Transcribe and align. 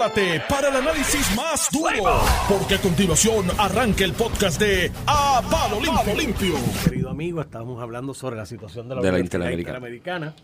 Prepárate 0.00 0.40
para 0.48 0.68
el 0.70 0.76
análisis 0.76 1.36
más 1.36 1.68
duro, 1.70 2.22
porque 2.48 2.76
a 2.76 2.80
continuación 2.80 3.44
arranca 3.58 4.02
el 4.02 4.14
podcast 4.14 4.58
de 4.58 4.90
A 5.06 5.42
Palo 5.50 5.78
Limpio. 5.78 6.54
Querido 6.84 7.10
amigo, 7.10 7.42
estamos 7.42 7.82
hablando 7.82 8.14
sobre 8.14 8.36
la 8.36 8.46
situación 8.46 8.88
de 8.88 8.94
la, 8.94 9.02
De 9.02 9.08
la 9.08 9.18
Universidad 9.18 9.50
Interamericana. 9.50 10.28
Interamericana, 10.28 10.34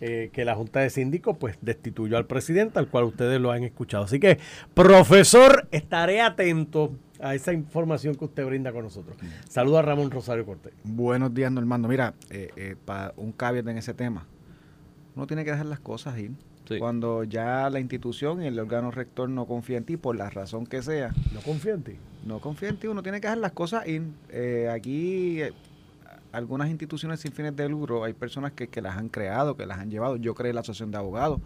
eh, 0.00 0.30
que 0.32 0.44
la 0.44 0.56
Junta 0.56 0.80
de 0.80 0.90
Síndicos 0.90 1.36
pues 1.38 1.56
destituyó 1.60 2.16
al 2.16 2.26
presidente, 2.26 2.80
al 2.80 2.88
cual 2.88 3.04
ustedes 3.04 3.40
lo 3.40 3.52
han 3.52 3.62
escuchado. 3.62 4.02
Así 4.02 4.18
que, 4.18 4.40
profesor, 4.74 5.68
estaré 5.70 6.20
atento 6.20 6.96
a 7.20 7.36
esa 7.36 7.52
información 7.52 8.16
que 8.16 8.24
usted 8.24 8.44
brinda 8.44 8.72
con 8.72 8.82
nosotros. 8.82 9.16
Saludo 9.48 9.78
a 9.78 9.82
Ramón 9.82 10.10
Rosario 10.10 10.44
Cortés. 10.44 10.72
Buenos 10.82 11.32
días, 11.32 11.52
Normando. 11.52 11.86
Mira, 11.86 12.14
eh, 12.30 12.50
eh, 12.56 12.74
para 12.84 13.14
un 13.16 13.30
caveat 13.30 13.68
en 13.68 13.78
ese 13.78 13.94
tema, 13.94 14.26
uno 15.14 15.28
tiene 15.28 15.44
que 15.44 15.52
dejar 15.52 15.66
las 15.66 15.78
cosas 15.78 16.18
ir. 16.18 16.32
Sí. 16.68 16.78
Cuando 16.78 17.24
ya 17.24 17.68
la 17.68 17.78
institución 17.80 18.42
y 18.42 18.46
el 18.46 18.58
órgano 18.58 18.90
rector 18.90 19.28
no 19.28 19.44
confía 19.46 19.76
en 19.76 19.84
ti, 19.84 19.96
por 19.98 20.16
la 20.16 20.30
razón 20.30 20.66
que 20.66 20.82
sea, 20.82 21.12
No 21.34 21.40
confío 21.42 21.74
en 21.74 21.82
ti. 21.82 21.92
no 22.24 22.38
confía 22.40 22.70
en 22.70 22.78
ti, 22.78 22.86
uno 22.86 23.02
tiene 23.02 23.20
que 23.20 23.26
dejar 23.26 23.38
las 23.38 23.52
cosas 23.52 23.86
ir. 23.86 24.02
Eh, 24.30 24.70
aquí, 24.72 25.42
eh, 25.42 25.52
algunas 26.32 26.68
instituciones 26.70 27.20
sin 27.20 27.32
fines 27.32 27.54
de 27.54 27.68
lucro, 27.68 28.02
hay 28.04 28.12
personas 28.14 28.52
que, 28.52 28.68
que 28.68 28.80
las 28.80 28.96
han 28.96 29.08
creado, 29.08 29.56
que 29.56 29.66
las 29.66 29.78
han 29.78 29.90
llevado. 29.90 30.16
Yo 30.16 30.34
creé 30.34 30.52
la 30.54 30.60
Asociación 30.60 30.90
de 30.90 30.96
Abogados. 30.98 31.40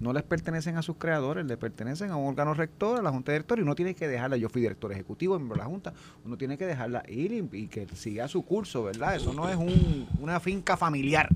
No 0.00 0.12
les 0.12 0.22
pertenecen 0.22 0.76
a 0.76 0.82
sus 0.82 0.96
creadores, 0.96 1.44
le 1.46 1.56
pertenecen 1.56 2.10
a 2.12 2.16
un 2.16 2.28
órgano 2.28 2.54
rector, 2.54 3.00
a 3.00 3.02
la 3.02 3.10
Junta 3.10 3.32
de 3.32 3.38
Directores, 3.38 3.62
y 3.62 3.64
uno 3.64 3.74
tiene 3.74 3.94
que 3.94 4.06
dejarla. 4.06 4.36
Yo 4.36 4.48
fui 4.48 4.60
director 4.62 4.92
ejecutivo, 4.92 5.36
miembro 5.38 5.56
de 5.56 5.62
la 5.64 5.68
Junta, 5.68 5.92
uno 6.24 6.36
tiene 6.36 6.56
que 6.56 6.66
dejarla 6.66 7.02
ir 7.08 7.32
y, 7.32 7.48
y 7.56 7.66
que 7.66 7.86
siga 7.94 8.28
su 8.28 8.44
curso, 8.44 8.84
¿verdad? 8.84 9.16
Eso 9.16 9.32
no 9.32 9.48
es 9.48 9.56
un- 9.56 10.06
una 10.20 10.38
finca 10.38 10.76
familiar, 10.76 11.28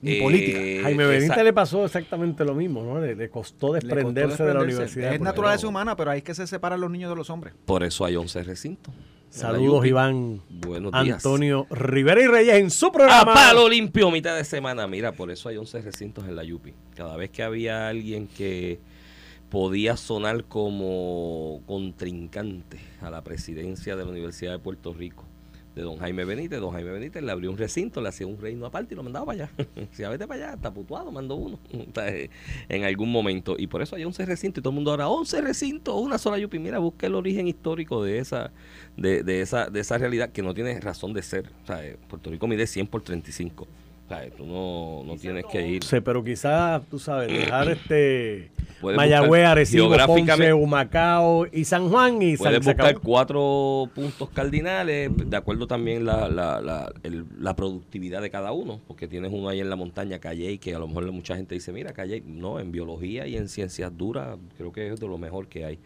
ni 0.00 0.12
Eh, 0.12 0.22
política. 0.22 0.58
Jaime 0.84 1.06
Benítez 1.06 1.42
le 1.44 1.52
pasó 1.52 1.84
exactamente 1.84 2.44
lo 2.44 2.54
mismo, 2.54 2.82
¿no? 2.82 3.00
Le, 3.00 3.14
le 3.16 3.28
costó 3.30 3.74
Le 3.74 3.80
desprenderse, 3.80 4.44
de 4.44 4.54
la 4.54 4.60
universidad. 4.60 5.12
Es 5.14 5.20
naturaleza 5.20 5.60
pero- 5.62 5.68
humana, 5.70 5.96
pero 5.96 6.10
hay 6.12 6.22
que 6.22 6.34
se 6.34 6.46
separar 6.46 6.78
los 6.78 6.90
niños 6.90 7.10
de 7.10 7.16
los 7.16 7.30
hombres. 7.30 7.54
Por 7.64 7.82
eso 7.82 8.04
hay 8.04 8.16
11 8.16 8.42
recintos. 8.44 8.94
Saludos. 9.30 9.84
Iván. 9.84 10.40
Buenos 10.48 10.90
días. 11.02 11.16
Antonio 11.16 11.66
Rivera 11.70 12.22
y 12.22 12.26
Reyes 12.28 12.54
en 12.54 12.70
su 12.70 12.86
A 12.86 12.92
programa. 12.92 13.34
palo 13.34 13.68
limpio, 13.68 14.10
mitad 14.10 14.34
de 14.36 14.44
semana. 14.44 14.86
Mira, 14.86 15.12
por 15.12 15.30
eso 15.30 15.50
hay 15.50 15.58
11 15.58 15.82
recintos 15.82 16.26
en 16.26 16.34
la 16.34 16.44
Yupi. 16.44 16.72
Cada 16.94 17.14
vez 17.16 17.28
que 17.28 17.42
había 17.42 17.88
alguien 17.88 18.26
que 18.26 18.78
podía 19.50 19.96
sonar 19.98 20.44
como 20.44 21.60
contrincante 21.66 22.78
a 23.02 23.10
la 23.10 23.22
presidencia 23.22 23.96
de 23.96 24.04
la 24.04 24.10
Universidad 24.10 24.52
de 24.52 24.58
Puerto 24.60 24.94
Rico, 24.94 25.24
de 25.78 25.84
don 25.84 25.96
Jaime 25.98 26.24
Benítez, 26.24 26.60
don 26.60 26.72
Jaime 26.72 26.90
Benítez 26.90 27.22
le 27.22 27.30
abrió 27.30 27.50
un 27.50 27.56
recinto, 27.56 28.00
le 28.00 28.08
hacía 28.08 28.26
un 28.26 28.40
reino 28.40 28.66
aparte 28.66 28.94
y 28.94 28.96
lo 28.96 29.04
mandaba 29.04 29.26
para 29.26 29.44
allá. 29.44 29.52
Si 29.92 30.02
a 30.02 30.08
vete 30.08 30.26
para 30.26 30.44
allá, 30.44 30.54
está 30.54 30.72
putuado, 30.72 31.10
mandó 31.12 31.36
uno 31.36 31.58
eh, 32.02 32.30
en 32.68 32.84
algún 32.84 33.10
momento. 33.10 33.54
Y 33.56 33.68
por 33.68 33.80
eso 33.80 33.96
hay 33.96 34.04
11 34.04 34.26
recintos 34.26 34.60
y 34.60 34.62
todo 34.62 34.70
el 34.70 34.74
mundo 34.74 34.90
ahora, 34.90 35.08
11 35.08 35.40
recintos, 35.40 35.94
una 35.94 36.18
sola 36.18 36.38
Yupi. 36.38 36.58
Mira, 36.58 36.78
busca 36.78 37.06
el 37.06 37.14
origen 37.14 37.46
histórico 37.46 38.02
de 38.02 38.18
esa, 38.18 38.50
de, 38.96 39.22
de 39.22 39.40
esa, 39.40 39.70
de 39.70 39.80
esa 39.80 39.98
realidad 39.98 40.30
que 40.30 40.42
no 40.42 40.52
tiene 40.52 40.78
razón 40.80 41.12
de 41.12 41.22
ser. 41.22 41.50
O 41.62 41.66
sea, 41.66 41.84
eh, 41.86 41.96
Puerto 42.08 42.30
Rico 42.30 42.48
mide 42.48 42.66
100 42.66 42.88
por 42.88 43.02
35. 43.02 43.68
Tú 44.36 44.46
no, 44.46 45.02
no 45.04 45.16
tienes 45.16 45.44
que 45.46 45.66
ir. 45.66 45.84
sé, 45.84 46.00
pero 46.02 46.22
quizás, 46.24 46.82
tú 46.90 46.98
sabes, 46.98 47.28
dejar 47.32 47.68
este 47.72 48.50
Mayagüez, 48.96 49.44
Arecibo, 49.44 49.88
Ponce, 50.06 50.52
Humacao 50.54 51.46
y 51.52 51.64
San 51.64 51.88
Juan 51.90 52.22
y 52.22 52.36
San 52.36 52.44
Puedes 52.44 52.64
se 52.64 52.70
buscar 52.70 52.98
cuatro 53.00 53.90
puntos 53.94 54.30
cardinales, 54.30 55.10
de 55.16 55.36
acuerdo 55.36 55.66
también 55.66 56.04
la, 56.06 56.28
la, 56.28 56.60
la, 56.60 56.92
el- 57.02 57.24
la 57.40 57.56
productividad 57.56 58.22
de 58.22 58.30
cada 58.30 58.52
uno, 58.52 58.80
porque 58.86 59.08
tienes 59.08 59.32
uno 59.32 59.48
ahí 59.48 59.58
en 59.60 59.68
la 59.68 59.74
montaña, 59.76 60.20
Calle, 60.20 60.58
que 60.58 60.74
a 60.74 60.78
lo 60.78 60.86
mejor 60.86 61.10
mucha 61.10 61.34
gente 61.36 61.54
dice, 61.56 61.72
mira, 61.72 61.92
Calle, 61.92 62.22
no, 62.24 62.60
en 62.60 62.70
biología 62.70 63.26
y 63.26 63.36
en 63.36 63.48
ciencias 63.48 63.96
duras, 63.96 64.38
creo 64.56 64.70
que 64.72 64.92
es 64.92 65.00
de 65.00 65.08
lo 65.08 65.18
mejor 65.18 65.48
que 65.48 65.64
hay 65.64 65.78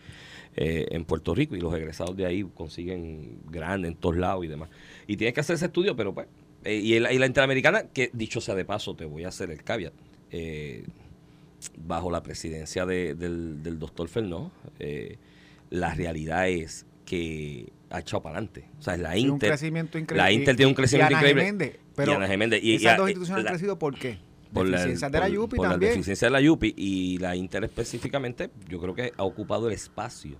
eh, 0.56 0.86
en 0.90 1.06
Puerto 1.06 1.34
Rico, 1.34 1.56
y 1.56 1.60
los 1.60 1.74
egresados 1.74 2.14
de 2.14 2.26
ahí 2.26 2.44
consiguen 2.54 3.38
grandes 3.50 3.92
en 3.92 3.96
todos 3.96 4.16
lados 4.18 4.44
y 4.44 4.48
demás. 4.48 4.68
Y 5.06 5.16
tienes 5.16 5.32
que 5.32 5.40
hacer 5.40 5.54
ese 5.56 5.64
estudio, 5.66 5.96
pero 5.96 6.12
pues, 6.12 6.26
eh, 6.64 6.76
y, 6.76 6.94
el- 6.94 7.08
y 7.12 7.18
la 7.18 7.26
Interamericana, 7.26 7.84
que 7.84 8.10
dicho 8.12 8.40
sea 8.40 8.54
de 8.54 8.64
paso, 8.64 8.94
te 8.94 9.04
voy 9.04 9.24
a 9.24 9.28
hacer 9.28 9.50
el 9.50 9.62
caveat, 9.62 9.92
eh, 10.30 10.84
bajo 11.78 12.10
la 12.10 12.22
presidencia 12.22 12.86
de- 12.86 13.14
del, 13.14 13.62
del 13.62 13.78
doctor 13.78 14.08
Fernó, 14.08 14.50
eh, 14.78 15.16
la 15.70 15.94
realidad 15.94 16.48
es 16.48 16.86
que 17.04 17.72
ha 17.90 18.00
echado 18.00 18.22
para 18.22 18.36
adelante. 18.38 18.64
O 18.78 18.82
sea, 18.82 18.96
la 18.96 19.12
Tiene 19.12 19.28
un 19.30 19.34
Inter, 19.36 19.50
crecimiento 19.50 19.98
increíble. 19.98 20.22
la 20.22 20.32
Inter 20.32 20.56
tiene 20.56 20.68
un 20.68 20.74
crecimiento 20.74 21.12
y 21.12 21.14
Ana 21.14 21.20
increíble. 21.20 21.42
Geméndez, 21.44 21.78
pero 21.94 22.12
y 22.12 22.14
Ana 22.14 22.26
Geméndez. 22.26 22.64
Y- 22.64 22.74
esas 22.76 22.96
dos 22.96 23.08
y- 23.08 23.10
instituciones 23.12 23.44
la- 23.44 23.50
han 23.50 23.56
crecido 23.56 23.78
¿por 23.78 23.98
qué? 23.98 24.18
por 24.52 24.66
la, 24.66 24.78
Deficiencias 24.78 25.10
de 25.12 25.18
la 25.18 25.28
Yupi 25.28 25.56
por 25.56 25.64
la 25.66 25.70
también. 25.72 25.92
deficiencia 25.92 26.26
de 26.26 26.32
la 26.32 26.40
Yupi 26.40 26.74
y 26.76 27.18
la 27.18 27.34
Inter 27.36 27.64
específicamente, 27.64 28.50
yo 28.68 28.80
creo 28.80 28.94
que 28.94 29.12
ha 29.16 29.22
ocupado 29.24 29.66
el 29.68 29.72
espacio 29.74 30.36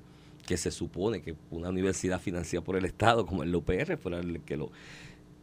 que 0.47 0.57
se 0.59 0.71
supone 0.71 1.23
que 1.23 1.35
una 1.51 1.69
universidad 1.71 2.21
financiada 2.21 2.63
por 2.65 2.77
el 2.77 2.85
Estado 2.85 3.25
como 3.25 3.43
el 3.43 3.55
UPR 3.55 3.97
fuera 3.97 4.19
el 4.19 4.41
que 4.41 4.57
lo, 4.57 4.71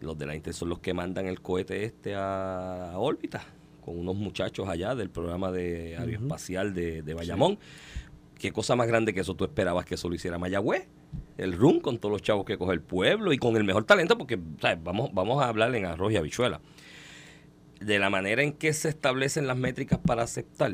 los 0.01 0.17
de 0.17 0.25
la 0.25 0.35
Inter 0.35 0.53
son 0.53 0.69
los 0.69 0.79
que 0.79 0.93
mandan 0.93 1.25
el 1.25 1.41
cohete 1.41 1.83
este 1.83 2.15
a, 2.15 2.93
órbita 2.95 3.43
con 3.81 3.97
unos 3.97 4.15
muchachos 4.15 4.67
allá 4.67 4.95
del 4.95 5.09
programa 5.09 5.51
de 5.51 5.97
aeroespacial 5.97 6.73
de, 6.73 7.01
de 7.01 7.13
Bayamón. 7.13 7.57
¿Qué 8.39 8.53
cosa 8.53 8.75
más 8.75 8.87
grande 8.87 9.13
que 9.13 9.19
eso 9.19 9.35
tú 9.35 9.43
esperabas 9.43 9.85
que 9.85 9.95
eso 9.95 10.07
lo 10.07 10.15
hiciera 10.15 10.37
Mayagüez? 10.37 10.87
El 11.37 11.53
RUN 11.53 11.81
con 11.81 11.97
todos 11.97 12.13
los 12.13 12.21
chavos 12.21 12.45
que 12.45 12.57
coge 12.57 12.73
el 12.73 12.81
pueblo 12.81 13.33
y 13.33 13.37
con 13.37 13.57
el 13.57 13.65
mejor 13.65 13.83
talento, 13.83 14.17
porque 14.17 14.39
¿sabes? 14.61 14.81
Vamos, 14.81 15.11
vamos 15.13 15.43
a 15.43 15.49
hablar 15.49 15.75
en 15.75 15.85
arroz 15.85 16.13
y 16.13 16.17
habichuela. 16.17 16.61
De 17.81 17.99
la 17.99 18.09
manera 18.09 18.41
en 18.43 18.53
que 18.53 18.71
se 18.71 18.89
establecen 18.89 19.47
las 19.47 19.57
métricas 19.57 19.99
para 19.99 20.23
aceptar, 20.23 20.73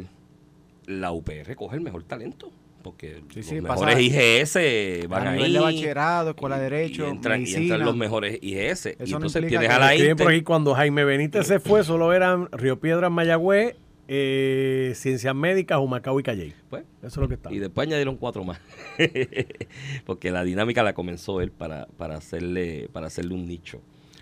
la 0.86 1.12
UPR 1.12 1.56
coge 1.56 1.78
el 1.78 1.82
mejor 1.82 2.04
talento. 2.04 2.52
Porque 2.86 3.24
Sí, 3.32 3.38
los 3.38 3.46
sí, 3.48 3.62
mejores 3.62 3.96
pasa 3.96 4.00
IGS 4.00 5.08
van 5.10 5.26
a 5.26 5.32
ahí. 5.32 5.54
de 5.54 5.60
bachillerato, 5.60 6.30
escuela 6.30 6.60
de 6.60 6.70
derecho, 6.70 7.08
y 7.08 7.10
entran, 7.10 7.40
y 7.40 7.44
medicina. 7.46 7.62
entran 7.64 7.86
los 7.86 7.96
mejores 7.98 8.38
IGS. 8.44 8.86
Eso 8.86 8.96
y 9.04 9.14
entonces 9.14 9.48
tienes 9.48 9.72
a 9.72 9.80
la 9.80 9.88
por 9.88 10.06
Inter. 10.06 10.28
aquí, 10.28 10.42
cuando 10.44 10.76
Jaime 10.76 11.04
Benítez 11.04 11.48
se 11.48 11.60
fue, 11.60 11.84
solo 11.84 12.14
eran 12.14 12.48
Río 12.52 12.80
Piedras, 12.80 13.10
Mayagüez, 13.10 13.76
eh, 14.08 14.92
Ciencias 14.94 15.34
Médicas, 15.34 15.80
Humacao 15.80 16.20
y 16.20 16.24
Calley. 16.24 16.54
Pues, 16.70 16.84
Eso 17.00 17.08
es 17.08 17.18
lo 17.18 17.28
que 17.28 17.34
está. 17.34 17.52
Y 17.52 17.58
después 17.58 17.88
añadieron 17.88 18.18
cuatro 18.18 18.44
más. 18.44 18.60
Porque 20.06 20.30
la 20.30 20.44
dinámica 20.44 20.84
la 20.84 20.94
comenzó 20.94 21.42
él 21.42 21.50
para, 21.50 21.88
para, 21.98 22.16
hacerle, 22.18 22.88
para 22.94 23.08
hacerle 23.08 23.34
un 23.34 23.48
nicho 23.48 23.82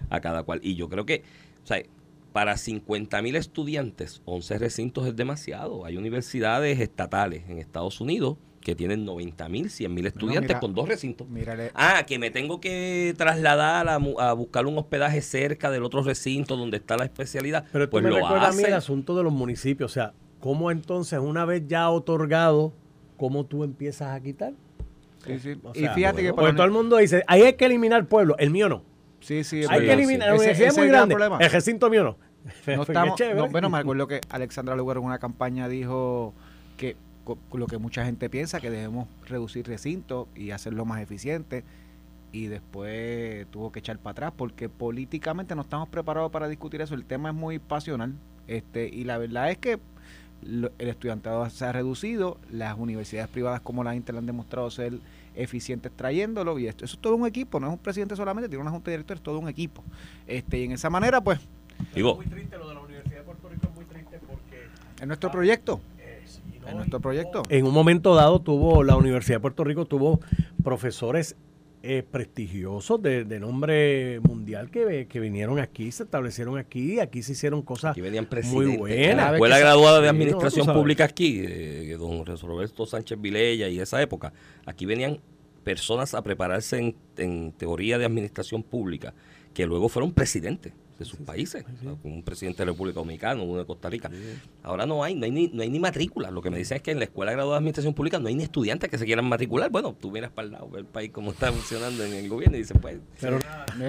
a 0.10 0.22
cada 0.22 0.44
cual. 0.44 0.62
Y 0.64 0.76
yo 0.76 0.88
creo 0.88 1.06
que, 1.06 1.22
o 1.66 1.68
sea, 1.68 1.84
para 2.32 2.56
50 2.56 3.22
mil 3.22 3.36
estudiantes, 3.36 4.22
11 4.24 4.58
recintos 4.58 5.06
es 5.06 5.18
demasiado. 5.18 5.84
Hay 5.84 5.98
universidades 5.98 6.80
estatales 6.80 7.44
en 7.50 7.60
Estados 7.60 8.00
Unidos 8.00 8.38
que 8.64 8.76
tienen 8.76 9.04
90 9.06 9.50
mil, 9.50 9.70
100 9.70 9.94
mil 9.94 10.06
estudiantes 10.08 10.50
mira, 10.50 10.60
con 10.60 10.74
dos 10.74 10.88
recintos. 10.88 11.28
Mírale, 11.28 11.72
Ah, 11.76 12.04
que 12.08 12.18
me 12.18 12.32
tengo 12.32 12.62
que 12.62 13.14
trasladar 13.18 13.90
a, 13.90 13.98
buscar 14.34 14.66
un 14.66 14.78
hospedaje 14.78 15.22
cerca 15.22 15.70
del 15.70 15.84
otro 15.84 16.02
recinto 16.02 16.56
donde 16.56 16.78
está 16.78 16.96
la 16.96 17.04
especialidad. 17.04 17.66
Pero 17.72 17.88
tú 17.88 17.92
pues 17.92 18.04
me 18.04 18.10
lo 18.10 18.16
recuerdas 18.18 18.54
a 18.56 18.58
mí 18.58 18.64
el 18.64 18.74
asunto 18.74 19.16
de 19.18 19.24
los 19.24 19.34
municipios. 19.34 19.92
O 19.92 19.94
sea, 19.94 20.14
¿cómo 20.40 20.72
entonces, 20.72 21.20
una 21.20 21.44
vez 21.46 21.64
ya 21.68 21.90
otorgado, 21.90 22.74
cómo 23.18 23.46
tú 23.46 23.64
empiezas 23.64 24.16
a 24.16 24.20
quitar? 24.22 24.54
sí, 25.26 25.40
sí. 25.40 25.56
O 25.64 25.72
y 25.76 25.80
sea, 25.80 25.94
fíjate 25.94 26.22
que 26.22 26.30
Porque 26.30 26.42
para 26.44 26.56
todo 26.56 26.66
el 26.66 26.72
mundo 26.72 26.98
dice, 26.98 27.24
ahí 27.28 27.42
hay 27.44 27.54
que 27.54 27.66
eliminar 27.66 28.06
pueblo. 28.08 28.36
El 28.40 28.50
mío 28.50 28.70
no. 28.70 28.84
Sí, 29.20 29.44
sí, 29.44 29.62
es 29.62 29.70
Hay 29.70 29.82
que 29.82 29.94
eliminar. 29.94 30.34
Ese- 30.36 30.66
es 30.66 30.78
muy 30.78 30.88
grande. 30.88 31.16
problema. 31.16 31.38
El 31.40 31.50
recinto 31.52 31.90
mío 31.90 32.04
no. 32.04 32.18
No 32.76 32.84
estamos, 32.88 33.16
chévere. 33.18 33.38
no, 33.38 33.48
bueno, 33.50 33.70
me 33.70 33.78
acuerdo 33.78 34.08
que 34.08 34.20
Alexandra 34.30 34.76
Lugar 34.76 34.98
en 34.98 35.04
una 35.04 35.20
campaña 35.20 35.70
dijo 35.70 36.34
que 36.76 36.98
lo 37.54 37.68
que 37.68 37.78
mucha 37.78 38.06
gente 38.06 38.30
piensa, 38.30 38.60
que 38.60 38.70
debemos 38.70 39.08
reducir 39.28 39.66
recintos 39.68 40.28
y 40.36 40.52
hacerlo 40.52 40.86
más 40.86 41.02
eficiente, 41.02 41.64
y 42.32 42.48
después 42.48 43.46
tuvo 43.52 43.72
que 43.72 43.80
echar 43.80 44.00
para 44.00 44.12
atrás 44.12 44.34
porque 44.36 44.68
políticamente 44.68 45.56
no 45.56 45.62
estamos 45.62 45.88
preparados 45.90 46.32
para 46.32 46.48
discutir 46.48 46.82
eso. 46.82 46.96
El 46.96 47.06
tema 47.06 47.30
es 47.30 47.36
muy 47.36 47.60
pasional, 47.60 48.16
este 48.48 48.90
y 48.90 49.04
la 49.04 49.18
verdad 49.20 49.52
es 49.52 49.58
que 49.60 49.80
lo- 50.42 50.72
el 50.80 50.90
estudiantado 50.90 51.48
se 51.50 51.64
ha 51.64 51.72
reducido, 51.72 52.38
las 52.52 52.78
universidades 52.78 53.30
privadas 53.30 53.62
como 53.62 53.84
la 53.84 53.96
Inter 53.96 54.18
han 54.18 54.26
demostrado 54.26 54.70
ser 54.72 54.94
eficientes 55.36 55.92
trayéndolo 55.96 56.60
y 56.60 56.68
esto 56.68 56.86
eso 56.86 56.96
es 56.96 57.02
todo 57.02 57.16
un 57.16 57.26
equipo, 57.26 57.60
no 57.60 57.68
es 57.68 57.74
un 57.74 57.80
presidente 57.80 58.16
solamente, 58.16 58.50
tiene 58.50 58.62
una 58.62 58.72
junta 58.72 58.92
de 58.92 58.98
directores, 58.98 59.20
es 59.20 59.24
todo 59.24 59.40
un 59.40 59.48
equipo. 59.48 59.84
Este 60.28 60.60
y 60.60 60.64
en 60.66 60.72
esa 60.74 60.90
manera 60.90 61.22
pues 61.22 61.40
Digo, 61.96 62.16
muy 62.16 62.26
triste 62.26 62.58
lo 62.58 62.68
de 62.68 62.76
la 62.76 62.82
Universidad 62.82 63.18
de 63.20 63.24
Puerto 63.24 63.48
Rico, 63.50 63.68
es 63.68 63.76
muy 63.76 63.86
triste 63.86 64.20
porque 64.28 64.68
es 65.00 65.08
nuestro 65.08 65.32
proyecto. 65.32 65.80
Es 66.68 66.76
nuestro 66.76 67.00
proyecto. 67.00 67.44
En 67.50 67.66
un 67.66 67.74
momento 67.74 68.16
dado 68.16 68.42
tuvo 68.42 68.84
la 68.84 68.96
Universidad 68.96 69.38
de 69.38 69.42
Puerto 69.42 69.64
Rico 69.64 69.86
tuvo 69.86 70.20
profesores 70.64 71.36
eh, 71.86 72.02
prestigiosos 72.10 73.02
de, 73.02 73.26
de 73.26 73.40
nombre 73.42 74.22
mundial 74.22 74.72
que, 74.72 75.06
que 75.10 75.20
vinieron 75.20 75.60
aquí, 75.60 75.92
se 75.92 76.04
establecieron 76.04 76.58
aquí, 76.58 77.02
aquí 77.02 77.22
se 77.24 77.34
hicieron 77.34 77.62
cosas 77.62 77.92
Aquí 77.92 78.00
venían 78.00 78.24
muy 78.24 78.30
presidentes. 78.30 78.78
buenas. 78.80 79.16
La 79.18 79.34
escuela 79.34 79.60
graduada 79.60 80.00
de 80.00 80.06
no, 80.06 80.12
administración 80.12 80.68
pública 80.68 81.04
aquí, 81.04 81.44
eh, 81.46 81.98
don 82.00 82.26
Roberto 82.26 82.86
Sánchez 82.86 83.20
Vilella 83.20 83.68
y 83.68 83.80
esa 83.80 84.02
época, 84.02 84.32
aquí 84.66 84.86
venían 84.86 85.20
personas 85.66 86.14
a 86.14 86.22
prepararse 86.22 86.78
en, 86.78 86.96
en 87.18 87.52
teoría 87.52 87.98
de 87.98 88.06
administración 88.06 88.64
pública 88.64 89.14
que 89.54 89.66
luego 89.66 89.90
fueron 89.90 90.14
presidentes. 90.14 90.72
De 90.98 91.06
sus 91.06 91.20
países, 91.20 91.66
un 92.04 92.24
presidente 92.24 92.60
de 92.60 92.66
la 92.68 92.72
República 92.74 93.00
Dominicana, 93.00 93.42
uno 93.42 93.58
de 93.60 93.66
Costa 93.66 93.90
Rica. 93.90 94.10
Ahora 94.62 94.86
no 94.86 95.04
hay, 95.04 95.16
no 95.16 95.26
hay 95.26 95.32
ni, 95.32 95.48
no 95.48 95.62
hay 95.64 95.70
ni 95.70 95.80
matrícula. 95.80 96.32
Lo 96.32 96.42
que 96.42 96.50
me 96.50 96.58
dicen 96.58 96.78
es 96.78 96.84
que 96.84 96.92
en 96.92 97.00
la 97.00 97.06
Escuela 97.06 97.32
Graduada 97.32 97.56
de 97.58 97.60
Administración 97.60 97.94
Pública 97.94 98.20
no 98.20 98.28
hay 98.28 98.36
ni 98.36 98.44
estudiantes 98.44 98.90
que 98.90 98.98
se 98.98 99.06
quieran 99.06 99.26
matricular. 99.26 99.70
Bueno, 99.70 99.96
tú 100.00 100.12
miras 100.12 100.32
para 100.32 100.46
el 100.46 100.52
lado, 100.54 100.70
el 100.78 100.86
país 100.86 101.12
cómo 101.12 101.32
está 101.32 101.52
funcionando 101.52 102.04
en 102.06 102.14
el 102.14 102.30
gobierno 102.30 102.56
y 102.58 102.60
dices, 102.62 102.78
pues... 102.82 102.98
Pero 103.20 103.40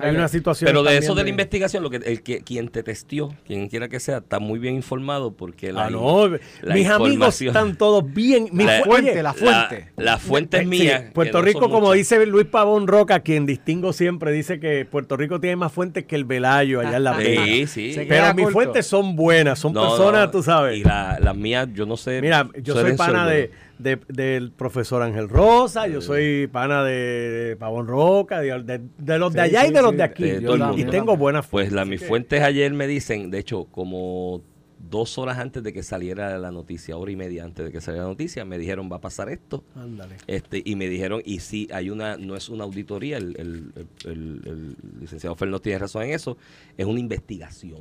hay 0.02 0.14
una 0.14 0.28
situación. 0.28 0.66
Pero 0.66 0.82
de 0.82 0.96
eso 0.96 1.14
de 1.14 1.22
la 1.22 1.28
investigación, 1.28 1.82
lo 1.82 1.90
que 1.90 1.96
el 1.96 2.22
que 2.22 2.40
quien 2.42 2.68
te 2.68 2.82
testió, 2.82 3.34
quien 3.46 3.68
quiera 3.68 3.88
que 3.88 4.00
sea, 4.00 4.18
está 4.18 4.38
muy 4.38 4.58
bien 4.58 4.74
informado 4.74 5.32
porque 5.32 5.72
la, 5.72 5.86
Ah, 5.86 5.90
no, 5.90 6.28
la 6.62 6.74
mis 6.74 6.88
amigos 6.88 7.40
están 7.42 7.76
todos 7.76 8.04
bien. 8.12 8.48
Mi 8.52 8.64
La- 8.64 8.78
fu- 8.78 8.90
fuente, 8.90 9.10
oye, 9.12 9.22
la 9.22 9.34
fuente. 9.34 9.92
La, 9.96 10.04
la 10.04 10.18
fuente 10.18 10.56
es 10.56 10.62
Sí, 10.62 10.68
mía. 10.68 11.10
Puerto 11.12 11.38
no 11.38 11.44
Rico, 11.44 11.60
como 11.60 11.80
muchas. 11.80 11.94
dice 11.98 12.26
Luis 12.26 12.46
Pavón 12.46 12.86
Roca, 12.86 13.20
quien 13.20 13.44
distingo 13.46 13.92
siempre, 13.92 14.32
dice 14.32 14.58
que 14.58 14.84
Puerto 14.86 15.16
Rico 15.16 15.40
tiene 15.40 15.56
más 15.56 15.72
fuentes 15.72 16.04
que 16.06 16.16
el 16.16 16.24
Velayo 16.24 16.80
allá 16.80 16.93
en 16.98 17.04
la 17.04 17.16
Vega. 17.16 17.44
Sí, 17.44 17.66
sí. 17.66 17.92
Se 17.94 18.06
Pero 18.06 18.34
mis 18.34 18.50
fuentes 18.50 18.86
son 18.86 19.16
buenas, 19.16 19.58
son 19.58 19.72
No, 19.72 19.82
personas, 19.82 20.26
no, 20.26 20.30
tú 20.30 20.42
sabes. 20.42 20.78
Y 20.78 20.84
la- 20.84 21.18
las 21.20 21.36
mías, 21.36 21.68
yo 21.74 21.86
no 21.86 21.96
sé. 21.96 22.20
Mira, 22.20 22.48
yo 22.62 22.74
soy 22.74 22.94
pana 22.96 23.26
de, 23.26 23.50
de- 23.78 23.98
del 24.08 24.52
profesor 24.52 25.02
Ángel 25.02 25.28
Rosa, 25.28 25.86
yo 25.86 26.00
soy 26.00 26.46
pana 26.46 26.84
de 26.84 27.56
Pavón 27.58 27.86
Roca, 27.86 28.40
de, 28.40 28.62
de- 28.62 28.80
de 28.98 29.18
los 29.18 29.32
de 29.32 29.40
Sí, 29.40 29.44
allá 29.56 29.64
y 29.64 29.68
sí, 29.68 29.74
de 29.74 29.82
los 29.82 29.96
de 29.96 30.02
aquí. 30.02 30.22
de 30.24 30.72
y 30.76 30.84
tengo 30.84 31.16
buenas 31.16 31.46
Pues 31.46 31.68
fuentes. 31.68 31.72
la, 31.72 31.82
así 31.82 31.90
mis 31.90 32.00
que- 32.00 32.06
fuentes 32.06 32.42
ayer 32.42 32.72
me 32.72 32.86
dicen, 32.86 33.30
de 33.30 33.38
hecho, 33.38 33.64
como 33.70 34.42
dos 34.90 35.18
horas 35.18 35.38
antes 35.38 35.62
de 35.62 35.72
que 35.72 35.82
saliera 35.82 36.38
la 36.38 36.50
noticia, 36.50 36.96
hora 36.96 37.10
y 37.10 37.16
media 37.16 37.44
antes 37.44 37.64
de 37.64 37.72
que 37.72 37.80
saliera 37.80 38.04
la 38.04 38.10
noticia, 38.10 38.44
me 38.44 38.58
dijeron 38.58 38.90
va 38.90 38.96
a 38.96 39.00
pasar 39.00 39.28
esto. 39.28 39.64
Ándale. 39.74 40.16
Este, 40.26 40.62
y 40.64 40.76
me 40.76 40.88
dijeron, 40.88 41.22
y 41.24 41.40
sí, 41.40 41.68
hay 41.72 41.90
una, 41.90 42.16
no 42.16 42.36
es 42.36 42.48
una 42.48 42.64
auditoría, 42.64 43.16
el, 43.18 43.34
el- 43.38 43.72
el- 43.76 44.10
el- 44.10 44.42
el 44.46 44.76
licenciado 45.00 45.34
Fer 45.36 45.48
no 45.48 45.60
tiene 45.60 45.78
razón 45.78 46.02
en 46.04 46.10
eso, 46.10 46.36
es 46.76 46.86
una 46.86 47.00
investigación 47.00 47.80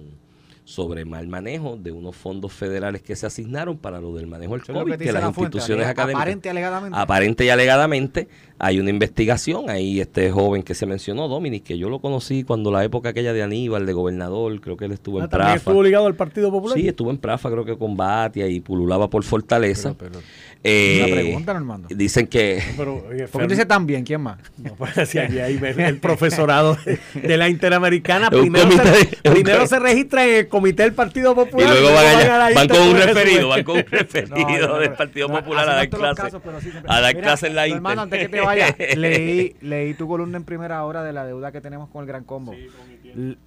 sobre 0.66 1.04
mal 1.04 1.28
manejo 1.28 1.76
de 1.76 1.92
unos 1.92 2.16
fondos 2.16 2.54
federales 2.54 3.02
que 3.02 3.18
se 3.18 3.26
asignaron 3.26 3.78
para 3.78 4.00
lo 4.00 4.16
del 4.16 4.28
manejo 4.28 4.54
del 4.54 4.64
COVID, 4.64 4.94
que, 4.94 4.98
dice 4.98 5.12
las 5.12 5.22
la 5.24 5.34
fuente, 5.34 5.58
instituciones 5.58 5.84
alega- 5.86 5.92
académicas 5.92 6.22
Aparente, 6.22 6.50
alegadamente. 6.50 6.98
aparente 6.98 7.46
y 7.46 7.50
alegadamente 7.50 8.28
hay 8.60 8.80
una 8.80 8.90
investigación. 8.90 9.70
Ahí 9.70 10.00
este 10.00 10.32
joven 10.32 10.64
que 10.64 10.74
se 10.76 10.86
mencionó, 10.86 11.28
Dominic, 11.28 11.64
que 11.64 11.78
yo 11.78 11.90
lo 11.90 12.00
conocí 12.00 12.44
cuando 12.44 12.72
la 12.72 12.84
época 12.84 13.10
aquella 13.10 13.34
de 13.34 13.44
Aníbal, 13.44 13.86
de 13.86 13.94
gobernador, 13.94 14.60
creo 14.62 14.78
que 14.78 14.86
él 14.86 14.92
estuvo 14.92 15.20
Ah, 15.20 15.24
en 15.26 15.30
Prafa. 15.30 15.56
estuvo 15.56 15.84
ligado 15.84 16.08
al 16.08 16.16
Partido 16.16 16.52
Popular. 16.52 16.78
Sí, 16.78 16.88
estuvo 16.88 17.10
en 17.12 17.18
Prafa, 17.18 17.50
creo 17.52 17.66
que 17.66 17.78
con 17.78 17.96
Batia 17.98 18.48
y 18.48 18.60
pululaba 18.60 19.10
por 19.10 19.24
Fortaleza. 19.24 19.94
Pero- 19.98 20.12
pero- 20.14 20.24
Eh, 20.66 21.02
Una 21.04 21.14
pregunta, 21.14 21.54
Normando. 21.54 21.88
Dicen 21.92 22.26
que 22.26 22.64
Pero, 22.78 23.04
oye, 23.10 23.28
¿Por 23.28 23.42
qué 23.42 23.48
dices 23.50 23.68
tan 23.68 23.86
bien? 23.86 24.06
¿Quién 24.06 24.22
más? 24.22 24.38
No, 24.58 24.74
pues, 24.76 24.92
si 25.10 25.20
aquí 25.20 25.40
hay 25.40 25.60
el 25.62 25.98
profesorado 26.00 26.78
de, 27.16 27.36
la 27.38 27.50
Interamericana. 27.50 28.30
Primero, 28.32 28.70
comité 28.70 29.10
se, 29.24 29.30
primero 29.30 29.68
se 29.68 29.78
registra 29.80 30.26
en 30.26 30.36
el 30.36 30.48
comité 30.48 30.84
del 30.84 30.94
Partido 30.94 31.34
y 31.34 31.36
Popular. 31.36 31.70
luego 31.70 31.94
van 31.94 32.06
allá, 32.06 32.50
van 32.56 32.68
con 32.70 32.80
un 32.82 32.96
referido, 32.96 33.50
van 33.50 33.64
con 33.66 33.76
un 33.78 33.86
referido 33.86 34.68
no, 34.70 34.80
del 34.80 34.94
Partido 34.94 35.28
no, 35.28 35.36
Popular 35.36 35.68
a 35.68 35.76
dar 35.76 35.90
clase. 35.90 36.22
casos, 36.22 36.42
sí 36.62 36.70
A 36.88 37.02
dar 37.02 37.16
clase 37.18 37.48
en 37.48 37.56
la 37.56 37.68
Inter. 37.68 37.78
Hermano, 37.78 38.02
antes 38.04 38.20
que 38.20 38.30
te 38.30 38.40
vayas, 38.46 38.76
leí, 38.98 39.56
leí 39.62 39.94
tu 39.94 40.08
columna 40.08 40.38
en 40.38 40.44
primera 40.44 40.84
hora 40.84 41.04
de 41.04 41.14
la 41.14 41.26
deuda 41.26 41.52
que 41.52 41.62
tenemos 41.62 41.90
con 41.90 42.02
el 42.02 42.08
Gran 42.08 42.24
Combo. 42.24 42.54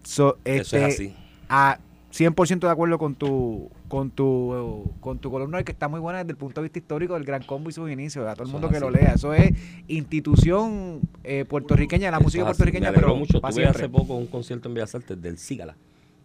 So, 0.02 0.38
Eso 0.44 0.76
este, 0.76 0.76
es 0.76 0.94
así. 0.94 1.16
A 1.48 1.78
100% 2.12 2.60
de 2.60 2.70
acuerdo 2.70 2.98
con 2.98 3.14
tu 3.14 3.70
con 3.88 4.10
tu 4.10 4.90
con 5.00 5.18
tu 5.18 5.30
columna 5.30 5.62
que 5.62 5.72
está 5.72 5.88
muy 5.88 6.00
buena 6.00 6.20
desde 6.20 6.30
el 6.30 6.36
punto 6.38 6.60
de 6.60 6.64
vista 6.64 6.78
histórico 6.78 7.14
del 7.14 7.24
Gran 7.24 7.42
Combo 7.42 7.68
y 7.68 7.72
sus 7.72 7.90
inicios. 7.90 8.26
A 8.26 8.34
todo 8.34 8.44
el 8.44 8.52
mundo 8.52 8.70
que 8.70 8.80
lo 8.80 8.90
lea. 8.90 9.12
Eso 9.14 9.34
es 9.34 9.52
institución 9.88 11.00
eh, 11.24 11.44
puertorriqueña, 11.46 12.10
la 12.10 12.16
Eso 12.16 12.24
música 12.24 12.44
puertorriqueña, 12.44 12.90
Me 12.90 12.98
pero 12.98 13.14
mucho. 13.16 13.40
Tuve 13.40 13.52
siempre. 13.52 13.70
hace 13.70 13.88
poco 13.88 14.14
un 14.14 14.26
concierto 14.26 14.68
en 14.68 14.74
Bellas 14.74 14.94
Artes 14.94 15.20
del 15.20 15.38
Sígala 15.38 15.76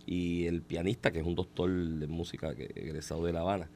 y 0.05 0.45
el 0.45 0.61
pianista, 0.61 1.11
que 1.11 1.19
es 1.19 1.25
un 1.25 1.35
doctor 1.35 1.69
de 1.69 2.07
música 2.07 2.55
que 2.55 2.71
egresado 2.75 3.25
de 3.25 3.33
La 3.33 3.41
Habana, 3.41 3.69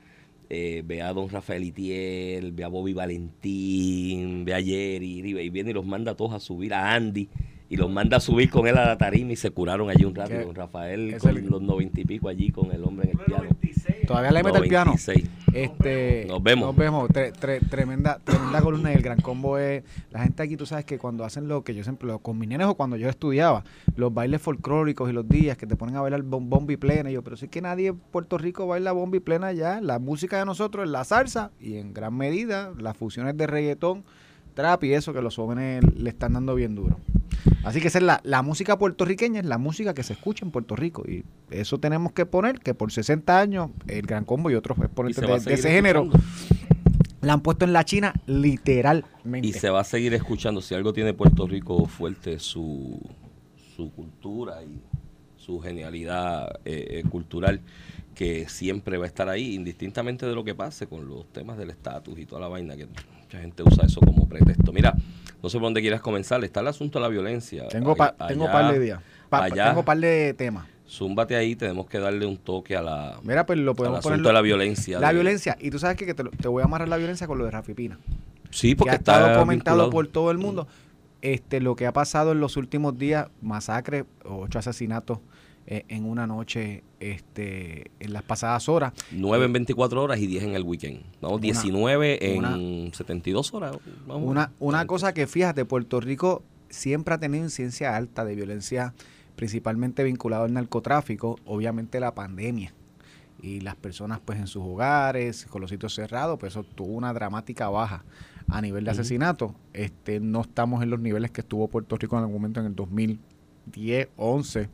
eh, 0.49 0.83
ve 0.85 1.01
a 1.01 1.13
don 1.13 1.29
Rafael 1.29 1.63
Itiel, 1.63 2.51
ve 2.51 2.63
a 2.63 2.67
Bobby 2.67 2.93
Valentín, 2.93 4.45
ve 4.45 4.53
a 4.53 4.61
Jerry, 4.61 5.21
y, 5.21 5.39
y 5.39 5.49
viene 5.49 5.71
y 5.71 5.73
los 5.73 5.85
manda 5.85 6.11
a 6.11 6.15
todos 6.15 6.33
a 6.33 6.39
subir, 6.39 6.73
a 6.73 6.93
Andy, 6.93 7.27
y 7.69 7.75
los 7.77 7.89
manda 7.89 8.17
a 8.17 8.19
subir 8.19 8.49
con 8.49 8.67
él 8.67 8.77
a 8.77 8.85
la 8.85 8.97
tarima 8.97 9.31
y 9.31 9.35
se 9.35 9.49
curaron 9.51 9.89
allí 9.89 10.05
un 10.05 10.13
rato. 10.15 10.33
Don 10.45 10.55
Rafael 10.55 11.11
con 11.19 11.29
el- 11.37 11.45
los 11.49 11.61
noventa 11.61 12.01
y 12.01 12.05
pico 12.05 12.29
allí 12.29 12.49
con 12.49 12.71
el 12.71 12.83
hombre 12.83 13.09
en 13.11 13.19
el 13.19 13.25
piano. 13.25 13.49
Todavía 14.05 14.31
le 14.31 14.43
mete 14.43 14.57
el 14.59 14.67
piano. 14.67 14.91
96. 14.91 15.29
Este, 15.53 16.25
Nos 16.27 16.43
vemos. 16.43 16.65
Nos 16.67 16.75
vemos. 16.75 17.09
Tre- 17.09 17.31
tre- 17.33 17.61
tremenda, 17.69 18.19
tremenda 18.23 18.61
columna 18.61 18.91
y 18.91 18.95
el 18.95 19.01
gran 19.01 19.21
combo 19.21 19.57
es. 19.57 19.83
La 20.11 20.19
gente 20.23 20.43
aquí, 20.43 20.57
tú 20.57 20.65
sabes 20.65 20.83
que 20.85 20.97
cuando 20.97 21.23
hacen 21.23 21.47
lo 21.47 21.63
que 21.63 21.73
yo 21.73 21.83
siempre, 21.83 22.07
lo, 22.07 22.19
con 22.19 22.37
mis 22.37 22.49
nenes 22.49 22.67
o 22.67 22.75
cuando 22.75 22.97
yo 22.97 23.07
estudiaba, 23.09 23.63
los 23.95 24.13
bailes 24.13 24.41
folclóricos 24.41 25.09
y 25.09 25.13
los 25.13 25.27
días 25.27 25.57
que 25.57 25.65
te 25.65 25.75
ponen 25.75 25.95
a 25.95 26.01
bailar 26.01 26.23
bom- 26.23 26.49
bomba 26.49 26.73
y 26.73 26.77
plena. 26.77 27.09
Y 27.09 27.13
yo, 27.13 27.23
pero 27.23 27.37
sí 27.37 27.47
que 27.47 27.61
nadie 27.61 27.87
en 27.87 27.97
Puerto 27.97 28.37
Rico 28.37 28.67
baila 28.67 28.91
bomba 28.91 29.17
y 29.17 29.21
plena 29.21 29.53
ya. 29.53 29.79
La 29.81 29.97
música 29.99 30.37
de 30.39 30.45
nosotros 30.45 30.85
es 30.85 30.91
la 30.91 31.03
salsa 31.05 31.51
y 31.59 31.77
en 31.77 31.93
gran 31.93 32.15
medida 32.15 32.73
las 32.77 32.97
fusiones 32.97 33.37
de 33.37 33.47
reggaetón, 33.47 34.03
trap 34.55 34.83
y 34.85 34.93
eso 34.93 35.13
que 35.13 35.21
los 35.21 35.35
jóvenes 35.35 35.83
le 35.95 36.09
están 36.09 36.33
dando 36.33 36.55
bien 36.55 36.73
duro. 36.73 36.97
Así 37.63 37.81
que 37.81 37.87
esa 37.87 37.99
es 37.99 38.03
la, 38.03 38.21
la 38.23 38.41
música 38.41 38.77
puertorriqueña, 38.77 39.39
es 39.39 39.45
la 39.45 39.57
música 39.57 39.93
que 39.93 40.03
se 40.03 40.13
escucha 40.13 40.45
en 40.45 40.51
Puerto 40.51 40.75
Rico. 40.75 41.03
Y 41.07 41.23
eso 41.51 41.79
tenemos 41.79 42.11
que 42.13 42.25
poner, 42.25 42.59
que 42.59 42.73
por 42.73 42.91
60 42.91 43.39
años 43.39 43.69
el 43.87 44.05
Gran 44.05 44.25
Combo 44.25 44.49
y 44.49 44.55
otros 44.55 44.77
exponentes 44.79 45.21
de, 45.21 45.49
de 45.49 45.53
ese 45.53 45.71
género 45.71 46.09
la 47.21 47.33
han 47.33 47.41
puesto 47.41 47.65
en 47.65 47.73
la 47.73 47.83
China 47.83 48.13
literalmente. 48.27 49.47
Y 49.47 49.53
se 49.53 49.69
va 49.69 49.81
a 49.81 49.83
seguir 49.83 50.13
escuchando. 50.13 50.61
Si 50.61 50.75
algo 50.75 50.93
tiene 50.93 51.13
Puerto 51.13 51.47
Rico 51.47 51.85
fuerte, 51.87 52.39
su, 52.39 52.99
su 53.75 53.91
cultura 53.91 54.63
y 54.63 54.79
su 55.37 55.59
genialidad 55.59 56.59
eh, 56.65 57.01
eh, 57.01 57.03
cultural, 57.09 57.61
que 58.13 58.47
siempre 58.47 58.97
va 58.97 59.05
a 59.05 59.07
estar 59.07 59.27
ahí, 59.27 59.55
indistintamente 59.55 60.25
de 60.25 60.33
lo 60.33 60.43
que 60.43 60.55
pase 60.55 60.87
con 60.87 61.07
los 61.07 61.31
temas 61.31 61.57
del 61.57 61.71
estatus 61.71 62.17
y 62.17 62.25
toda 62.25 62.41
la 62.41 62.47
vaina, 62.47 62.77
que 62.77 62.87
mucha 63.35 63.41
gente 63.41 63.63
usa 63.63 63.85
eso 63.85 63.99
como 64.01 64.27
pretexto. 64.27 64.71
Mira, 64.71 64.93
no 65.41 65.49
sé 65.49 65.57
por 65.57 65.63
dónde 65.67 65.81
quieras 65.81 66.01
comenzar. 66.01 66.43
Está 66.43 66.61
el 66.61 66.67
asunto 66.67 66.99
de 66.99 67.03
la 67.03 67.09
violencia. 67.09 67.67
tengo 67.67 67.95
pa- 67.95 68.15
Allá- 68.17 68.27
tengo 68.27 68.45
par 68.51 68.71
de 68.73 68.79
días. 68.79 68.99
Pa- 69.29 69.43
allá- 69.45 69.69
tengo 69.69 69.83
par 69.83 69.97
de 69.97 70.33
temas. 70.37 70.65
Zúmbate 70.87 71.35
ahí, 71.35 71.55
tenemos 71.55 71.87
que 71.87 71.97
darle 71.99 72.25
un 72.27 72.37
toque 72.37 72.75
a 72.75 72.81
la, 72.81 73.19
Mira, 73.23 73.45
pues 73.45 73.57
lo 73.57 73.71
al 73.71 73.75
podemos 73.77 73.99
asunto 73.99 74.17
poner. 74.17 74.27
de 74.27 74.33
la 74.33 74.41
violencia. 74.41 74.99
La 74.99 75.07
de- 75.07 75.13
violencia. 75.15 75.57
Y 75.59 75.71
tú 75.71 75.79
sabes 75.79 75.97
que, 75.97 76.05
que 76.05 76.13
te, 76.13 76.23
lo- 76.23 76.29
te 76.31 76.47
voy 76.47 76.61
a 76.61 76.65
amarrar 76.65 76.87
la 76.87 76.97
violencia 76.97 77.25
con 77.27 77.37
lo 77.39 77.45
de 77.45 77.51
Rafi 77.51 77.73
Pina. 77.73 77.97
Sí, 78.51 78.69
que 78.69 78.75
porque 78.77 78.91
ha 78.91 78.95
está 78.95 79.13
estado 79.17 79.39
comentado 79.39 79.77
vinculado. 79.77 79.89
por 79.91 80.07
todo 80.07 80.31
el 80.31 80.37
mundo. 80.37 80.67
Este, 81.21 81.59
lo 81.59 81.75
que 81.75 81.87
ha 81.87 81.91
pasado 81.93 82.33
en 82.33 82.39
los 82.39 82.55
últimos 82.55 82.97
días, 82.99 83.27
masacre, 83.41 84.05
ocho 84.25 84.59
asesinatos 84.59 85.19
eh, 85.67 85.83
en 85.87 86.05
una 86.05 86.27
noche, 86.27 86.83
este, 86.99 87.91
en 87.99 88.13
las 88.13 88.23
pasadas 88.23 88.69
horas. 88.69 88.93
9 89.11 89.45
en 89.45 89.53
24 89.53 90.01
horas 90.03 90.19
y 90.19 90.27
10 90.27 90.43
en 90.43 90.55
el 90.55 90.63
weekend. 90.63 91.01
No, 91.21 91.29
Una- 91.29 91.41
19 91.41 92.31
en 92.33 92.37
una- 92.37 92.93
72 92.93 93.53
horas. 93.53 93.77
o 94.07 94.17
Una, 94.17 94.51
una 94.59 94.85
cosa 94.85 95.13
que 95.13 95.25
fíjate, 95.27 95.65
Puerto 95.65 95.99
Rico 95.99 96.43
siempre 96.69 97.13
ha 97.15 97.17
tenido 97.19 97.43
incidencia 97.43 97.95
alta 97.95 98.25
de 98.25 98.35
violencia, 98.35 98.93
principalmente 99.35 100.03
vinculado 100.03 100.43
al 100.43 100.53
narcotráfico, 100.53 101.37
obviamente 101.45 101.99
la 101.99 102.13
pandemia. 102.13 102.73
Y 103.41 103.59
las 103.61 103.75
personas 103.75 104.19
pues 104.23 104.39
en 104.39 104.47
sus 104.47 104.63
hogares, 104.63 105.45
con 105.47 105.61
los 105.61 105.69
sitios 105.69 105.93
cerrados, 105.93 106.39
pues 106.39 106.53
eso 106.53 106.63
tuvo 106.63 106.93
una 106.93 107.13
dramática 107.13 107.69
baja 107.69 108.03
a 108.47 108.61
nivel 108.61 108.85
de 108.85 108.91
asesinato. 108.91 109.53
Este, 109.73 110.19
no 110.19 110.41
estamos 110.41 110.81
en 110.83 110.89
los 110.89 110.99
niveles 110.99 111.31
que 111.31 111.41
estuvo 111.41 111.67
Puerto 111.67 111.95
Rico 111.97 112.15
en 112.17 112.21
algún 112.23 112.35
momento 112.35 112.59
en 112.59 112.67
el 112.67 112.75
2010, 112.75 114.07
11. 114.15 114.69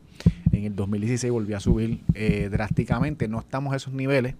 En 0.61 0.67
el 0.67 0.75
2016 0.75 1.33
volvió 1.33 1.57
a 1.57 1.59
subir 1.59 2.01
eh, 2.13 2.47
drásticamente. 2.51 3.27
No 3.27 3.39
estamos 3.39 3.73
a 3.73 3.77
esos 3.77 3.93
niveles, 3.93 4.35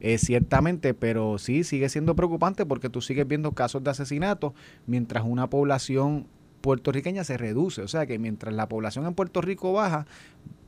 eh, 0.00 0.18
ciertamente, 0.18 0.94
pero 0.94 1.38
sí 1.38 1.62
sigue 1.62 1.88
siendo 1.88 2.16
preocupante 2.16 2.66
porque 2.66 2.90
tú 2.90 3.00
sigues 3.00 3.28
viendo 3.28 3.52
casos 3.52 3.84
de 3.84 3.90
asesinato 3.90 4.52
mientras 4.88 5.24
una 5.24 5.48
población 5.48 6.26
puertorriqueña 6.60 7.22
se 7.22 7.36
reduce. 7.36 7.82
O 7.82 7.88
sea 7.88 8.06
que 8.06 8.18
mientras 8.18 8.52
la 8.52 8.68
población 8.68 9.06
en 9.06 9.14
Puerto 9.14 9.42
Rico 9.42 9.72
baja, 9.72 10.06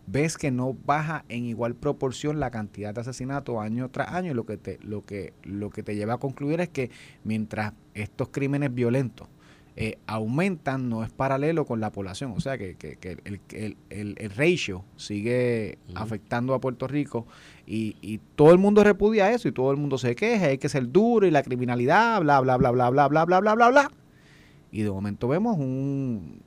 ves 0.07 0.39
que 0.39 0.53
no 0.53 0.77
baja 0.87 1.25
en 1.29 1.47
igual 1.47 1.75
proporción 1.75 2.39
la 2.39 2.53
cantidad 2.53 2.95
de 2.95 3.01
asesinatos 3.01 3.59
año 3.59 3.89
tras 3.89 4.13
año. 4.13 4.31
Y 4.31 4.35
lo 4.35 4.47
que 4.47 4.57
te, 4.57 4.79
lo 4.85 5.03
que, 5.03 5.33
lo 5.43 5.71
que 5.71 5.83
te 5.83 5.97
lleva 5.97 6.15
a 6.15 6.19
concluir 6.19 6.61
es 6.61 6.69
que 6.69 6.93
mientras 7.25 7.73
estos 7.95 8.29
crímenes 8.29 8.73
violentos 8.73 9.27
eh, 9.77 9.99
aumentan, 10.07 10.89
no 10.91 11.03
es 11.03 11.11
paralelo 11.11 11.65
con 11.65 11.81
la 11.81 11.91
población. 11.91 12.33
O 12.37 12.41
sea 12.41 12.59
que, 12.59 12.75
que- 12.77 12.97
que 12.97 13.19
el, 13.25 13.41
el, 13.53 13.77
el- 13.91 14.15
el 14.19 14.31
ratio 14.31 14.85
sigue 14.97 15.79
afectando 15.95 16.55
a 16.55 16.61
Puerto 16.61 16.87
Rico 16.87 17.27
y, 17.67 17.97
y 18.03 18.19
todo 18.37 18.53
el 18.53 18.59
mundo 18.59 18.85
repudia 18.85 19.33
eso 19.33 19.49
y 19.49 19.53
todo 19.53 19.71
el 19.71 19.77
mundo 19.79 19.97
se 19.99 20.15
queja, 20.15 20.47
hay 20.47 20.59
que 20.59 20.69
ser 20.69 20.91
duro 20.93 21.27
y 21.27 21.31
la 21.31 21.43
criminalidad, 21.43 22.21
bla, 22.21 22.41
bla, 22.41 22.57
bla, 22.57 22.71
bla, 22.71 22.91
bla, 22.91 23.09
bla, 23.09 23.25
bla, 23.25 23.41
bla, 23.41 23.55
bla, 23.55 23.71
bla. 23.71 23.91
Y 24.71 24.83
de 24.83 24.91
momento 24.91 25.29
vemos 25.29 25.57
un, 25.59 26.41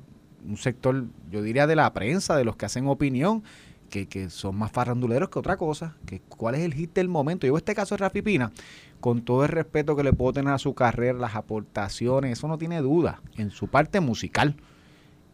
un 0.48 0.58
sector, 0.58 1.06
yo 1.32 1.42
diría 1.42 1.68
de 1.68 1.76
la 1.76 1.94
prensa, 1.94 2.36
de 2.38 2.44
los 2.46 2.56
que 2.56 2.66
hacen 2.66 2.88
opinión, 2.88 3.44
que, 3.90 4.08
que 4.08 4.32
son 4.32 4.56
más 4.56 4.72
farranduleros 4.72 5.30
que 5.30 5.38
otra 5.40 5.58
cosa. 5.58 5.96
Que 6.08 6.20
¿Cuál 6.22 6.56
es 6.56 6.62
el 6.62 6.74
hit 6.74 6.94
del 6.96 7.08
momento? 7.08 7.46
Yo 7.46 7.56
este 7.56 7.76
caso 7.76 7.96
de 7.96 8.00
Rafi 8.00 8.22
Pina, 8.24 8.52
con 9.00 9.22
todo 9.22 9.44
el 9.44 9.50
respeto 9.50 9.96
que 9.96 10.04
le 10.04 10.14
puedo 10.14 10.34
tener 10.34 10.54
a 10.54 10.58
su 10.58 10.74
carrera, 10.74 11.18
las 11.18 11.36
aportaciones, 11.36 12.34
eso 12.34 12.48
no 12.48 12.58
tiene 12.58 12.82
duda, 12.82 13.22
en 13.38 13.52
su 13.52 13.68
parte 13.68 14.00
musical. 14.00 14.56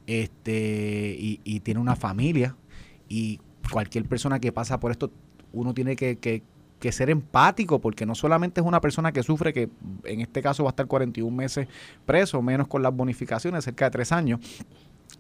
Este, 0.08 1.16
y, 1.18 1.40
y 1.44 1.62
tiene 1.62 1.80
una 1.80 1.96
familia. 1.96 2.56
Y 3.08 3.40
cualquier 3.72 4.06
persona 4.06 4.40
que 4.40 4.52
pasa 4.52 4.80
por 4.80 4.92
esto, 4.92 5.12
uno 5.54 5.74
tiene 5.74 5.96
que, 5.96 6.18
que, 6.18 6.44
que 6.80 6.92
ser 6.92 7.10
empático, 7.10 7.80
porque 7.80 8.06
no 8.06 8.16
solamente 8.16 8.60
es 8.60 8.68
una 8.68 8.82
persona 8.82 9.12
que 9.12 9.24
sufre, 9.24 9.54
que 9.54 9.70
en 10.04 10.22
este 10.22 10.42
caso 10.42 10.64
va 10.64 10.70
a 10.70 10.72
estar 10.72 10.88
41 10.88 11.36
meses 11.36 11.68
preso, 12.06 12.42
menos 12.42 12.68
con 12.68 12.82
las 12.82 12.94
bonificaciones, 12.94 13.64
cerca 13.64 13.86
de 13.86 13.92
tres 13.92 14.12
años, 14.12 14.40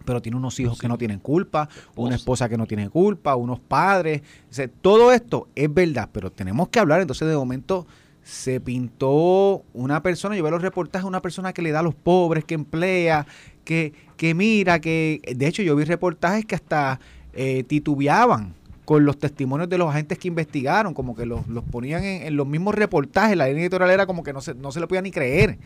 pero 0.05 0.21
tiene 0.21 0.38
unos 0.38 0.60
hijos 0.60 0.79
que 0.79 0.88
no 0.88 0.98
tienen 0.98 1.19
culpa, 1.19 1.69
una 1.95 2.15
esposa 2.15 2.50
que 2.50 2.57
no 2.57 2.65
tiene 2.65 2.89
culpa, 2.89 3.36
unos 3.36 3.60
padres. 3.60 4.21
O 4.50 4.53
sea, 4.53 4.67
todo 4.67 5.12
esto 5.12 5.48
es 5.55 5.71
verdad, 5.71 6.10
pero 6.12 6.31
tenemos 6.31 6.69
que 6.69 6.79
hablar. 6.79 7.01
Entonces, 7.01 7.27
de 7.27 7.36
momento 7.36 7.86
se 8.23 8.59
pintó 8.59 9.63
una 9.73 10.03
persona, 10.03 10.35
yo 10.35 10.43
veo 10.43 10.51
los 10.51 10.61
reportajes, 10.61 11.07
una 11.07 11.21
persona 11.21 11.53
que 11.53 11.61
le 11.61 11.71
da 11.71 11.79
a 11.79 11.83
los 11.83 11.95
pobres, 11.95 12.45
que 12.45 12.55
emplea, 12.55 13.25
que, 13.63 13.93
que 14.17 14.33
mira, 14.33 14.79
que 14.79 15.21
de 15.35 15.47
hecho 15.47 15.63
yo 15.63 15.75
vi 15.75 15.83
reportajes 15.83 16.45
que 16.45 16.55
hasta 16.55 16.99
eh, 17.33 17.63
titubeaban 17.63 18.53
con 18.85 19.05
los 19.05 19.17
testimonios 19.17 19.69
de 19.69 19.77
los 19.77 19.89
agentes 19.89 20.17
que 20.17 20.27
investigaron, 20.27 20.93
como 20.93 21.15
que 21.15 21.25
los, 21.25 21.47
los 21.47 21.63
ponían 21.63 22.03
en, 22.03 22.35
los 22.35 22.47
mismos 22.47 22.75
reportajes, 22.75 23.37
la 23.37 23.47
línea 23.47 23.63
editorial 23.63 23.91
era 23.91 24.05
como 24.05 24.23
que 24.23 24.33
no 24.33 24.41
se, 24.41 24.53
no 24.53 24.71
se 24.71 24.79
le 24.79 24.87
podía 24.87 25.01
ni 25.01 25.11
creer. 25.11 25.57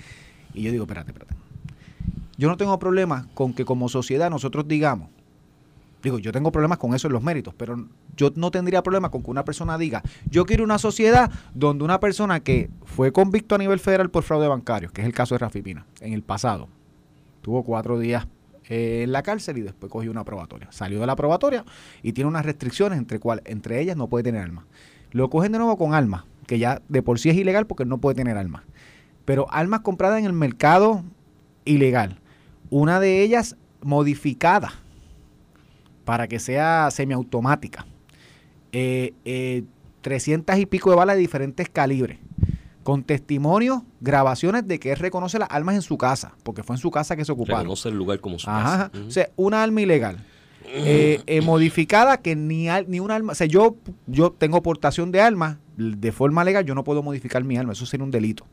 Y 0.53 0.61
yo 0.61 0.71
digo, 0.71 0.83
espérate, 0.83 1.11
espérate. 1.11 1.35
Yo 2.37 2.49
no 2.49 2.57
tengo 2.57 2.77
problemas 2.77 3.25
con 3.33 3.53
que 3.53 3.65
como 3.65 3.89
sociedad 3.89 4.29
nosotros 4.29 4.67
digamos, 4.67 5.09
digo, 6.05 6.19
yo 6.19 6.31
tengo 6.31 6.51
problemas 6.51 6.77
con 6.77 6.95
eso 6.95 7.07
en 7.07 7.13
los 7.13 7.23
méritos, 7.23 7.53
pero 7.55 7.87
yo 8.15 8.31
no 8.35 8.51
tendría 8.51 8.81
problema 8.81 9.11
con 9.11 9.23
que 9.23 9.31
una 9.31 9.43
persona 9.43 9.77
diga, 9.77 10.01
yo 10.29 10.45
quiero 10.45 10.63
una 10.63 10.77
sociedad 10.77 11.29
donde 11.53 11.83
una 11.83 11.99
persona 11.99 12.39
que 12.39 12.69
fue 12.85 13.11
convicto 13.11 13.55
a 13.55 13.57
nivel 13.57 13.79
federal 13.79 14.09
por 14.09 14.23
fraude 14.23 14.47
bancario, 14.47 14.91
que 14.91 15.01
es 15.01 15.07
el 15.07 15.13
caso 15.13 15.35
de 15.35 15.39
Rafi 15.39 15.61
Pina, 15.61 15.85
en 15.99 16.13
el 16.13 16.21
pasado, 16.21 16.69
tuvo 17.41 17.63
cuatro 17.63 17.99
días 17.99 18.27
eh, 18.69 19.01
en 19.03 19.11
la 19.11 19.23
cárcel 19.23 19.57
y 19.57 19.61
después 19.61 19.91
cogió 19.91 20.09
una 20.11 20.23
probatoria. 20.23 20.71
Salió 20.71 20.99
de 20.99 21.07
la 21.07 21.15
probatoria 21.15 21.65
y 22.01 22.13
tiene 22.13 22.29
unas 22.29 22.45
restricciones 22.45 22.97
entre, 22.97 23.19
cual, 23.19 23.41
entre 23.45 23.81
ellas 23.81 23.97
no 23.97 24.07
puede 24.07 24.23
tener 24.23 24.41
armas. 24.41 24.65
Lo 25.11 25.29
cogen 25.29 25.51
de 25.51 25.57
nuevo 25.57 25.77
con 25.77 25.93
armas, 25.93 26.23
que 26.47 26.59
ya 26.59 26.81
de 26.87 27.01
por 27.01 27.19
sí 27.19 27.29
es 27.29 27.35
ilegal 27.35 27.67
porque 27.67 27.85
no 27.85 27.97
puede 27.97 28.15
tener 28.15 28.37
armas. 28.37 28.63
Pero 29.25 29.47
armas 29.51 29.81
compradas 29.81 30.19
en 30.19 30.25
el 30.25 30.33
mercado 30.33 31.03
ilegal 31.65 32.19
una 32.69 32.99
de 32.99 33.21
ellas 33.21 33.55
modificada 33.81 34.73
para 36.05 36.27
que 36.27 36.39
sea 36.39 36.89
semiautomática. 36.91 37.85
Eh, 38.71 39.13
eh, 39.25 39.63
300 40.01 40.57
y 40.59 40.65
pico 40.65 40.89
de 40.91 40.95
balas 40.95 41.15
de 41.15 41.21
diferentes 41.21 41.67
calibres. 41.69 42.19
Con 42.83 43.03
testimonios, 43.03 43.81
grabaciones 43.99 44.67
de 44.67 44.79
que 44.79 44.91
él 44.91 44.97
reconoce 44.99 45.39
las 45.39 45.49
armas 45.51 45.73
en 45.75 45.81
su 45.81 45.97
casa, 45.97 46.35
porque 46.43 46.61
fue 46.61 46.75
en 46.75 46.79
su 46.79 46.91
casa 46.91 47.15
que 47.15 47.25
se 47.25 47.31
ocuparon. 47.31 47.61
Reconoce 47.61 47.89
el 47.89 47.95
lugar 47.97 48.19
como 48.19 48.37
su 48.37 48.47
Ajá, 48.49 48.91
casa. 48.91 49.05
O 49.07 49.09
sea, 49.11 49.29
una 49.35 49.63
arma 49.63 49.81
ilegal. 49.81 50.23
Eh, 50.67 51.21
eh, 51.27 51.41
modificada 51.41 52.17
que 52.17 52.35
ni, 52.35 52.69
al- 52.69 52.85
ni 52.87 52.99
un 52.99 53.09
arma, 53.09 53.31
o 53.31 53.35
sea, 53.35 53.47
yo, 53.47 53.75
yo 54.05 54.29
tengo 54.31 54.61
portación 54.61 55.11
de 55.11 55.21
armas 55.21 55.57
de 55.77 56.11
forma 56.11 56.43
legal, 56.43 56.63
yo 56.65 56.75
no 56.75 56.83
puedo 56.83 57.01
modificar 57.01 57.43
mi 57.43 57.57
arma, 57.57 57.73
eso 57.73 57.87
sería 57.87 58.03
un 58.03 58.11
delito. 58.11 58.45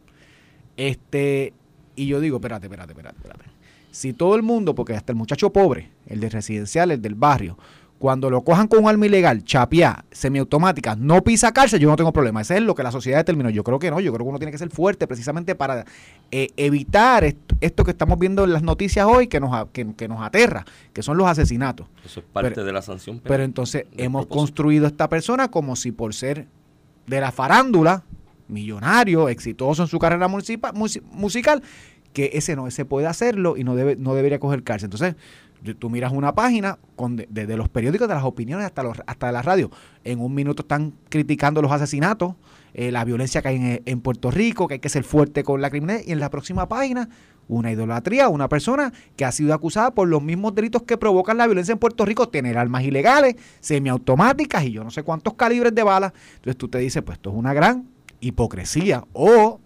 Este, 0.79 1.53
y 1.95 2.07
yo 2.07 2.21
digo, 2.21 2.37
espérate, 2.39 2.67
espérate, 2.67 2.93
espérate, 2.93 3.17
espérate. 3.19 3.45
Si 3.93 4.13
todo 4.13 4.35
el 4.35 4.43
mundo, 4.43 4.75
porque 4.75 4.95
hasta 4.97 5.13
el 5.13 5.17
muchacho 5.17 5.53
pobre, 5.53 5.91
el 6.09 6.19
de 6.19 6.29
residencial, 6.31 6.91
el 6.91 7.01
del 7.01 7.15
barrio, 7.15 7.57
cuando 7.99 8.31
lo 8.31 8.43
cojan 8.43 8.67
con 8.67 8.81
un 8.83 8.89
arma 8.89 9.07
ilegal, 9.07 9.45
chapia, 9.45 10.05
semiautomática, 10.11 10.97
no 10.97 11.23
pisa 11.23 11.53
cárcel, 11.53 11.79
yo 11.79 11.89
no 11.89 11.95
tengo 11.95 12.13
problema. 12.13 12.41
Ese 12.41 12.57
es 12.57 12.63
lo 12.63 12.75
que 12.75 12.83
la 12.83 12.91
sociedad 12.91 13.19
determinó. 13.19 13.49
Yo 13.49 13.63
creo 13.63 13.79
que 13.79 13.93
no, 13.93 14.01
yo 14.01 14.13
creo 14.13 14.25
que 14.27 14.29
uno 14.31 14.39
tiene 14.41 14.51
que 14.51 14.59
ser 14.59 14.71
fuerte 14.71 15.07
precisamente 15.07 15.55
para 15.55 15.85
eh, 16.33 16.49
evitar 16.57 17.23
esto, 17.23 17.55
esto 17.61 17.85
que 17.85 17.93
estamos 17.93 18.19
viendo 18.19 18.43
en 18.43 18.53
las 18.55 18.65
noticias 18.65 19.07
hoy 19.07 19.29
que 19.29 19.39
nos, 19.39 19.55
a- 19.55 19.69
que, 19.73 19.95
que 19.95 20.09
nos 20.09 20.21
aterra, 20.21 20.65
que 20.93 21.01
son 21.05 21.17
los 21.17 21.29
asesinatos. 21.29 21.87
Eso 22.05 22.19
es 22.19 22.27
parte 22.33 22.51
Pero- 22.51 22.65
de 22.65 22.73
la 22.73 22.83
sanción. 22.83 23.19
penal. 23.19 23.29
Pero 23.29 23.43
entonces 23.45 23.85
hemos 23.97 24.23
propósito. 24.23 24.35
construido 24.37 24.87
esta 24.89 25.09
persona 25.09 25.49
como 25.49 25.77
si 25.77 25.93
por 25.93 26.13
ser 26.13 26.49
de 27.07 27.21
la 27.21 27.31
farándula, 27.31 28.03
millonario, 28.49 29.29
exitoso 29.29 29.83
en 29.83 29.89
su 29.89 30.01
carrera 30.01 30.27
musical, 30.27 31.63
que 32.13 32.31
ese 32.35 32.57
no, 32.57 32.67
ese 32.67 32.85
puede 32.85 33.07
hacerlo 33.07 33.57
y 33.57 33.65
no 33.65 33.75
debe, 33.75 33.97
no 33.97 34.15
debería 34.15 34.39
coger 34.39 34.63
cárcel. 34.63 34.87
Entonces, 34.87 35.17
tú 35.79 35.91
miras 35.91 36.13
una 36.13 36.35
página 36.35 36.79
con 36.97 37.17
de- 37.17 37.57
los 37.57 37.69
periódicos, 37.69 38.09
de 38.09 38.15
las 38.15 38.25
opiniones 38.25 38.67
hasta 38.67 38.83
los, 38.83 39.01
hasta 39.07 39.31
la 39.33 39.43
radio. 39.43 39.71
En 40.05 40.21
un 40.21 40.35
minuto 40.35 40.63
están 40.63 40.93
criticando 41.09 41.63
los 41.63 41.71
asesinatos, 41.71 42.35
eh, 42.75 42.91
la 42.91 43.05
violencia 43.05 43.43
que 43.43 43.49
hay 43.49 43.57
en, 43.57 43.83
en 43.85 44.01
Puerto 44.01 44.31
Rico, 44.31 44.67
que 44.67 44.75
hay 44.75 44.81
que 44.81 44.89
ser 44.89 45.05
fuerte 45.05 45.45
con 45.45 45.61
la 45.61 45.71
criminalidad. 45.71 46.05
Y 46.07 46.13
en 46.13 46.21
la 46.21 46.31
próxima 46.31 46.69
página, 46.69 47.09
una 47.49 47.71
idolatría, 47.71 48.29
una 48.29 48.49
persona 48.49 48.93
que 49.15 49.25
ha 49.25 49.31
sido 49.33 49.53
acusada 49.55 49.93
por 49.95 50.09
los 50.09 50.23
mismos 50.23 50.55
delitos 50.55 50.83
que 50.83 50.97
provocan 50.97 51.37
la 51.37 51.47
violencia 51.47 51.73
en 51.73 51.79
Puerto 51.79 52.05
Rico, 52.05 52.29
tener 52.29 52.57
armas 52.59 52.83
ilegales, 52.85 53.37
semiautomáticas 53.61 54.65
y 54.65 54.73
yo 54.73 54.85
no 54.85 54.91
sé 54.91 55.03
cuántos 55.03 55.35
calibres 55.35 55.75
de 55.75 55.83
balas. 55.83 56.13
Entonces 56.37 56.57
tú 56.57 56.69
te 56.69 56.79
dices, 56.79 57.03
pues 57.03 57.19
esto 57.19 57.31
es 57.31 57.37
una 57.37 57.53
gran 57.53 57.89
hipocresía. 58.21 59.05
O 59.13 59.61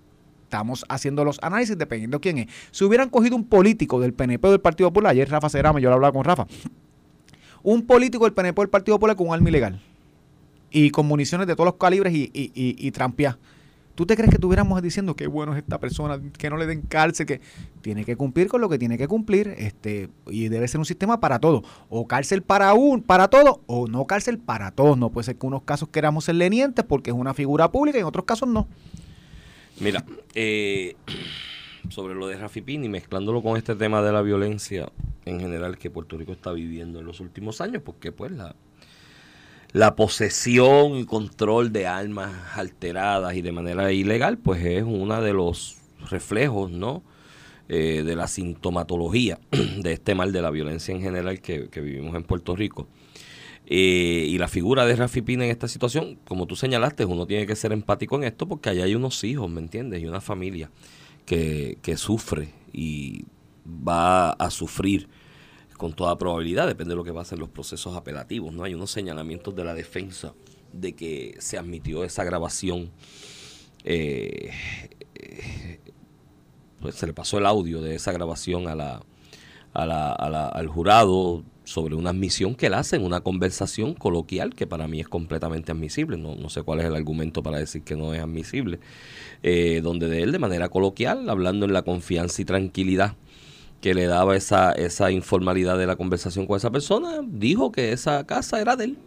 estamos 0.46 0.84
haciendo 0.88 1.24
los 1.24 1.38
análisis 1.42 1.76
dependiendo 1.76 2.20
quién 2.20 2.38
es. 2.38 2.46
Si 2.70 2.84
hubieran 2.84 3.10
cogido 3.10 3.36
un 3.36 3.44
político 3.44 4.00
del 4.00 4.14
PNP 4.14 4.46
o 4.46 4.50
del 4.52 4.60
Partido 4.60 4.90
Popular, 4.90 5.10
ayer 5.10 5.28
Rafa 5.28 5.48
Cerama, 5.48 5.80
yo 5.80 5.88
lo 5.90 5.96
hablaba 5.96 6.12
con 6.12 6.24
Rafa, 6.24 6.46
un 7.62 7.84
político 7.84 8.24
del 8.24 8.32
PNP 8.32 8.62
del 8.62 8.70
Partido 8.70 8.96
Popular 8.96 9.16
con 9.16 9.28
un 9.28 9.34
arma 9.34 9.48
ilegal 9.48 9.80
y 10.70 10.90
con 10.90 11.06
municiones 11.06 11.46
de 11.46 11.54
todos 11.54 11.66
los 11.66 11.74
calibres 11.74 12.14
y, 12.14 12.30
y, 12.32 12.52
y, 12.54 12.76
y 12.78 12.90
trampeadas. 12.92 13.38
¿Tú 13.96 14.04
te 14.04 14.14
crees 14.14 14.28
que 14.28 14.36
estuviéramos 14.36 14.82
diciendo 14.82 15.16
qué 15.16 15.26
bueno 15.26 15.52
es 15.52 15.58
esta 15.58 15.80
persona, 15.80 16.20
que 16.36 16.50
no 16.50 16.58
le 16.58 16.66
den 16.66 16.82
cárcel, 16.82 17.24
que 17.24 17.40
tiene 17.80 18.04
que 18.04 18.14
cumplir 18.14 18.46
con 18.46 18.60
lo 18.60 18.68
que 18.68 18.78
tiene 18.78 18.98
que 18.98 19.08
cumplir, 19.08 19.54
este, 19.56 20.10
y 20.26 20.48
debe 20.48 20.68
ser 20.68 20.80
un 20.80 20.84
sistema 20.84 21.18
para 21.18 21.38
todo, 21.38 21.64
o 21.88 22.06
cárcel 22.06 22.42
para 22.42 22.74
un, 22.74 23.00
para 23.00 23.28
todo, 23.28 23.62
o 23.66 23.88
no 23.88 24.06
cárcel 24.06 24.38
para 24.38 24.70
todos. 24.70 24.98
No 24.98 25.10
puede 25.10 25.24
ser 25.24 25.36
que 25.36 25.46
unos 25.46 25.62
casos 25.62 25.88
queramos 25.88 26.26
ser 26.26 26.34
lenientes 26.34 26.84
porque 26.84 27.10
es 27.10 27.16
una 27.16 27.32
figura 27.32 27.72
pública 27.72 27.96
y 27.96 28.02
en 28.02 28.06
otros 28.06 28.26
casos 28.26 28.46
no. 28.46 28.68
Mira, 29.78 30.04
eh, 30.34 30.96
sobre 31.90 32.14
lo 32.14 32.28
de 32.28 32.36
Rafi 32.36 32.62
Pini, 32.62 32.88
mezclándolo 32.88 33.42
con 33.42 33.56
este 33.56 33.74
tema 33.74 34.00
de 34.00 34.10
la 34.10 34.22
violencia 34.22 34.90
en 35.26 35.38
general 35.38 35.76
que 35.76 35.90
Puerto 35.90 36.16
Rico 36.16 36.32
está 36.32 36.52
viviendo 36.52 37.00
en 37.00 37.06
los 37.06 37.20
últimos 37.20 37.60
años, 37.60 37.82
porque 37.84 38.10
pues 38.10 38.32
la, 38.32 39.96
posesión 39.96 40.96
y 40.96 41.04
control 41.04 41.72
de 41.72 41.86
armas 41.86 42.56
alteradas 42.56 43.34
y 43.34 43.42
de 43.42 43.52
manera 43.52 43.92
ilegal, 43.92 44.38
pues 44.38 44.64
es 44.64 44.82
uno 44.82 45.20
de 45.20 45.34
los 45.34 45.76
reflejos, 46.08 46.70
¿no? 46.70 47.02
Eh, 47.68 48.04
de 48.04 48.14
la 48.14 48.28
sintomatología 48.28 49.40
de 49.50 49.92
este 49.92 50.14
mal 50.14 50.32
de 50.32 50.40
la 50.40 50.50
violencia 50.50 50.94
en 50.94 51.02
general 51.02 51.40
que 51.40 51.68
vivimos 51.74 52.14
en 52.14 52.22
Puerto 52.22 52.54
Rico. 52.56 52.88
Eh, 53.68 54.26
y 54.28 54.38
la 54.38 54.46
figura 54.48 54.86
de 54.86 54.94
Rafi 54.94 55.22
Pina 55.22 55.44
en 55.44 55.50
esta 55.50 55.66
situación, 55.68 56.18
como 56.26 56.46
tú 56.46 56.54
señalaste, 56.54 57.04
uno 57.04 57.26
tiene 57.26 57.46
que 57.46 57.56
ser 57.56 57.72
empático 57.72 58.14
en 58.16 58.22
esto 58.24 58.46
porque 58.46 58.70
allá 58.70 58.84
hay 58.84 58.94
unos 58.94 59.22
hijos, 59.24 59.50
¿me 59.50 59.60
entiendes? 59.60 60.00
Y 60.02 60.06
una 60.06 60.20
familia 60.20 60.70
que, 61.24 61.78
que 61.82 61.96
sufre 61.96 62.50
y 62.72 63.24
va 63.66 64.30
a 64.30 64.50
sufrir 64.50 65.08
con 65.76 65.92
toda 65.92 66.16
probabilidad, 66.16 66.66
depende 66.68 66.90
de 66.90 66.96
lo 66.96 67.04
que 67.04 67.12
pase 67.12 67.34
en 67.34 67.40
los 67.40 67.48
procesos 67.50 67.96
apelativos, 67.96 68.52
¿no? 68.54 68.62
Hay 68.64 68.74
unos 68.74 68.90
señalamientos 68.92 69.54
de 69.56 69.64
la 69.64 69.74
defensa 69.74 70.32
de 70.72 70.94
que 70.94 71.34
se 71.40 71.58
admitió 71.58 72.04
esa 72.04 72.22
grabación, 72.22 72.90
eh, 73.84 74.50
eh, 75.16 75.80
pues 76.80 76.94
se 76.94 77.06
le 77.06 77.12
pasó 77.12 77.38
el 77.38 77.46
audio 77.46 77.80
de 77.80 77.96
esa 77.96 78.12
grabación 78.12 78.68
a 78.68 78.74
la, 78.76 79.02
a 79.72 79.86
la- 79.86 80.12
a 80.12 80.30
la- 80.30 80.48
al 80.48 80.68
jurado 80.68 81.42
sobre 81.66 81.96
una 81.96 82.10
admisión 82.10 82.54
que 82.54 82.66
él 82.66 82.74
hace 82.74 82.94
en 82.94 83.04
una 83.04 83.20
conversación 83.20 83.94
coloquial 83.94 84.54
que 84.54 84.68
para 84.68 84.86
mí 84.86 85.00
es 85.00 85.08
completamente 85.08 85.72
admisible. 85.72 86.16
No, 86.16 86.36
no 86.36 86.48
sé 86.48 86.62
cuál 86.62 86.78
es 86.78 86.86
el 86.86 86.94
argumento 86.94 87.42
para 87.42 87.58
decir 87.58 87.82
que 87.82 87.96
no 87.96 88.14
es 88.14 88.20
admisible. 88.20 88.78
Eh, 89.42 89.80
donde 89.82 90.08
de 90.08 90.22
él, 90.22 90.30
de 90.30 90.38
manera 90.38 90.68
coloquial, 90.68 91.28
hablando 91.28 91.66
en 91.66 91.72
la 91.72 91.82
confianza 91.82 92.40
y 92.40 92.44
tranquilidad 92.44 93.16
que 93.80 93.94
le 93.94 94.06
daba 94.06 94.36
esa, 94.36 94.72
esa 94.72 95.10
informalidad 95.10 95.76
de 95.76 95.86
la 95.86 95.96
conversación 95.96 96.46
con 96.46 96.56
esa 96.56 96.70
persona, 96.70 97.20
dijo 97.26 97.72
que 97.72 97.92
esa 97.92 98.24
casa 98.24 98.60
era 98.60 98.76
de 98.76 98.84
él. 98.84 98.98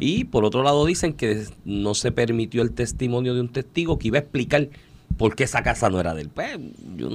Y 0.00 0.24
por 0.24 0.46
otro 0.46 0.62
lado 0.62 0.86
dicen 0.86 1.12
que 1.12 1.44
no 1.66 1.94
se 1.94 2.10
permitió 2.10 2.62
el 2.62 2.72
testimonio 2.72 3.34
de 3.34 3.42
un 3.42 3.48
testigo 3.50 3.98
que 3.98 4.08
iba 4.08 4.16
a 4.16 4.22
explicar 4.22 4.70
por 5.18 5.36
qué 5.36 5.44
esa 5.44 5.62
casa 5.62 5.90
no 5.90 6.00
era 6.00 6.14
de 6.14 6.22
él. 6.22 6.30
Pues, 6.30 6.58
yo, 6.96 7.10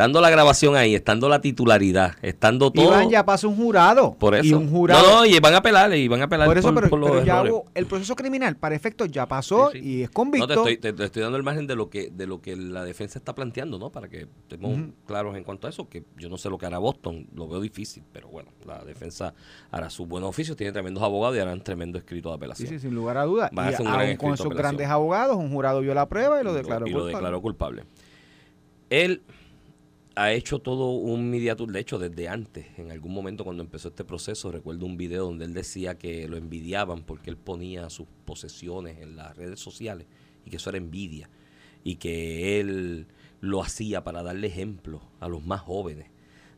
estando 0.00 0.20
la 0.22 0.30
grabación 0.30 0.76
ahí, 0.76 0.94
estando 0.94 1.28
la 1.28 1.40
titularidad, 1.42 2.14
estando 2.22 2.70
todo... 2.70 2.86
Iván 2.86 3.10
ya 3.10 3.24
pasó 3.24 3.48
un 3.50 3.56
jurado. 3.56 4.14
por 4.18 4.34
eso. 4.34 4.46
Y 4.46 4.54
un 4.54 4.70
jurado. 4.70 5.02
No, 5.06 5.16
no, 5.18 5.26
y 5.26 5.38
van 5.40 5.52
a 5.54 5.58
apelar, 5.58 5.94
y 5.94 6.08
van 6.08 6.22
a 6.22 6.24
apelar 6.24 6.46
por 6.48 6.56
eso, 6.56 6.74
pero, 6.74 6.88
por 6.88 6.98
los 6.98 7.10
pero 7.10 7.24
ya 7.24 7.42
hubo- 7.42 7.66
el 7.74 7.84
proceso 7.86 8.16
criminal 8.16 8.56
para 8.56 8.74
efectos 8.74 9.10
ya 9.10 9.26
pasó 9.26 9.70
Sí, 9.72 9.80
sí. 9.80 9.88
y 9.88 10.02
es 10.02 10.08
No, 10.08 10.14
convicto. 10.14 10.46
te 10.46 10.54
estoy, 10.54 10.76
te- 10.78 10.92
te 10.94 11.04
estoy 11.04 11.22
dando 11.22 11.36
el 11.36 11.42
margen 11.42 11.66
de 11.66 11.76
lo 11.76 11.90
que 11.90 12.10
de 12.10 12.26
lo 12.26 12.40
que 12.40 12.56
la 12.56 12.82
defensa 12.84 13.18
está 13.18 13.34
planteando, 13.34 13.78
¿no? 13.78 13.90
Para 13.90 14.08
que 14.08 14.26
estemos 14.42 14.78
claros 15.06 15.36
en 15.36 15.44
cuanto 15.44 15.66
a 15.66 15.70
eso, 15.70 15.88
que 15.88 16.02
yo 16.16 16.28
no 16.30 16.38
sé 16.38 16.48
lo 16.48 16.56
que 16.56 16.64
hará 16.66 16.78
Boston, 16.78 17.26
lo 17.34 17.46
veo 17.46 17.60
difícil, 17.60 18.02
pero 18.12 18.28
bueno, 18.28 18.50
la 18.66 18.82
defensa 18.84 19.34
hará 19.70 19.90
su 19.90 20.06
buen 20.06 20.24
oficio, 20.24 20.56
tiene 20.56 20.72
tremendos 20.72 21.02
abogados 21.02 21.36
y 21.36 21.40
harán 21.40 21.60
tremendo 21.62 21.98
escrito 21.98 22.30
de 22.30 22.34
Sí, 22.34 22.36
apelación. 22.38 22.68
sí, 22.70 22.78
sin 22.78 22.94
lugar 22.94 23.18
a 23.18 23.24
dudas. 23.24 23.50
Van 23.52 23.66
a 23.66 23.70
Y 23.70 23.74
hacer 23.74 23.86
un 23.86 23.92
gran 23.92 24.16
con 24.16 24.32
esos 24.32 24.46
apelación. 24.46 24.56
grandes 24.56 24.88
abogados, 24.88 25.36
un 25.36 25.50
jurado 25.52 25.80
vio 25.82 25.92
la 25.92 26.08
prueba 26.08 26.40
y 26.40 26.44
lo 26.44 26.52
Y 26.52 26.54
declaró 26.54 26.86
y 26.86 26.90
lo 26.90 26.94
culpable. 27.00 27.16
declaró 27.16 27.42
culpable. 27.42 27.84
Él 28.88 29.22
ha 30.16 30.32
hecho 30.32 30.58
todo 30.58 30.90
un 30.90 31.30
media 31.30 31.54
de 31.54 31.80
hecho 31.80 31.98
desde 31.98 32.28
antes, 32.28 32.66
en 32.78 32.90
algún 32.90 33.12
momento 33.12 33.44
cuando 33.44 33.62
empezó 33.62 33.88
este 33.88 34.04
proceso, 34.04 34.50
recuerdo 34.50 34.86
un 34.86 34.96
video 34.96 35.24
donde 35.24 35.44
él 35.44 35.54
decía 35.54 35.96
que 35.96 36.28
lo 36.28 36.36
envidiaban 36.36 37.02
porque 37.02 37.30
él 37.30 37.36
ponía 37.36 37.88
sus 37.90 38.06
posesiones 38.24 38.98
en 38.98 39.16
las 39.16 39.36
redes 39.36 39.60
sociales 39.60 40.06
y 40.44 40.50
que 40.50 40.56
eso 40.56 40.70
era 40.70 40.78
envidia 40.78 41.30
y 41.84 41.96
que 41.96 42.60
él 42.60 43.06
lo 43.40 43.62
hacía 43.62 44.04
para 44.04 44.22
darle 44.22 44.48
ejemplo 44.48 45.00
a 45.20 45.28
los 45.28 45.44
más 45.44 45.60
jóvenes 45.60 46.08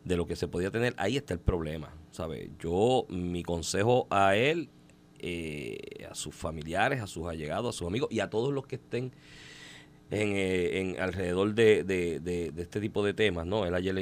de 0.05 0.17
lo 0.17 0.27
que 0.27 0.37
se 0.37 0.49
podía 0.49 0.71
tener. 0.71 0.95
Ahí 0.97 1.17
está 1.17 1.35
el 1.35 1.41
problema, 1.41 1.95
¿sabe? 2.11 2.51
Yo, 2.59 3.07
mi 3.09 3.43
consejo 3.43 4.09
a 4.11 4.35
él, 4.35 4.71
eh, 5.21 6.07
a 6.11 6.15
sus 6.15 6.35
familiares, 6.35 7.01
a 7.01 7.07
sus 7.07 7.29
allegados, 7.29 7.77
a 7.77 7.79
sus 7.79 7.87
amigos 7.87 8.09
y 8.11 8.21
a 8.21 8.31
todos 8.31 8.53
los 8.53 8.67
que 8.67 8.77
estén 8.77 9.13
en, 10.13 10.37
eh, 10.37 10.79
en 10.79 11.01
alrededor 11.01 11.55
de, 11.55 11.85
de, 11.85 12.21
de, 12.21 12.53
este 12.59 12.81
tipo 12.81 13.03
de 13.03 13.15
temas, 13.15 13.47
¿no? 13.47 13.65
Él 13.65 13.75
ayer 13.75 13.95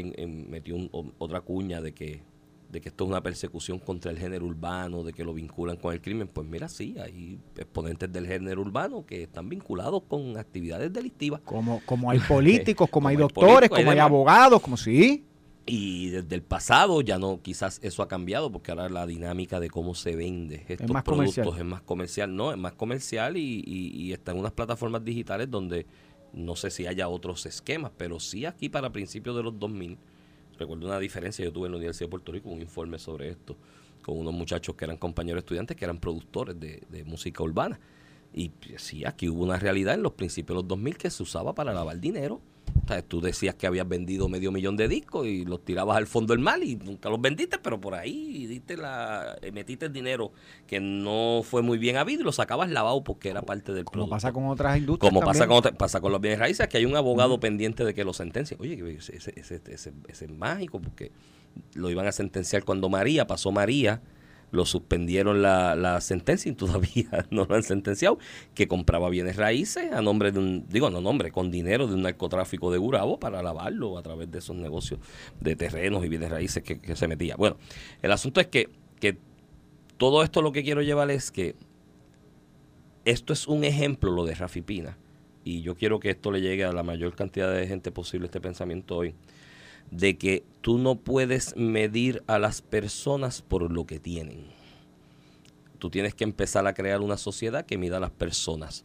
metió 0.49 0.77
otra 1.19 1.41
cuña 1.41 1.81
de 1.81 1.93
que 1.93 2.23
de 2.71 2.81
que 2.81 2.89
esto 2.89 3.03
es 3.03 3.11
una 3.11 3.21
persecución 3.21 3.81
contra 3.81 4.13
el 4.13 4.19
género 4.19 4.47
urbano, 4.47 5.03
de 5.03 5.13
que 5.13 5.25
lo 5.25 5.35
vinculan 5.35 5.77
con 5.77 5.93
el 5.93 6.01
crimen, 6.01 6.29
pues 6.29 6.47
mira, 6.47 6.69
sí, 6.69 6.95
hay 7.03 7.41
exponentes 7.57 8.13
del 8.13 8.29
género 8.29 8.61
urbano 8.61 9.05
que 9.05 9.25
están 9.25 9.49
vinculados 9.49 10.05
con 10.07 10.39
actividades 10.39 10.93
delictivas. 10.93 11.41
Como, 11.45 11.83
como 11.85 12.13
hay 12.13 12.19
políticos, 12.29 12.89
como, 12.89 13.09
hay 13.09 13.17
doctores, 13.17 13.69
como 13.69 13.91
hay 13.91 13.99
abogados, 13.99 14.63
como 14.63 14.77
sí. 14.77 15.27
Y 15.71 16.11
desde 16.11 16.35
el 16.35 16.43
pasado 16.43 17.01
ya 17.01 17.19
no, 17.19 17.41
quizás 17.43 17.81
eso 17.83 18.03
ha 18.03 18.09
cambiado 18.09 18.51
porque 18.51 18.73
ahora 18.73 18.89
la 18.89 19.07
dinámica 19.07 19.61
de 19.61 19.71
cómo 19.71 19.95
se 19.95 20.17
vende 20.17 20.65
estos 20.69 21.03
productos 21.03 21.59
es 21.59 21.65
más 21.65 21.83
comercial, 21.83 22.35
no, 22.35 22.53
es 22.53 22.59
más 22.59 22.73
comercial 22.73 23.37
y, 23.37 23.63
y, 23.67 23.93
y 23.95 24.13
está 24.13 24.33
en 24.33 24.39
unas 24.39 24.53
plataformas 24.53 25.05
digitales 25.05 25.51
donde 25.51 25.87
no 26.33 26.57
sé 26.57 26.71
si 26.71 26.87
haya 26.87 27.09
otros 27.09 27.47
esquemas, 27.47 27.93
pero 27.97 28.21
sí 28.21 28.47
aquí 28.47 28.69
para 28.69 28.91
principios 28.91 29.37
de 29.37 29.43
los 29.43 29.59
2000, 29.59 29.99
recuerdo 30.59 30.87
una 30.87 30.99
diferencia, 30.99 31.45
yo 31.45 31.53
tuve 31.53 31.67
en 31.67 31.73
la 31.73 31.79
Universidad 31.79 32.07
de 32.07 32.11
Puerto 32.11 32.33
Rico 32.33 32.51
un 32.51 32.61
informe 32.61 32.99
sobre 32.99 33.31
esto, 33.31 33.57
con 34.03 34.19
unos 34.19 34.33
muchachos 34.33 34.75
que 34.77 34.85
eran 34.85 34.97
compañeros 34.97 35.41
estudiantes, 35.41 35.77
que 35.77 35.85
eran 35.85 35.99
productores 35.99 36.59
de, 36.59 36.83
de 36.89 37.05
música 37.05 37.43
urbana. 37.43 37.79
Y 38.33 38.53
sí, 38.77 39.05
aquí 39.05 39.29
hubo 39.29 39.45
una 39.45 39.59
realidad 39.59 39.95
en 39.95 40.03
los 40.03 40.13
principios 40.13 40.57
de 40.57 40.63
los 40.63 40.69
2000 40.69 40.97
que 40.97 41.11
se 41.11 41.23
usaba 41.23 41.55
para 41.55 41.73
lavar 41.73 41.99
dinero 41.99 42.41
tú 43.07 43.21
decías 43.21 43.55
que 43.55 43.67
habías 43.67 43.89
vendido 43.89 44.29
medio 44.29 44.51
millón 44.51 44.77
de 44.77 44.89
discos 44.89 45.27
y 45.27 45.45
los 45.45 45.65
tirabas 45.65 45.97
al 45.97 46.07
fondo 46.07 46.35
del 46.35 46.43
mal 46.43 46.63
y 46.65 46.77
nunca 46.77 47.09
los 47.09 47.21
vendiste, 47.21 47.59
pero 47.59 47.81
por 47.81 47.95
ahí 47.95 48.47
diste 48.47 48.77
la, 48.77 49.39
eh, 49.43 49.53
metiste 49.53 49.87
el 49.87 49.93
dinero 49.93 50.33
que 50.67 50.81
no 50.81 51.43
fue 51.45 51.63
muy 51.63 51.79
bien 51.79 51.97
habido 51.97 52.23
y 52.23 52.25
lo 52.25 52.33
sacabas 52.33 52.71
lavado 52.71 53.05
porque 53.05 53.31
era 53.31 53.43
parte 53.43 53.73
del 53.73 53.85
Como 53.85 54.09
pasa 54.09 54.33
con 54.33 54.47
otras 54.47 54.79
industrias. 54.79 55.13
Como 55.13 55.25
pasa 55.25 55.47
con, 55.47 55.63
pasa 55.77 56.01
con 56.01 56.13
los 56.13 56.21
bienes 56.21 56.41
raíces, 56.41 56.67
que 56.69 56.79
hay 56.79 56.85
un 56.85 56.97
abogado 56.97 57.39
pendiente 57.39 57.85
de 57.85 57.95
que 57.95 58.05
lo 58.05 58.13
sentencien. 58.13 58.61
Oye, 58.61 58.97
ese, 58.97 59.17
ese, 59.17 59.33
ese, 59.37 59.61
ese, 60.09 60.25
es 60.25 60.31
mágico 60.31 60.81
porque 60.81 61.13
lo 61.75 61.91
iban 61.91 62.07
a 62.07 62.13
sentenciar 62.13 62.65
cuando 62.65 62.89
María, 62.89 63.27
pasó 63.27 63.53
María 63.53 64.03
lo 64.51 64.67
suspendieron 64.67 65.43
la, 65.43 66.01
sentencia 66.01 66.51
y 66.51 66.55
todavía 66.55 67.27
no 67.31 67.45
lo 67.45 67.55
han 67.55 67.63
sentenciado, 67.63 68.19
que 68.55 68.69
compraba 68.69 69.09
bienes 69.11 69.37
raíces 69.37 69.93
a 69.93 70.03
nombre 70.03 70.33
de 70.33 70.39
un, 70.39 70.67
digo, 70.69 70.91
no 70.91 71.01
nombre, 71.01 71.31
con 71.31 71.51
dinero 71.51 71.87
de 71.87 71.95
un 71.95 72.03
narcotráfico 72.03 72.71
de 72.71 72.79
Gurabo 72.79 73.19
para 73.19 73.43
lavarlo 73.43 73.99
a 73.99 74.03
través 74.03 74.31
de 74.31 74.39
esos 74.39 74.57
negocios 74.57 75.01
de 75.41 75.57
terrenos 75.57 76.05
y 76.05 76.09
bienes 76.09 76.31
raíces 76.31 76.63
que, 76.63 76.81
se 76.97 77.09
metía. 77.09 77.37
Bueno, 77.37 77.57
el 78.03 78.13
asunto 78.13 78.41
es 78.41 78.49
que, 78.49 78.69
que 78.99 79.17
todo 79.97 80.23
esto 80.23 80.43
lo 80.43 80.53
que 80.53 80.63
quiero 80.63 80.83
llevar 80.83 81.11
es 81.11 81.31
que 81.31 81.55
esto 83.05 83.33
es 83.33 83.47
un 83.47 83.65
ejemplo, 83.65 84.11
lo 84.11 84.25
de 84.25 84.35
Rafi 84.35 84.61
Pina, 84.61 84.99
y 85.45 85.63
yo 85.63 85.75
quiero 85.75 86.01
que 86.01 86.11
esto 86.11 86.31
le 86.31 86.41
llegue 86.41 86.65
a 86.65 86.73
la 86.73 86.83
mayor 86.83 87.15
cantidad 87.15 87.53
de 87.53 87.67
gente 87.67 87.91
posible, 87.91 88.27
este 88.27 88.41
pensamiento 88.41 88.97
hoy 88.97 89.15
de 89.91 90.17
que 90.19 90.45
tú 90.61 90.79
no 90.79 90.97
puedes 90.97 91.57
medir 91.57 92.23
a 92.27 92.39
las 92.39 92.63
personas 92.63 93.43
por 93.43 93.71
lo 93.71 93.87
que 93.87 93.99
tienen. 93.99 94.47
Tú 95.79 95.91
tienes 95.91 96.15
que 96.15 96.25
empezar 96.25 96.67
a 96.67 96.75
crear 96.75 97.01
una 97.01 97.17
sociedad 97.17 97.65
que 97.65 97.79
mida 97.79 97.97
a 97.97 98.01
las 98.01 98.11
personas 98.11 98.85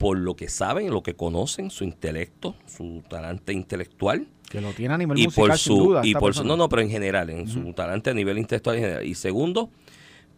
por 0.00 0.16
lo 0.16 0.34
que 0.34 0.48
saben, 0.48 0.90
lo 0.90 1.02
que 1.02 1.14
conocen, 1.14 1.70
su 1.70 1.84
intelecto, 1.84 2.54
su 2.64 3.02
talante 3.06 3.52
intelectual. 3.52 4.28
Que 4.48 4.62
lo 4.62 4.72
tiene 4.72 4.94
a 4.94 4.98
nivel 4.98 5.18
y 5.18 5.24
musical, 5.24 5.48
por 5.48 5.58
su, 5.58 5.76
duda, 5.76 6.00
y 6.02 6.14
por 6.14 6.34
su, 6.34 6.42
no, 6.42 6.56
no, 6.56 6.70
pero 6.70 6.80
en 6.80 6.88
general, 6.88 7.28
en 7.28 7.46
su 7.46 7.74
talante 7.74 8.08
a 8.08 8.14
nivel 8.14 8.38
intelectual 8.38 8.76
en 8.76 8.82
general. 8.82 9.06
Y 9.06 9.14
segundo, 9.14 9.68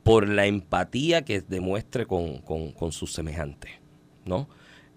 por 0.02 0.28
la 0.28 0.46
empatía 0.46 1.24
que 1.24 1.42
demuestre 1.42 2.06
con, 2.06 2.38
con, 2.38 2.72
con 2.72 2.90
sus 2.90 3.12
semejantes, 3.12 3.70
¿no? 4.24 4.48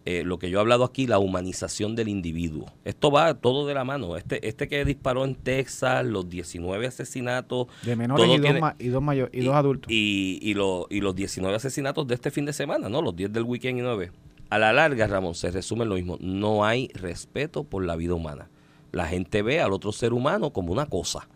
Eh, 0.07 0.23
lo 0.23 0.37
que 0.37 0.51
yo 0.51 0.59
he 0.59 0.61
hablado 0.61 0.83
aquí, 0.83 1.07
la 1.07 1.17
humanización 1.17 1.95
del 1.95 2.09
individuo. 2.09 2.67
Esto 2.83 3.09
va 3.09 3.33
todo 3.33 3.65
de 3.65 3.73
la 3.73 3.83
mano. 3.83 4.17
Este, 4.17 4.47
este 4.47 4.67
que 4.67 4.85
disparó 4.85 5.25
en 5.25 5.33
Texas, 5.33 6.05
los 6.05 6.29
19 6.29 6.85
asesinatos. 6.85 7.67
De 7.81 7.95
menores 7.95 8.27
y, 8.27 8.37
dos, 8.37 8.45
y, 8.77 8.87
dos 8.89 9.03
y, 9.31 9.39
dos 9.43 9.55
adultos. 9.55 9.91
Y, 9.91 10.39
y, 10.43 10.51
y 10.51 11.01
los 11.01 11.15
19 11.15 11.55
asesinatos 11.55 12.05
de 12.05 12.13
este 12.13 12.29
fin 12.29 12.45
de 12.45 12.53
semana, 12.53 12.87
¿no? 12.87 13.01
Los 13.01 13.15
10 13.15 13.33
del 13.33 13.43
weekend 13.43 13.79
y 13.79 13.81
9. 13.81 14.11
A 14.51 14.59
la 14.59 14.73
larga, 14.73 15.07
Ramón, 15.07 15.33
se 15.33 15.49
resume 15.49 15.85
lo 15.85 15.95
mismo. 15.95 16.17
No 16.21 16.65
hay 16.65 16.89
respeto 16.93 17.63
por 17.63 17.83
la 17.83 17.95
vida 17.95 18.13
humana. 18.13 18.49
La 18.91 19.07
gente 19.07 19.41
ve 19.41 19.59
al 19.59 19.73
otro 19.73 19.91
ser 19.91 20.13
humano 20.13 20.53
como 20.53 20.71
una 20.71 20.85
cosa. 20.85 21.27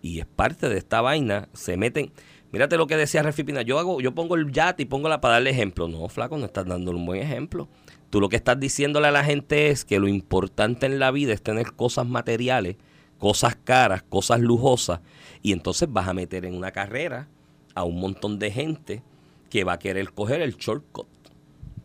Y 0.00 0.20
es 0.20 0.26
parte 0.26 0.68
de 0.68 0.78
esta 0.78 1.00
vaina. 1.00 1.48
Se 1.54 1.76
meten. 1.76 2.12
Mírate 2.52 2.76
lo 2.76 2.86
que 2.86 2.96
decía 2.96 3.22
Refipina. 3.22 3.62
Yo 3.62 3.80
hago, 3.80 4.00
yo 4.00 4.14
pongo 4.14 4.36
el 4.36 4.52
yate 4.52 4.84
y 4.84 4.86
pongo 4.86 5.08
la 5.08 5.20
para 5.20 5.34
darle 5.34 5.50
ejemplo. 5.50 5.88
No, 5.88 6.08
flaco, 6.08 6.38
no 6.38 6.46
estás 6.46 6.66
dando 6.66 6.92
un 6.92 7.04
buen 7.04 7.20
ejemplo. 7.20 7.68
Tú 8.12 8.20
lo 8.20 8.28
que 8.28 8.36
estás 8.36 8.60
diciéndole 8.60 9.08
a 9.08 9.10
la 9.10 9.24
gente 9.24 9.70
es 9.70 9.86
que 9.86 9.98
lo 9.98 10.06
importante 10.06 10.84
en 10.84 10.98
la 10.98 11.10
vida 11.10 11.32
es 11.32 11.40
tener 11.40 11.72
cosas 11.72 12.06
materiales, 12.06 12.76
cosas 13.16 13.56
caras, 13.56 14.02
cosas 14.02 14.38
lujosas, 14.38 15.00
y 15.40 15.52
entonces 15.52 15.90
vas 15.90 16.08
a 16.08 16.12
meter 16.12 16.44
en 16.44 16.54
una 16.54 16.72
carrera 16.72 17.30
a 17.74 17.84
un 17.84 17.98
montón 17.98 18.38
de 18.38 18.50
gente 18.50 19.02
que 19.48 19.64
va 19.64 19.72
a 19.72 19.78
querer 19.78 20.12
coger 20.12 20.42
el 20.42 20.56
shortcut 20.56 21.06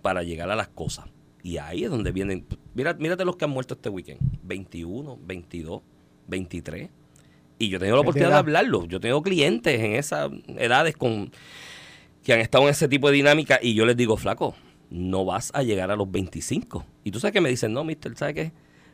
para 0.01 0.21
llegar 0.21 0.51
a 0.51 0.57
las 0.57 0.67
cosas. 0.67 1.05
Y 1.43 1.59
ahí 1.59 1.85
es 1.85 1.89
donde 1.89 2.11
vienen. 2.11 2.45
Mira, 2.73 2.93
mírate 2.95 3.23
los 3.23 3.37
que 3.37 3.45
han 3.45 3.51
muerto 3.51 3.75
este 3.75 3.87
weekend: 3.87 4.19
21, 4.43 5.19
22, 5.25 5.81
23. 6.27 6.89
Y 7.57 7.69
yo 7.69 7.77
he 7.77 7.79
tenido 7.79 7.95
la 7.95 8.01
oportunidad 8.01 8.31
de 8.31 8.35
hablarlo. 8.35 8.83
Yo 8.83 8.99
tengo 8.99 9.23
clientes 9.23 9.79
en 9.79 9.95
esas 9.95 10.29
edades 10.57 10.97
con 10.97 11.31
que 12.21 12.33
han 12.33 12.41
estado 12.41 12.65
en 12.65 12.71
ese 12.71 12.89
tipo 12.89 13.07
de 13.07 13.13
dinámica 13.15 13.59
y 13.61 13.75
yo 13.75 13.85
les 13.85 13.95
digo, 13.95 14.17
flaco, 14.17 14.55
no 14.89 15.25
vas 15.25 15.51
a 15.53 15.63
llegar 15.63 15.91
a 15.91 15.95
los 15.95 16.09
25. 16.09 16.85
Y 17.03 17.11
tú 17.11 17.19
sabes 17.19 17.33
que 17.33 17.41
me 17.41 17.49
dicen, 17.49 17.73
no, 17.73 17.83
mister, 17.83 18.15
¿sabes 18.17 18.35
qué? 18.35 18.51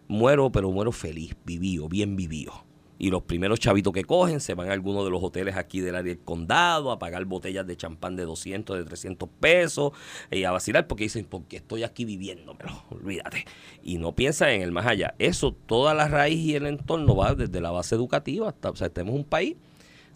Muero, 0.07 0.51
pero 0.51 0.71
muero 0.71 0.91
feliz, 0.91 1.35
vivido, 1.45 1.87
bien 1.87 2.15
vivido. 2.15 2.53
Y 2.99 3.09
los 3.09 3.23
primeros 3.23 3.59
chavitos 3.59 3.91
que 3.91 4.03
cogen 4.03 4.39
se 4.39 4.53
van 4.53 4.69
a 4.69 4.73
alguno 4.73 5.03
de 5.03 5.09
los 5.09 5.21
hoteles 5.21 5.57
aquí 5.57 5.81
del 5.81 5.95
área 5.95 6.13
del 6.13 6.23
condado 6.23 6.91
a 6.91 6.99
pagar 6.99 7.25
botellas 7.25 7.65
de 7.65 7.75
champán 7.75 8.15
de 8.15 8.23
200, 8.23 8.77
de 8.77 8.85
300 8.85 9.27
pesos 9.39 9.91
y 10.31 10.43
a 10.43 10.51
vacilar 10.51 10.87
porque 10.87 11.05
dicen, 11.05 11.25
porque 11.25 11.57
estoy 11.57 11.83
aquí 11.83 12.05
viviéndomelo, 12.05 12.83
olvídate. 12.91 13.45
Y 13.83 13.97
no 13.97 14.13
piensan 14.13 14.49
en 14.51 14.61
el 14.61 14.71
más 14.71 14.85
allá. 14.85 15.15
Eso, 15.19 15.53
toda 15.53 15.93
la 15.93 16.07
raíz 16.07 16.39
y 16.39 16.55
el 16.55 16.67
entorno 16.67 17.15
va 17.15 17.35
desde 17.35 17.59
la 17.59 17.71
base 17.71 17.95
educativa 17.95 18.49
hasta, 18.49 18.69
o 18.69 18.75
sea, 18.75 18.89
tenemos 18.89 19.15
un 19.15 19.25
país 19.25 19.57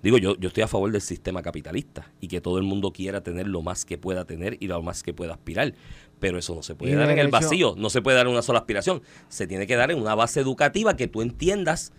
Digo, 0.04 0.18
yo, 0.18 0.38
yo 0.38 0.50
estoy 0.50 0.64
a 0.64 0.68
favor 0.68 0.92
del 0.92 1.02
sistema 1.02 1.42
capitalista 1.42 2.12
y 2.22 2.28
que 2.28 2.40
todo 2.40 2.58
el 2.58 2.64
mundo 2.64 2.92
quiera 2.92 3.22
tener 3.22 3.48
lo 3.48 3.62
más 3.62 3.84
que 3.84 3.98
pueda 3.98 4.26
tener 4.26 4.58
y 4.60 4.68
lo 4.68 4.82
más 4.82 5.04
que 5.04 5.14
pueda 5.14 5.34
aspirar. 5.34 5.74
Pero 6.20 6.38
eso 6.38 6.56
no 6.56 6.64
se 6.64 6.76
puede 6.76 6.96
dar 6.96 7.10
en 7.10 7.20
el 7.20 7.30
vacío, 7.30 7.76
no 7.78 7.90
se 7.90 8.02
puede 8.02 8.18
dar 8.18 8.28
en 8.28 8.34
una 8.34 8.42
sola 8.42 8.60
aspiración. 8.60 9.02
Se 9.28 9.48
tiene 9.48 9.68
que 9.68 9.76
dar 9.76 9.92
en 9.92 10.00
una 10.00 10.16
base 10.16 10.40
educativa 10.40 10.96
que 10.96 11.08
tú 11.08 11.22
entiendas 11.22 11.94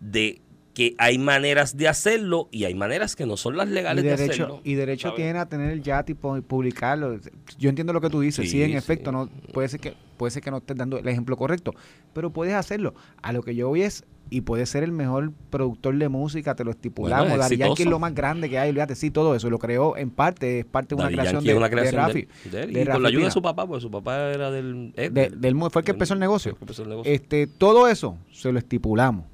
de 0.00 0.40
que 0.78 0.94
hay 0.96 1.18
maneras 1.18 1.76
de 1.76 1.88
hacerlo 1.88 2.48
y 2.52 2.62
hay 2.62 2.74
maneras 2.76 3.16
que 3.16 3.26
no 3.26 3.36
son 3.36 3.56
las 3.56 3.68
legales 3.68 4.04
de 4.04 4.12
hacerlo. 4.12 4.60
Y 4.62 4.74
derecho 4.74 5.12
tiene 5.14 5.40
a 5.40 5.46
tener 5.46 5.72
el 5.72 5.82
YAT 5.82 6.10
y 6.10 6.14
publicarlo. 6.14 7.18
Yo 7.58 7.68
entiendo 7.68 7.92
lo 7.92 8.00
que 8.00 8.08
tú 8.08 8.20
dices. 8.20 8.48
Sí, 8.48 8.62
en 8.62 8.76
efecto, 8.76 9.10
no 9.10 9.28
puede 9.52 9.68
ser 9.68 9.80
que 9.80 9.94
puede 10.16 10.30
ser 10.30 10.40
que 10.40 10.52
no 10.52 10.58
estés 10.58 10.76
dando 10.76 10.98
el 10.98 11.08
ejemplo 11.08 11.36
correcto, 11.36 11.74
pero 12.12 12.30
puedes 12.30 12.54
hacerlo. 12.54 12.94
A 13.22 13.32
lo 13.32 13.42
que 13.42 13.56
yo 13.56 13.66
voy 13.66 13.82
es 13.82 14.04
y 14.30 14.42
puede 14.42 14.66
ser 14.66 14.84
el 14.84 14.92
mejor 14.92 15.32
productor 15.50 15.98
de 15.98 16.08
música, 16.08 16.54
te 16.54 16.62
lo 16.62 16.70
estipulamos. 16.70 17.28
Bueno, 17.28 17.48
Yankee 17.48 17.82
es 17.82 17.88
lo 17.88 17.98
más 17.98 18.14
grande 18.14 18.48
que 18.48 18.60
hay, 18.60 18.70
olvídate, 18.70 18.94
sí, 18.94 19.10
todo 19.10 19.34
eso. 19.34 19.50
Lo 19.50 19.58
creó 19.58 19.96
en 19.96 20.10
parte, 20.10 20.60
es 20.60 20.64
parte 20.64 20.94
de 20.94 21.02
una 21.02 21.10
creación, 21.10 21.42
de, 21.42 21.54
una 21.54 21.70
creación, 21.70 21.96
de, 21.96 22.06
Rafi. 22.06 22.28
y 22.68 22.84
con 22.84 23.02
la 23.02 23.08
ayuda 23.08 23.24
de 23.24 23.30
su 23.32 23.42
papá, 23.42 23.66
porque 23.66 23.80
su 23.80 23.90
papá 23.90 24.30
era 24.30 24.52
del. 24.52 24.92
Eh, 24.96 25.10
del, 25.10 25.56
fue 25.72 25.80
el 25.80 25.84
que 25.84 25.90
empezó 25.90 26.14
el 26.14 26.20
negocio. 26.20 26.56
Este, 27.02 27.48
todo 27.48 27.88
eso 27.88 28.16
se 28.30 28.52
lo 28.52 28.60
estipulamos. 28.60 29.24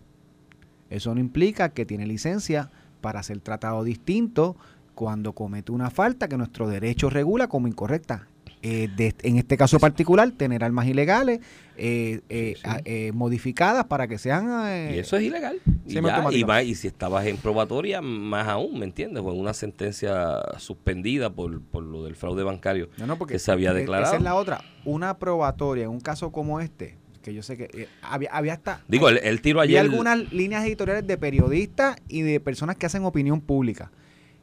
Eso 0.95 1.15
no 1.15 1.21
implica 1.21 1.71
que 1.71 1.85
tiene 1.85 2.07
licencia 2.07 2.71
para 3.01 3.23
ser 3.23 3.41
tratado 3.41 3.85
distinto 3.85 4.57
cuando 4.95 5.33
comete 5.33 5.73
una 5.73 5.91
falta 5.91 6.29
que 6.29 6.37
nuestro 6.37 6.69
derecho 6.69 7.11
regula 7.11 7.49
como 7.49 7.67
incorrecta. 7.69 8.29
Eh, 8.67 8.89
en 9.23 9.37
este 9.37 9.59
caso 9.59 9.79
particular, 9.79 10.31
tener 10.31 10.65
armas 10.65 10.87
ilegales 10.87 11.41
eh, 11.77 12.23
eh, 12.31 13.13
modificadas 13.13 13.85
para 13.85 14.09
que 14.09 14.17
sean... 14.17 14.47
y 14.91 14.99
eso 14.99 15.19
es 15.19 15.25
ilegal. 15.25 15.61
Y, 15.87 16.71
y, 16.71 16.75
si 16.75 16.89
estabas 16.89 17.27
en 17.27 17.37
probatoria, 17.37 18.01
más 18.01 18.49
aún, 18.49 18.79
¿me 18.79 18.87
entiendes? 18.87 19.23
O 19.23 19.31
en 19.33 19.39
una 19.39 19.53
sentencia 19.53 20.41
suspendida 20.57 21.29
por, 21.29 21.61
por 21.61 21.83
lo 21.83 22.05
del 22.05 22.17
fraude 22.17 22.43
bancario 22.43 22.89
que 23.29 23.39
se 23.39 23.53
había 23.53 23.75
declarado. 23.75 24.07
Esa 24.07 24.17
es 24.17 24.23
la 24.23 24.35
otra. 24.35 24.63
Una 24.87 25.19
probatoria 25.19 25.85
en 25.85 25.91
un 25.91 26.01
caso 26.01 26.33
como 26.33 26.61
este, 26.61 26.97
que 27.25 27.33
yo 27.33 27.43
sé 27.43 27.57
que 27.57 27.65
eh, 27.73 27.89
había, 28.03 28.31
había 28.31 28.53
hasta... 28.53 28.83
Digo, 28.87 29.09
el, 29.09 29.41
tiro 29.41 29.61
había 29.61 29.81
ayer. 29.81 29.91
algunas 29.91 30.31
líneas 30.33 30.65
editoriales 30.65 31.07
de 31.07 31.17
periodistas 31.17 31.97
y 32.07 32.21
de 32.21 32.39
personas 32.39 32.77
que 32.77 32.85
hacen 32.87 33.05
opinión 33.05 33.41
pública, 33.41 33.91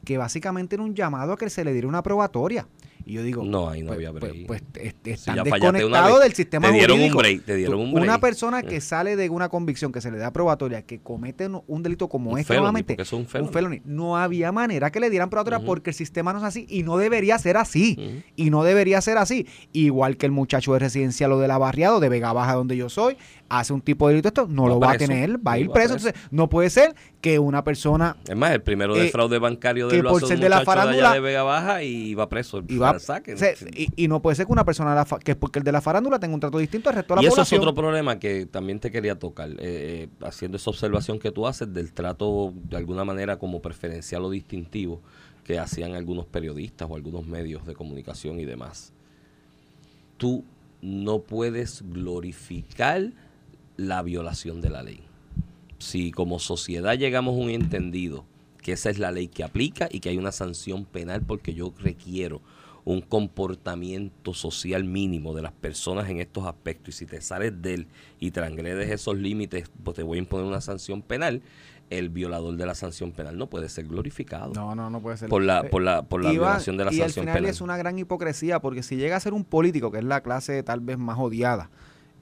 que 0.04 0.18
básicamente 0.18 0.76
era 0.76 0.84
un 0.84 0.96
llamado 0.96 1.34
a 1.34 1.38
que 1.38 1.50
se 1.50 1.64
le 1.64 1.74
diera 1.74 1.88
una 1.88 2.02
probatoria. 2.02 2.68
Y 3.06 3.14
yo 3.14 3.24
digo, 3.24 3.44
No, 3.44 3.70
ahí 3.70 3.82
no 3.82 3.88
pues, 3.88 3.98
había 3.98 4.12
pues, 4.12 4.22
break. 4.34 4.48
pues, 4.48 4.64
Si 4.74 5.10
están 5.12 5.34
una 5.40 5.44
desconectados 5.44 6.20
del 6.22 6.34
sistema 6.34 6.68
te 6.68 6.74
dieron 6.74 6.98
jurídico. 6.98 7.18
un 7.18 7.22
break, 7.22 7.46
te 7.46 7.56
dieron 7.56 7.80
un 7.80 7.92
break. 7.94 8.04
Una 8.04 8.20
persona 8.20 8.62
que 8.64 8.78
Eh. 8.78 8.82
sale 8.82 9.16
de 9.16 9.30
una 9.30 9.50
convicción, 9.50 9.92
que 9.92 10.02
se 10.02 10.12
le 10.12 10.18
da 10.18 10.32
probatoria, 10.32 10.84
que 10.84 11.00
comete 11.00 11.48
un- 11.48 11.62
un 11.68 11.84
delito 11.84 12.08
como 12.10 12.32
Un 12.32 12.40
este 12.40 12.54
nuevamente, 12.56 12.96
es 13.00 13.14
un 13.14 13.26
felony, 13.26 13.82
no 13.86 14.18
había 14.18 14.52
manera 14.52 14.92
que 14.92 15.00
le 15.00 15.10
dieran 15.10 15.30
probatoria 15.30 15.60
porque 15.60 15.90
el 15.92 15.96
sistema 15.96 16.32
no 16.34 16.40
es 16.40 16.46
así 16.46 16.66
y 16.70 16.84
no 16.84 16.98
debería 16.98 17.38
ser 17.38 17.58
así. 17.58 18.24
Y 18.36 18.50
no 18.50 18.64
debería 18.64 19.02
ser 19.02 19.18
así. 19.18 19.48
Igual 19.74 20.18
que 20.18 20.26
el 20.26 20.32
muchacho 20.32 20.74
de 20.74 20.80
residencial 20.80 21.32
o 21.32 21.40
de 21.40 21.48
la 21.48 21.58
barriado, 21.58 22.00
de 22.00 22.10
Vega 22.10 22.34
Baja, 22.34 22.54
donde 22.56 22.78
yo 22.78 22.90
soy, 22.90 23.18
hace 23.60 23.74
un 23.74 23.82
tipo 23.82 24.08
de 24.08 24.14
delito, 24.14 24.30
esto 24.30 24.48
no 24.48 24.64
Va 24.64 24.70
lo 24.70 24.80
va 24.80 24.88
a 24.92 24.96
preso. 24.98 25.12
tener, 25.12 25.46
va 25.46 25.52
a 25.54 25.60
ir 25.60 25.70
preso. 25.70 25.94
preso. 25.94 26.08
Entonces, 26.08 26.30
no 26.32 26.50
puede 26.50 26.70
ser 26.70 26.96
que 27.20 27.38
una 27.38 27.64
persona 27.64 28.16
Es 28.28 28.36
más, 28.36 28.52
el 28.52 28.62
primero 28.62 28.96
de 28.96 29.08
Eh, 29.08 29.12
fraude 29.12 29.38
bancario 29.40 29.88
que 29.90 29.98
de 29.98 30.04
lo 30.04 30.10
por 30.10 30.26
ser 30.26 30.40
de 30.40 30.48
la 30.50 30.60
muchacho 30.60 30.60
de 30.60 30.66
farándula- 30.88 31.14
de 31.14 31.20
Vega 31.20 31.44
Baja 31.44 31.84
y 31.84 32.14
va 32.16 32.30
preso. 32.30 32.64
Y 32.68 32.78
va, 32.78 32.98
saque. 33.00 33.36
se- 33.38 33.56
y, 33.76 33.90
y 34.04 34.08
no 34.08 34.22
puede 34.22 34.36
ser 34.36 34.46
que 34.46 34.52
una 34.54 34.64
persona 34.66 34.96
la 34.96 35.06
que 35.06 35.36
porque 35.36 35.60
el 35.60 35.66
de 35.66 35.72
la 35.72 35.82
farándula 35.82 36.18
tenga 36.20 36.34
un 36.34 36.40
trato 36.40 36.58
distinto 36.58 36.90
al 36.90 36.96
resto 36.96 37.14
de 37.14 37.18
la 37.18 37.24
y 37.24 37.26
eso 37.28 37.36
población. 37.36 37.62
es 37.62 37.68
otro 37.68 37.76
problema 37.76 38.18
que 38.20 38.46
también 38.46 38.80
te 38.80 38.90
quería 38.90 39.20
tocar, 39.20 39.50
eh, 39.52 39.56
eh, 39.60 40.10
haciendo 40.22 40.58
esa 40.58 40.70
observación 40.70 41.20
que 41.20 41.32
tú 41.32 41.46
haces 41.46 41.74
del 41.74 41.92
trato 41.94 42.54
de 42.70 42.78
alguna 42.78 43.04
manera 43.04 43.38
como 43.38 43.62
preferencial 43.62 44.24
o 44.24 44.30
distintivo 44.30 45.02
que 45.44 45.60
hacían 45.60 45.96
algunos 45.96 46.26
periodistas 46.26 46.88
o 46.90 46.96
algunos 46.96 47.26
medios 47.26 47.66
de 47.66 47.74
comunicación 47.74 48.40
y 48.40 48.46
demás. 48.46 48.94
Tú 50.18 50.44
no 50.82 51.20
puedes 51.20 51.84
glorificar 51.92 53.12
la 53.82 54.02
violación 54.02 54.62
de 54.62 54.70
la 54.70 54.84
ley. 54.84 55.02
Si 55.80 56.12
como 56.12 56.40
sociedad 56.40 56.98
llegamos 56.98 57.34
a 57.36 57.38
un 57.44 57.50
entendido 57.50 58.26
que 58.62 58.74
esa 58.74 58.90
es 58.92 59.00
la 59.00 59.12
ley 59.12 59.28
que 59.28 59.44
aplica 59.44 59.90
y 59.92 60.00
que 60.00 60.10
hay 60.10 60.18
una 60.18 60.32
sanción 60.32 60.86
penal 60.86 61.22
porque 61.22 61.54
yo 61.54 61.74
requiero 61.80 62.42
un 62.84 63.02
comportamiento 63.02 64.34
social 64.34 64.84
mínimo 64.84 65.34
de 65.34 65.42
las 65.42 65.52
personas 65.52 66.10
en 66.10 66.20
estos 66.20 66.46
aspectos 66.46 66.90
y 66.96 66.98
si 67.00 67.06
te 67.06 67.22
sales 67.22 67.62
de 67.62 67.74
él 67.76 67.88
y 68.20 68.32
transgredes 68.32 68.90
esos 68.90 69.18
límites, 69.18 69.70
pues 69.84 69.96
te 69.98 70.04
voy 70.04 70.18
a 70.18 70.22
imponer 70.22 70.46
una 70.46 70.62
sanción 70.62 71.02
penal, 71.02 71.42
el 71.90 72.10
violador 72.10 72.56
de 72.56 72.66
la 72.66 72.74
sanción 72.74 73.12
penal 73.12 73.38
no 73.38 73.48
puede 73.48 73.68
ser 73.68 73.86
glorificado 73.86 74.54
No, 74.54 74.74
no, 74.76 74.90
no 74.90 75.02
puede 75.02 75.18
ser. 75.18 75.30
por 75.30 75.44
la, 75.44 75.60
Eh, 75.62 75.70
por 75.70 75.82
la, 75.82 76.04
por 76.04 76.24
la 76.24 76.30
y 76.30 76.34
violación 76.38 76.78
de 76.78 76.86
la 76.86 76.94
y 76.94 77.02
al 77.02 77.08
sanción 77.10 77.24
final 77.26 77.36
penal. 77.36 77.50
es 77.52 77.62
una 77.62 77.78
gran 77.78 78.00
hipocresía 78.00 78.60
porque 78.62 78.82
si 78.84 78.96
llega 78.96 79.16
a 79.16 79.20
ser 79.20 79.34
un 79.34 79.44
político, 79.44 79.92
que 79.92 79.98
es 80.00 80.04
la 80.04 80.22
clase 80.22 80.64
tal 80.64 80.80
vez 80.80 80.98
más 80.98 81.18
odiada 81.20 81.70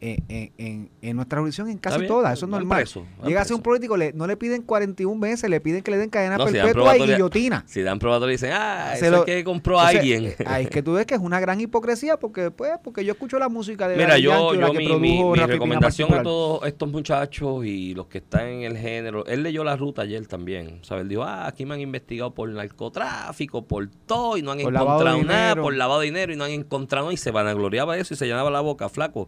en, 0.01 0.51
en- 0.57 0.89
en 1.01 1.15
nuestra 1.15 1.39
jurisdicción, 1.39 1.69
en 1.69 1.77
casi 1.77 2.07
todas, 2.07 2.33
eso 2.33 2.45
es 2.45 2.51
van 2.51 2.59
normal. 2.61 2.79
preso, 2.79 3.05
van 3.19 3.27
llega 3.27 3.41
a 3.41 3.45
ser 3.45 3.55
un 3.55 3.61
político, 3.61 3.97
le, 3.97 4.13
no 4.13 4.27
le 4.27 4.37
piden 4.37 4.61
41 4.61 5.19
meses, 5.19 5.49
le 5.49 5.59
piden 5.59 5.81
que 5.83 5.91
le 5.91 5.97
den 5.97 6.09
cadena 6.09 6.37
No, 6.37 6.47
si 6.47 6.53
dan 6.55 6.67
perpetua 6.67 6.97
y 6.97 7.01
guillotina. 7.01 7.63
Si 7.67 7.81
dan 7.81 7.99
probatoria 7.99 8.31
dicen, 8.31 8.51
ah, 8.53 8.93
Se 8.95 9.07
eso 9.07 9.11
lo- 9.11 9.19
es 9.19 9.25
que 9.25 9.43
compró 9.43 9.79
a 9.79 9.91
Entonces, 9.91 9.99
alguien. 9.99 10.35
eh, 10.39 10.45
ahí 10.47 10.63
es 10.63 10.69
que 10.69 10.81
tú 10.83 10.93
ves 10.93 11.05
que 11.05 11.15
es 11.15 11.21
una 11.21 11.39
gran 11.41 11.59
hipocresía 11.59 12.17
porque 12.17 12.49
pues 12.51 12.71
porque 12.83 13.03
yo 13.03 13.11
escucho 13.11 13.37
la 13.39 13.49
música 13.49 13.87
de 13.89 13.97
Mira, 13.97 14.17
yo, 14.17 14.31
Yankee 14.31 14.45
o 14.45 14.53
la 14.61 14.67
yo 14.67 14.71
que 14.73 14.77
mi, 14.79 14.85
produjo 14.85 15.01
mi- 15.01 15.09
mi 15.09 15.23
Rafi 15.23 15.33
Pina 15.35 15.47
recomendación 15.47 16.13
a 16.13 16.23
todos 16.23 16.65
estos 16.65 16.89
muchachos 16.89 17.65
y 17.65 17.93
los 17.93 18.07
que 18.07 18.19
están 18.19 18.47
en 18.47 18.61
el 18.63 18.77
género, 18.77 19.25
él 19.25 19.43
leyó 19.43 19.63
la 19.65 19.75
ruta 19.75 20.03
ayer 20.03 20.25
también, 20.27 20.79
¿sabes? 20.83 21.01
Él 21.03 21.09
dijo, 21.09 21.23
ah, 21.23 21.45
aquí 21.47 21.65
me 21.65 21.73
han 21.75 21.81
investigado 21.81 22.33
por 22.33 22.47
narcotráfico, 22.49 23.63
por 23.65 23.87
todo 24.05 24.37
y 24.37 24.41
no 24.41 24.51
han 24.51 24.59
Por 24.61 24.73
encontrado 24.73 25.23
nada, 25.23 25.61
por 25.61 25.73
lavado 25.75 25.99
de 25.99 26.05
dinero 26.05 26.33
y 26.33 26.35
no 26.35 26.45
han 26.45 26.51
encontrado 26.51 27.05
nada 27.07 27.13
y 27.13 27.17
se 27.17 27.31
vanagloriaba 27.31 27.95
de 27.95 28.01
eso 28.01 28.13
y 28.13 28.17
se 28.17 28.25
llenaba 28.25 28.49
la 28.49 28.61
boca, 28.61 28.89
flaco. 28.89 29.27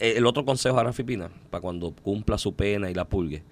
Eh, 0.00 0.14
el 0.16 0.26
otro 0.26 0.44
consejo 0.44 0.78
a 0.78 0.84
Rafi 0.84 1.04
Pina, 1.04 1.30
para 1.50 1.60
cuando 1.60 1.92
cumpla 1.94 2.38
su 2.38 2.54
pena 2.54 2.90
y 2.90 2.94
la 2.94 3.08
pulgue, 3.08 3.42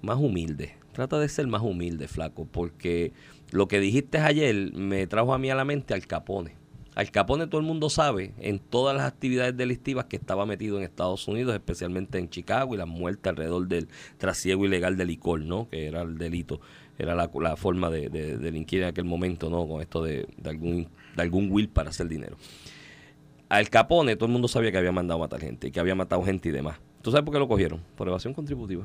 más 0.00 0.16
humilde. 0.16 0.76
Trata 0.92 1.18
de 1.18 1.28
ser 1.28 1.46
más 1.48 1.62
humilde, 1.62 2.08
flaco, 2.08 2.46
porque 2.50 3.12
lo 3.50 3.68
que 3.68 3.80
dijiste 3.80 4.18
ayer 4.18 4.72
me 4.74 5.06
trajo 5.06 5.34
a 5.34 5.38
mí 5.38 5.50
a 5.50 5.54
la 5.56 5.64
mente 5.64 5.94
al 5.94 6.06
Capone. 6.06 6.56
Al 6.94 7.10
Capone 7.10 7.46
todo 7.46 7.60
el 7.60 7.66
mundo 7.66 7.90
sabe 7.90 8.32
en 8.38 8.58
todas 8.58 8.96
las 8.96 9.06
actividades 9.06 9.56
delictivas 9.56 10.06
que 10.06 10.16
estaba 10.16 10.46
metido 10.46 10.78
en 10.78 10.84
Estados 10.84 11.26
Unidos, 11.28 11.54
especialmente 11.54 12.18
en 12.18 12.28
Chicago 12.28 12.74
y 12.74 12.78
las 12.78 12.88
muertes 12.88 13.30
alrededor 13.30 13.68
del 13.68 13.88
trasiego 14.18 14.64
ilegal 14.64 14.96
de 14.96 15.04
licor, 15.04 15.40
¿no? 15.40 15.68
Que 15.68 15.86
era 15.86 16.02
el 16.02 16.18
delito, 16.18 16.60
era 16.98 17.14
la, 17.14 17.30
la 17.40 17.56
forma 17.56 17.90
de, 17.90 18.08
de 18.08 18.36
delinquir 18.36 18.82
en 18.82 18.88
aquel 18.88 19.04
momento, 19.04 19.50
¿no? 19.50 19.66
Con 19.68 19.80
esto 19.80 20.02
de, 20.02 20.26
de 20.36 20.50
algún, 20.50 20.88
de 21.16 21.22
algún 21.22 21.50
will 21.52 21.68
para 21.68 21.90
hacer 21.90 22.08
dinero. 22.08 22.36
Al 23.48 23.70
Capone 23.70 24.14
todo 24.16 24.26
el 24.26 24.32
mundo 24.32 24.46
sabía 24.46 24.70
que 24.70 24.76
había 24.76 24.92
mandado 24.92 25.20
a 25.20 25.24
matar 25.24 25.40
gente 25.40 25.68
y 25.68 25.70
que 25.70 25.80
había 25.80 25.94
matado 25.94 26.22
gente 26.22 26.50
y 26.50 26.52
demás. 26.52 26.76
¿Tú 27.00 27.10
sabes 27.10 27.24
por 27.24 27.32
qué 27.32 27.38
lo 27.38 27.48
cogieron? 27.48 27.82
Por 27.96 28.06
evasión 28.06 28.34
contributiva. 28.34 28.84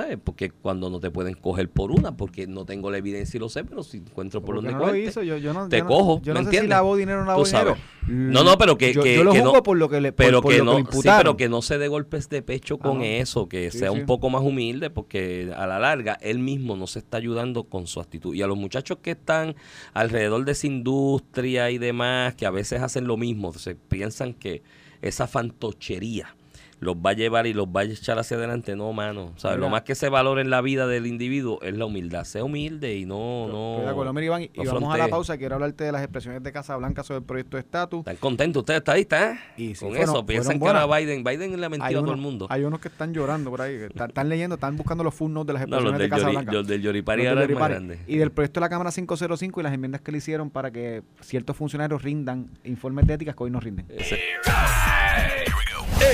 ¿Sabes? 0.00 0.18
Porque 0.22 0.50
cuando 0.50 0.90
no 0.90 1.00
te 1.00 1.10
pueden 1.10 1.34
coger 1.34 1.68
por 1.68 1.90
una, 1.90 2.16
porque 2.16 2.46
no 2.46 2.64
tengo 2.64 2.90
la 2.90 2.98
evidencia 2.98 3.36
y 3.36 3.40
lo 3.40 3.48
sé, 3.48 3.64
pero 3.64 3.82
si 3.82 3.98
encuentro 3.98 4.40
por 4.40 4.54
Porque 4.56 4.68
donde 4.68 4.72
no 4.72 4.78
lo 4.78 4.84
cuente, 4.92 5.08
hizo, 5.10 5.22
yo, 5.22 5.36
yo 5.38 5.52
no, 5.52 5.68
te 5.68 5.78
yo 5.78 5.84
no- 5.84 5.88
cojo, 5.90 6.20
Yo 6.22 6.34
¿me 6.34 6.40
no 6.40 6.44
si 6.44 6.46
entiendes? 6.46 6.70
lavó 6.70 6.96
dinero 6.96 7.18
o 7.18 7.24
no 7.24 7.26
lavó 7.28 7.44
dinero. 7.44 7.76
No, 8.06 8.42
no, 8.44 8.56
pero 8.56 8.78
que, 8.78 8.92
yo, 8.94 9.02
que- 9.02 9.16
yo 9.16 9.24
lo 9.24 9.32
que 9.32 9.42
no, 9.42 9.62
por 9.62 9.76
lo 9.76 9.88
que 9.88 10.00
le 10.00 10.12
pero 10.12 10.40
por 10.40 10.52
que 10.52 10.58
lo 10.58 10.64
no, 10.64 10.78
sí, 10.92 11.08
pero 11.18 11.36
que 11.36 11.48
no 11.48 11.60
se 11.62 11.78
dé 11.78 11.88
golpes 11.88 12.28
de 12.28 12.42
pecho 12.42 12.78
con 12.78 12.92
Ah, 12.92 13.00
no. 13.00 13.04
eso, 13.04 13.48
que 13.48 13.70
Sí, 13.70 13.80
sea 13.80 13.90
sí. 13.92 13.98
un 13.98 14.06
poco 14.06 14.30
más 14.30 14.42
humilde, 14.42 14.88
porque 14.88 15.52
a 15.54 15.66
la 15.66 15.78
larga 15.78 16.16
él 16.22 16.38
mismo 16.38 16.76
no 16.76 16.86
se 16.86 17.00
está 17.00 17.16
ayudando 17.18 17.64
con 17.64 17.86
su 17.86 18.00
actitud. 18.00 18.34
Y 18.34 18.42
a 18.42 18.46
los 18.46 18.56
muchachos 18.56 18.98
que 19.02 19.10
están 19.10 19.56
alrededor 19.94 20.44
de 20.44 20.52
esa 20.52 20.66
industria 20.68 21.70
y 21.70 21.78
demás, 21.78 22.34
que 22.34 22.46
a 22.46 22.50
veces 22.50 22.80
hacen 22.82 23.06
lo 23.06 23.16
mismo, 23.16 23.52
se 23.52 23.74
piensan 23.74 24.32
que 24.32 24.62
esa 25.02 25.26
fantochería 25.26 26.34
los 26.80 26.96
va 26.96 27.10
a 27.10 27.12
llevar 27.12 27.46
y 27.46 27.52
los 27.52 27.66
va 27.66 27.80
a 27.80 27.84
echar 27.84 28.18
hacia 28.18 28.36
adelante, 28.36 28.76
no, 28.76 28.92
mano. 28.92 29.32
¿sabes? 29.36 29.58
Lo 29.58 29.68
más 29.68 29.82
que 29.82 29.94
se 29.94 30.08
valora 30.08 30.40
en 30.40 30.50
la 30.50 30.60
vida 30.60 30.86
del 30.86 31.06
individuo 31.06 31.58
es 31.62 31.76
la 31.76 31.86
humildad. 31.86 32.24
Sea 32.24 32.44
humilde 32.44 32.96
y 32.96 33.04
no, 33.04 33.48
no. 33.48 33.70
Estoy 33.72 33.84
de 33.86 33.90
acuerdo. 33.90 34.12
Mira, 34.12 34.26
Iván, 34.26 34.42
y 34.42 34.50
no 34.56 34.64
vamos 34.64 34.70
a 34.70 34.74
la 34.74 34.80
frontee. 34.96 35.10
pausa. 35.10 35.38
Quiero 35.38 35.54
hablarte 35.56 35.84
de 35.84 35.92
las 35.92 36.02
expresiones 36.02 36.42
de 36.42 36.52
Casablanca 36.52 37.02
sobre 37.02 37.18
el 37.18 37.24
proyecto 37.24 37.56
de 37.56 37.60
estatus. 37.62 38.00
Están 38.00 38.16
contentos 38.16 38.60
ustedes, 38.60 38.78
estadistas, 38.78 39.36
¿eh? 39.36 39.40
Y 39.56 39.74
sí, 39.74 39.80
Con 39.84 39.94
fueron- 39.94 40.14
eso, 40.14 40.26
piensan 40.26 40.58
que 40.60 40.66
ahora. 40.68 40.86
Biden, 40.86 41.24
Biden 41.24 41.60
le 41.60 41.66
ha 41.66 41.68
mentido 41.68 42.00
a 42.00 42.02
todo 42.02 42.14
el 42.14 42.20
mundo. 42.20 42.46
hay 42.50 42.62
unos 42.64 42.80
que 42.80 42.88
están 42.88 43.12
llorando 43.12 43.50
por 43.50 43.60
ahí. 43.62 43.74
Están, 43.74 44.08
están 44.10 44.28
leyendo, 44.28 44.54
están 44.54 44.76
buscando 44.76 45.02
los 45.04 45.14
full 45.14 45.32
notes 45.32 45.48
de 45.48 45.52
las 45.54 45.68
No, 45.68 45.76
expresiones 45.76 45.98
de 45.98 46.08
Yori, 46.08 46.20
Casablanca. 46.22 46.52
los 46.52 46.66
del 46.66 46.82
Yoripari 46.82 47.26
ahora 47.26 47.44
es 47.44 47.50
más 47.50 47.68
grande. 47.68 47.98
Y 48.06 48.16
del 48.16 48.30
proyecto 48.30 48.60
de 48.60 48.64
la 48.64 48.68
Cámara 48.70 48.90
505 48.92 49.60
y 49.60 49.62
las 49.64 49.72
enmiendas 49.72 50.00
que 50.00 50.12
le 50.12 50.18
hicieron 50.18 50.50
para 50.50 50.70
que 50.70 51.02
ciertos 51.20 51.56
funcionarios 51.56 52.02
rindan 52.02 52.50
informes 52.64 53.06
de 53.06 53.14
ética 53.14 53.32
que 53.32 53.42
hoy 53.44 53.50
no 53.50 53.60
rinden. 53.60 53.86
Ese- 53.88 54.18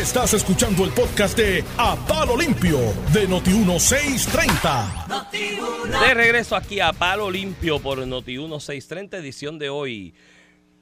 Estás 0.00 0.34
escuchando 0.34 0.84
el 0.84 0.90
podcast 0.90 1.38
de 1.38 1.62
A 1.78 1.94
Palo 2.08 2.36
Limpio 2.36 2.78
de 3.12 3.28
Noti1630. 3.28 6.00
De 6.00 6.14
regreso 6.14 6.56
aquí 6.56 6.80
a 6.80 6.92
Palo 6.92 7.30
Limpio 7.30 7.78
por 7.78 8.04
Noti 8.04 8.36
1630, 8.36 9.18
edición 9.18 9.60
de 9.60 9.68
hoy, 9.70 10.12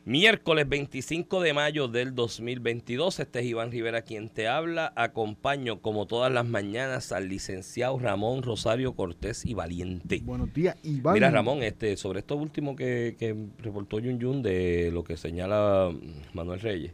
miércoles 0.06 0.66
25 0.66 1.42
de 1.42 1.52
mayo 1.52 1.88
del 1.88 2.14
2022. 2.14 3.20
Este 3.20 3.40
es 3.40 3.44
Iván 3.44 3.70
Rivera 3.70 4.00
quien 4.00 4.30
te 4.30 4.48
habla. 4.48 4.94
Acompaño, 4.96 5.82
como 5.82 6.06
todas 6.06 6.32
las 6.32 6.46
mañanas, 6.46 7.12
al 7.12 7.28
licenciado 7.28 7.98
Ramón 7.98 8.42
Rosario 8.42 8.94
Cortés 8.94 9.44
y 9.44 9.52
Valiente. 9.52 10.22
Buenos 10.24 10.54
días, 10.54 10.76
Iván. 10.82 11.12
Mira, 11.14 11.30
Ramón, 11.30 11.62
este, 11.62 11.98
sobre 11.98 12.20
esto 12.20 12.36
último 12.36 12.74
que, 12.74 13.16
que 13.18 13.36
reportó 13.58 13.98
Yun 13.98 14.18
Yun 14.18 14.42
de 14.42 14.88
lo 14.90 15.04
que 15.04 15.18
señala 15.18 15.90
Manuel 16.32 16.60
Reyes, 16.60 16.92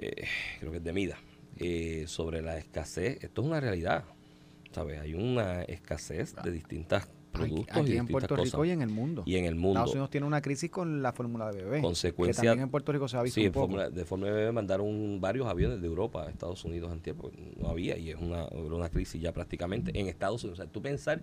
eh, 0.00 0.24
creo 0.58 0.70
que 0.72 0.78
es 0.78 0.84
de 0.84 0.92
Mida, 0.92 1.18
eh, 1.58 2.04
sobre 2.06 2.42
la 2.42 2.58
escasez, 2.58 3.22
esto 3.22 3.42
es 3.42 3.46
una 3.48 3.60
realidad, 3.60 4.04
¿sabes? 4.72 4.98
Hay 5.00 5.14
una 5.14 5.62
escasez 5.62 6.34
de 6.42 6.50
distintas 6.50 7.04
Aquí, 7.32 7.42
productos 7.44 7.76
y 7.76 7.80
aquí 7.80 7.80
en 7.80 7.84
distintas 7.86 8.10
Puerto 8.12 8.36
cosas. 8.36 8.52
Rico 8.52 8.64
y 8.64 8.70
en 8.70 8.82
el 8.82 8.88
mundo. 8.88 9.22
Y 9.26 9.36
en 9.36 9.44
el 9.44 9.54
mundo. 9.54 9.78
Estados 9.78 9.92
Unidos 9.92 10.10
tiene 10.10 10.26
una 10.26 10.40
crisis 10.42 10.68
con 10.70 11.00
la 11.02 11.12
fórmula 11.12 11.50
de 11.52 11.62
bebé. 11.62 11.80
Consecuencia- 11.80 12.40
Que 12.42 12.46
también 12.48 12.64
en 12.64 12.70
Puerto 12.70 12.90
Rico 12.92 13.06
se 13.08 13.16
ha 13.16 13.22
visto 13.22 13.34
Sí, 13.36 13.42
un 13.42 13.46
en 13.46 13.52
poco. 13.52 13.66
forma- 13.68 13.88
de 13.90 14.04
forma 14.04 14.26
de 14.30 14.50
mandaron 14.52 15.20
varios 15.20 15.46
aviones 15.46 15.80
de 15.80 15.86
Europa 15.86 16.24
a 16.26 16.30
Estados 16.30 16.64
Unidos 16.64 16.90
antier, 16.90 17.14
porque 17.14 17.38
no 17.56 17.68
había 17.68 17.96
y 17.98 18.10
es 18.10 18.16
una, 18.16 18.46
una 18.48 18.88
crisis 18.88 19.20
ya 19.20 19.32
prácticamente 19.32 19.92
en 19.98 20.08
Estados 20.08 20.42
Unidos. 20.44 20.58
O 20.58 20.62
sea, 20.64 20.72
tú 20.72 20.82
pensar 20.82 21.22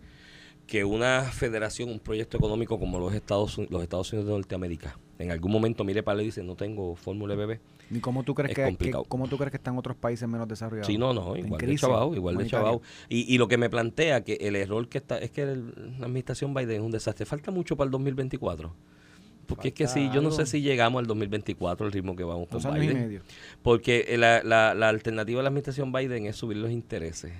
que 0.65 0.83
una 0.85 1.23
federación, 1.23 1.89
un 1.89 1.99
proyecto 1.99 2.37
económico 2.37 2.79
como 2.79 2.99
los 2.99 3.13
Estados, 3.13 3.57
los 3.69 3.83
Estados 3.83 4.11
Unidos 4.13 4.27
de 4.27 4.33
Norteamérica, 4.33 4.97
en 5.19 5.31
algún 5.31 5.51
momento 5.51 5.83
mire 5.83 6.03
para 6.03 6.21
y 6.21 6.25
dice, 6.25 6.43
no 6.43 6.55
tengo 6.55 6.95
fórmula 6.95 7.33
de 7.35 7.37
bebé. 7.39 7.59
¿Y 7.89 7.99
cómo 7.99 8.23
tú 8.23 8.33
crees 8.35 8.49
Es 8.51 8.55
que, 8.55 8.61
que- 8.63 8.67
complicado. 8.67 9.03
cómo 9.05 9.27
tú 9.27 9.37
crees 9.37 9.51
que 9.51 9.57
están 9.57 9.77
otros 9.77 9.95
países 9.95 10.27
menos 10.27 10.47
desarrollados? 10.47 10.87
Sí, 10.87 10.97
no, 10.97 11.13
no, 11.13 11.35
igual 11.37 11.59
de 11.61 11.75
chavao, 11.77 12.13
igual 12.15 12.35
de 12.35 12.39
humanitaria. 12.43 12.65
chavao. 12.65 12.81
Y, 13.09 13.33
y 13.33 13.37
lo 13.37 13.47
que 13.47 13.57
me 13.57 13.69
plantea 13.69 14.23
que 14.23 14.33
el 14.41 14.55
error 14.55 14.89
que 14.89 14.97
está, 14.97 15.17
es 15.19 15.31
que 15.31 15.43
el- 15.43 15.73
la 15.99 16.05
administración 16.07 16.53
Biden 16.53 16.71
es 16.77 16.81
un 16.81 16.91
desastre. 16.91 17.25
Falta 17.25 17.51
mucho 17.51 17.75
para 17.77 17.85
el 17.85 17.91
2024. 17.91 18.73
Porque 19.45 19.69
es 19.69 19.73
que 19.73 19.87
si, 19.87 20.09
yo 20.11 20.21
no 20.21 20.31
sé 20.31 20.45
si 20.45 20.59
llegamos 20.61 20.99
al 20.99 21.07
2024 21.07 21.85
al 21.85 21.91
ritmo 21.93 22.17
que 22.17 22.25
vamos 22.25 22.49
con 22.49 22.59
y 22.75 22.79
Biden. 22.81 22.99
medio. 22.99 23.21
Porque 23.61 24.15
la, 24.17 24.43
la, 24.43 24.73
la 24.73 24.89
alternativa 24.89 25.39
de 25.39 25.43
la 25.43 25.47
administración 25.47 25.93
Biden 25.93 26.25
es 26.25 26.35
subir 26.35 26.57
los 26.57 26.69
intereses. 26.69 27.31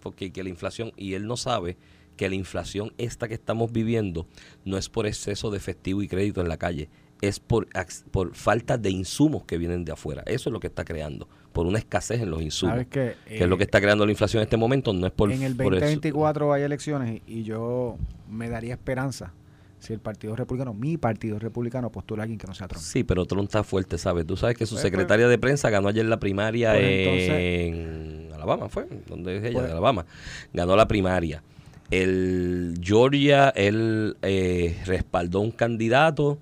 Porque 0.00 0.32
que 0.32 0.42
la 0.42 0.48
inflación, 0.48 0.90
y 0.96 1.14
él 1.14 1.28
no 1.28 1.36
sabe 1.36 1.76
que 2.16 2.28
la 2.28 2.34
inflación 2.34 2.92
esta 2.98 3.28
que 3.28 3.34
estamos 3.34 3.70
viviendo 3.70 4.26
no 4.64 4.76
es 4.78 4.88
por 4.88 5.06
exceso 5.06 5.52
de 5.52 5.58
efectivo 5.58 6.02
y 6.02 6.08
crédito 6.08 6.40
en 6.40 6.48
la 6.48 6.56
calle, 6.56 6.88
es 7.20 7.40
por, 7.40 7.68
por 8.10 8.34
falta 8.34 8.78
de 8.78 8.90
insumos 8.90 9.44
que 9.44 9.58
vienen 9.58 9.84
de 9.84 9.92
afuera. 9.92 10.22
Eso 10.26 10.50
es 10.50 10.52
lo 10.52 10.60
que 10.60 10.68
está 10.68 10.84
creando, 10.84 11.28
por 11.52 11.66
una 11.66 11.78
escasez 11.78 12.20
en 12.20 12.30
los 12.30 12.40
insumos. 12.42 12.74
¿Sabes 12.74 12.86
qué? 12.88 13.14
que 13.26 13.42
es 13.42 13.48
lo 13.48 13.56
que 13.56 13.64
Eh, 13.64 13.66
está 13.66 13.80
creando 13.80 14.04
la 14.06 14.12
inflación 14.12 14.40
en 14.40 14.44
este 14.44 14.56
momento, 14.56 14.92
no 14.92 15.06
es 15.06 15.12
por, 15.12 15.32
en 15.32 15.42
el 15.42 15.56
por 15.56 15.74
eso. 15.74 15.80
2024 15.84 16.52
hay 16.52 16.62
elecciones 16.62 17.20
y, 17.26 17.42
yo 17.42 17.96
me 18.28 18.48
daría 18.48 18.74
esperanza 18.74 19.32
si 19.80 19.92
el 19.92 20.00
Partido 20.00 20.34
Republicano, 20.34 20.74
mi 20.74 20.96
Partido 20.96 21.38
Republicano, 21.38 21.90
postula 21.90 22.22
a 22.22 22.24
alguien 22.24 22.38
que 22.38 22.46
no 22.48 22.54
sea 22.54 22.66
Trump. 22.66 22.82
Sí, 22.84 23.04
pero 23.04 23.26
Trump 23.26 23.44
está 23.44 23.62
fuerte, 23.62 23.96
¿sabes? 23.96 24.26
Tú 24.26 24.36
sabes 24.36 24.56
que 24.56 24.66
su 24.66 24.74
Pues, 24.74 24.82
secretaria 24.82 25.28
de 25.28 25.38
prensa 25.38 25.70
ganó 25.70 25.86
ayer 25.88 26.04
la 26.04 26.18
primaria 26.18 26.72
Pues, 26.72 26.82
en 27.30 28.28
Alabama, 28.34 28.68
¿fue? 28.68 28.86
¿Dónde 29.08 29.36
es 29.36 29.44
ella? 29.44 29.52
Pues- 29.54 29.66
de 29.66 29.70
Alabama. 29.72 30.04
Ganó 30.52 30.74
la 30.76 30.88
primaria. 30.88 31.42
El 31.90 32.78
Georgia, 32.82 33.50
él 33.50 34.16
eh, 34.22 34.76
respaldó 34.84 35.40
un 35.40 35.50
candidato 35.52 36.38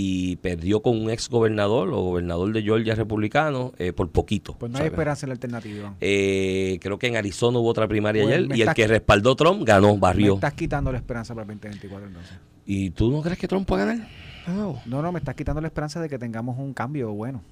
y 0.00 0.36
perdió 0.36 0.80
con 0.80 0.96
un 0.96 1.10
ex 1.10 1.28
gobernador 1.28 1.88
o 1.88 1.96
gobernador 2.02 2.52
de 2.52 2.62
Georgia 2.62 2.94
republicano 2.94 3.72
eh, 3.78 3.92
por 3.92 4.08
poquito. 4.10 4.54
Pues 4.56 4.70
no 4.70 4.76
hay 4.78 4.82
¿sabes? 4.82 4.92
esperanza 4.92 5.26
en 5.26 5.30
la 5.30 5.32
alternativa. 5.32 5.94
Eh, 6.00 6.78
creo 6.80 7.00
que 7.00 7.08
en 7.08 7.16
Arizona 7.16 7.58
hubo 7.58 7.68
otra 7.68 7.88
primaria 7.88 8.22
Pues, 8.22 8.36
ayer 8.36 8.48
me 8.48 8.56
y 8.56 8.62
el 8.62 8.74
que 8.74 8.86
respaldó 8.86 9.34
Trump 9.34 9.64
ganó, 9.64 9.94
Me 9.94 10.00
barrió. 10.00 10.34
estás 10.34 10.54
quitando 10.54 10.92
la 10.92 10.98
esperanza 10.98 11.34
para 11.34 11.42
el 11.42 11.48
2024 11.58 12.06
entonces. 12.06 12.38
¿Y 12.64 12.90
tú 12.90 13.10
no 13.10 13.22
crees 13.22 13.38
que 13.38 13.48
Trump 13.48 13.66
puede 13.66 13.86
ganar? 13.86 14.06
No. 14.46 14.80
No, 14.86 15.02
no, 15.02 15.10
me 15.10 15.18
estás 15.18 15.34
quitando 15.34 15.60
la 15.60 15.66
esperanza 15.66 16.00
de 16.00 16.08
que 16.08 16.16
tengamos 16.16 16.56
un 16.58 16.72
cambio 16.74 17.12
bueno. 17.12 17.42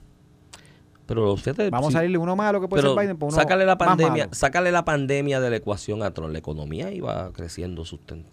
Pero 1.06 1.36
fíjate, 1.36 1.70
Vamos 1.70 1.88
sí, 1.92 1.96
a 1.96 1.98
salirle 1.98 2.18
uno 2.18 2.34
malo 2.36 2.60
que 2.60 2.68
puede 2.68 2.82
pero 2.82 2.94
ser 2.94 3.02
Biden 3.04 3.16
por 3.16 3.28
uno 3.28 3.36
sácale 3.36 3.64
la 3.64 3.76
más 3.76 3.86
pandemia, 3.88 4.24
malo. 4.24 4.34
sácale 4.34 4.72
la 4.72 4.84
pandemia 4.84 5.40
de 5.40 5.50
la 5.50 5.56
ecuación 5.56 6.02
a 6.02 6.12
Trump. 6.12 6.32
La 6.32 6.38
economía 6.38 6.92
iba 6.92 7.32
creciendo 7.32 7.82
susten- 7.84 8.24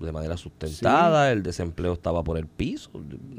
de 0.00 0.12
manera 0.12 0.36
sustentada, 0.36 1.32
el 1.32 1.42
desempleo 1.42 1.94
estaba 1.94 2.22
por 2.22 2.36
el 2.38 2.46
piso, 2.46 2.90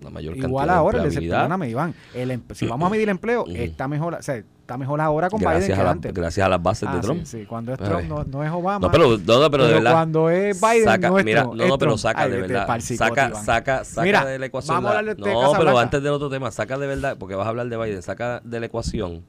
la 0.01 0.09
mayor 0.09 0.35
Igual 0.37 0.65
cantidad 0.67 0.77
ahora, 0.77 0.97
de 0.99 1.03
empleabilidad. 1.05 1.37
perdóname, 1.37 1.69
Iván, 1.69 1.93
el 2.15 2.31
em- 2.31 2.41
si 2.53 2.65
vamos 2.67 2.87
a 2.87 2.89
medir 2.89 3.03
el 3.03 3.09
empleo, 3.09 3.45
está 3.47 3.87
mejor, 3.87 4.15
o 4.15 4.21
sea, 4.21 4.35
está 4.37 4.77
mejor 4.77 4.99
ahora 4.99 5.29
con 5.29 5.39
Biden 5.39 5.51
gracias, 5.53 5.75
que 5.77 5.81
a 5.81 5.83
la- 5.85 5.91
antes. 5.91 6.13
gracias 6.13 6.45
a 6.45 6.49
las 6.49 6.61
bases 6.63 6.91
de 6.91 6.97
Ah, 6.97 7.01
Trump. 7.01 7.23
Sí, 7.25 7.39
sí, 7.41 7.45
cuando 7.45 7.73
es 7.73 7.79
A 7.79 7.85
Trump 7.85 8.03
no, 8.09 8.23
no 8.23 8.43
es 8.43 8.51
Obama. 8.51 8.79
No, 8.87 8.91
pero, 8.91 9.17
no, 9.17 9.39
no, 9.41 9.51
pero 9.51 9.65
de 9.67 9.73
verdad. 9.75 9.91
cuando 9.93 10.29
es 10.29 10.59
Biden 10.59 10.83
saca, 10.85 11.09
no 11.09 11.19
es 11.19 11.25
mira, 11.25 11.43
no, 11.43 11.51
pero 11.55 11.77
Trump. 11.77 11.97
saca 11.99 12.21
Ay, 12.23 12.31
de 12.31 12.41
verdad. 12.41 12.79
Saca, 12.81 13.27
Iván. 13.29 13.45
saca, 13.45 13.83
saca 13.85 14.01
Mira, 14.03 14.25
de 14.25 14.39
la 14.39 14.45
ecuación. 14.47 14.75
vamos 14.77 14.89
a 14.89 14.93
la- 14.93 14.99
hablar 14.99 15.15
de 15.15 15.21
no, 15.33 15.51
pero 15.57 15.77
antes 15.77 16.01
del 16.03 16.11
otro 16.11 16.29
tema, 16.29 16.51
saca 16.51 16.77
de 16.77 16.87
verdad, 16.87 17.15
porque 17.19 17.35
vas 17.35 17.45
a 17.45 17.49
hablar 17.49 17.69
de 17.69 17.77
Biden, 17.77 18.01
saca 18.01 18.41
de 18.43 18.59
la 18.59 18.65
ecuación, 18.65 19.23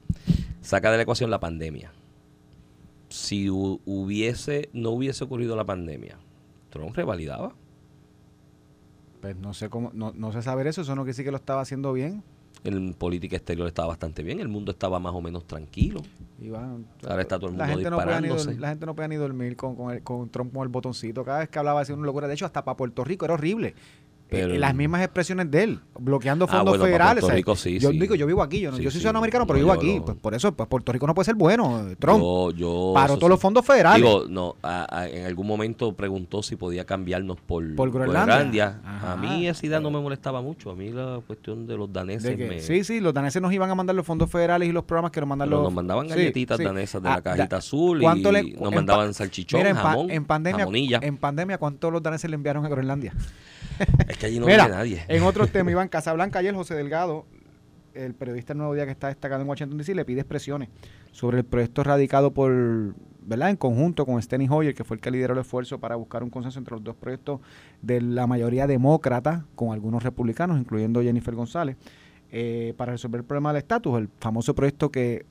saca 0.61 0.91
de 0.91 0.97
la 0.97 1.03
ecuación 1.03 1.29
la 1.31 1.39
pandemia. 1.39 1.91
Si 3.09 3.47
hu- 3.47 3.79
hubiese, 3.85 4.69
no 4.73 4.91
hubiese 4.91 5.23
ocurrido 5.23 5.55
la 5.55 5.63
pandemia, 5.65 6.17
Trump 6.69 6.95
revalidaba. 6.95 7.53
Pues 9.21 9.35
no 9.35 9.53
sé 9.53 9.69
cómo, 9.69 9.91
no, 9.93 10.13
no 10.15 10.31
sé 10.31 10.41
saber 10.41 10.67
eso, 10.67 10.81
eso 10.81 10.95
no 10.95 11.01
quiere 11.01 11.09
decir 11.11 11.25
que 11.25 11.31
lo 11.31 11.37
estaba 11.37 11.61
haciendo 11.61 11.91
bien. 11.91 12.23
En 12.63 12.93
política 12.93 13.37
exterior 13.37 13.67
estaba 13.67 13.89
bastante 13.89 14.21
bien, 14.21 14.39
el 14.39 14.47
mundo 14.49 14.71
estaba 14.71 14.99
más 14.99 15.13
o 15.13 15.21
menos 15.21 15.45
tranquilo. 15.45 16.01
Iván, 16.41 16.85
Ahora 17.07 17.21
está 17.21 17.37
todo 17.39 17.49
el 17.51 17.57
la 17.57 17.65
mundo 17.65 17.77
gente 17.79 17.89
no 17.89 17.97
ni 18.21 18.57
la 18.57 18.69
gente 18.69 18.85
no 18.85 18.95
puede 18.95 19.07
ni 19.09 19.15
dormir 19.15 19.55
con, 19.55 19.75
con, 19.75 19.91
el- 19.93 20.03
con 20.03 20.29
Trump 20.29 20.53
con 20.53 20.63
el 20.63 20.69
botoncito. 20.69 21.23
Cada 21.23 21.39
vez 21.39 21.49
que 21.49 21.59
hablaba 21.59 21.79
decía 21.81 21.95
una 21.95 22.05
locura. 22.05 22.27
De 22.27 22.33
hecho, 22.33 22.45
hasta 22.45 22.63
para 22.63 22.75
Puerto 22.77 23.03
Rico 23.03 23.25
era 23.25 23.33
horrible. 23.33 23.75
Pero- 24.29 24.53
Eh, 24.53 24.59
las 24.59 24.75
mismas 24.75 25.01
expresiones 25.01 25.49
de 25.49 25.63
él, 25.63 25.79
bloqueando 25.99 26.45
Ah, 26.45 26.47
fondos 26.57 26.77
bueno, 26.77 26.83
para 26.83 26.87
federales. 27.15 27.33
Rico 27.35 27.55
sí, 27.55 27.79
yo 27.79 27.89
sí. 27.89 27.97
digo, 27.99 28.13
yo 28.13 28.27
vivo 28.27 28.43
aquí, 28.43 28.59
yo, 28.59 28.69
no- 28.69 28.77
Sí, 28.77 28.83
yo 28.83 28.91
soy 28.91 28.99
ciudadano 29.01 29.17
americano, 29.19 29.47
pero 29.47 29.57
No, 29.57 29.65
vivo 29.65 29.71
aquí. 29.73 29.99
Pues 30.05 30.17
por 30.17 30.35
eso, 30.35 30.51
pues 30.51 30.69
Puerto 30.69 30.91
Rico 30.91 31.07
no 31.07 31.15
puede 31.15 31.25
ser 31.25 31.33
bueno, 31.35 31.89
eh, 31.89 31.95
Trump. 31.97 32.19
Yo, 32.21 32.51
yo, 32.51 32.91
Paró 32.93 33.15
todos 33.17 33.29
los 33.31 33.39
fondos 33.39 33.65
federales. 33.65 34.03
Digo, 34.03 34.25
no, 34.29 34.55
a- 34.61 34.85
a- 34.99 35.09
en 35.09 35.25
algún 35.25 35.47
momento 35.47 35.93
preguntó 35.93 36.43
si 36.43 36.55
podía 36.55 36.85
cambiarnos 36.85 37.37
por, 37.41 37.75
Por 37.75 37.89
Groenlandia. 37.91 38.79
Ajá. 38.85 39.13
A 39.13 39.17
mí 39.17 39.47
esa 39.47 39.65
idea 39.65 39.79
no 39.79 39.89
me 39.89 39.99
molestaba 39.99 40.41
mucho. 40.43 40.69
A 40.69 40.75
mí 40.75 40.89
la 40.91 41.19
cuestión 41.25 41.65
de 41.65 41.75
los 41.77 41.91
daneses 41.91 42.37
De 42.37 42.47
me... 42.47 42.59
sí, 42.61 42.83
sí, 42.83 42.99
los 42.99 43.13
daneses 43.15 43.41
nos 43.41 43.51
iban 43.51 43.69
a 43.71 43.75
mandar 43.75 43.95
los 43.95 44.05
fondos 44.05 44.29
federales 44.29 44.69
y 44.69 44.71
los 44.71 44.83
programas 44.83 45.11
que 45.11 45.21
nos 45.21 45.29
mandan 45.29 45.47
pero 45.49 45.57
los... 45.57 45.65
nos 45.65 45.73
mandaban 45.73 46.07
galletitas 46.07 46.59
danesas 46.59 47.01
de 47.01 47.09
Ah, 47.09 47.15
la 47.15 47.21
cajita 47.23 47.47
da- 47.47 47.57
azul 47.57 47.97
y 47.97 48.01
¿cuánto 48.03 48.31
le- 48.31 48.43
nos 48.53 48.71
mandaban 48.75 49.13
salchichón, 49.15 49.61
Mira, 49.61 49.73
jamón, 49.75 50.11
en 50.11 50.23
pandemia, 50.25 50.59
jamonilla. 50.59 50.99
en 51.01 51.17
pandemia, 51.17 51.57
¿cuántos 51.57 51.91
los 51.91 52.03
daneses 52.03 52.29
le 52.29 52.35
enviaron 52.35 52.63
a 52.63 52.69
Groenlandia? 52.69 53.13
Es 54.07 54.17
que 54.17 54.25
allí 54.25 54.39
no 54.39 54.45
Mira, 54.45 54.65
vive 54.65 54.75
nadie. 54.77 55.01
En 55.07 55.23
otros 55.23 55.51
temas, 55.51 55.71
Iván 55.71 55.87
Casablanca, 55.89 56.39
ayer 56.39 56.53
José 56.55 56.75
Delgado, 56.75 57.25
el 57.93 58.13
periodista 58.13 58.53
del 58.53 58.59
Nuevo 58.59 58.73
Día 58.75 58.85
que 58.85 58.91
está 58.91 59.07
destacado 59.07 59.41
en 59.41 59.47
Washington 59.49 59.77
DC, 59.77 59.95
le 59.95 60.05
pide 60.05 60.21
expresiones 60.21 60.69
sobre 61.11 61.39
el 61.39 61.43
proyecto 61.45 61.83
radicado 61.83 62.31
por, 62.33 62.93
¿verdad? 63.21 63.49
En 63.49 63.55
conjunto 63.57 64.05
con 64.05 64.21
Steny 64.21 64.47
Hoyer, 64.49 64.73
que 64.75 64.83
fue 64.83 64.95
el 64.97 65.01
que 65.01 65.09
lideró 65.11 65.33
el 65.33 65.39
esfuerzo 65.39 65.79
para 65.79 65.95
buscar 65.95 66.23
un 66.23 66.29
consenso 66.29 66.59
entre 66.59 66.75
los 66.75 66.83
dos 66.83 66.95
proyectos 66.95 67.39
de 67.81 67.99
la 68.01 68.27
mayoría 68.27 68.67
demócrata, 68.67 69.45
con 69.55 69.73
algunos 69.73 70.03
republicanos, 70.03 70.59
incluyendo 70.59 71.01
Jennifer 71.01 71.33
González, 71.35 71.77
eh, 72.31 72.73
para 72.77 72.91
resolver 72.91 73.19
el 73.21 73.25
problema 73.25 73.51
del 73.51 73.57
estatus, 73.63 73.97
el 73.97 74.09
famoso 74.19 74.53
proyecto 74.53 74.91
que 74.91 75.25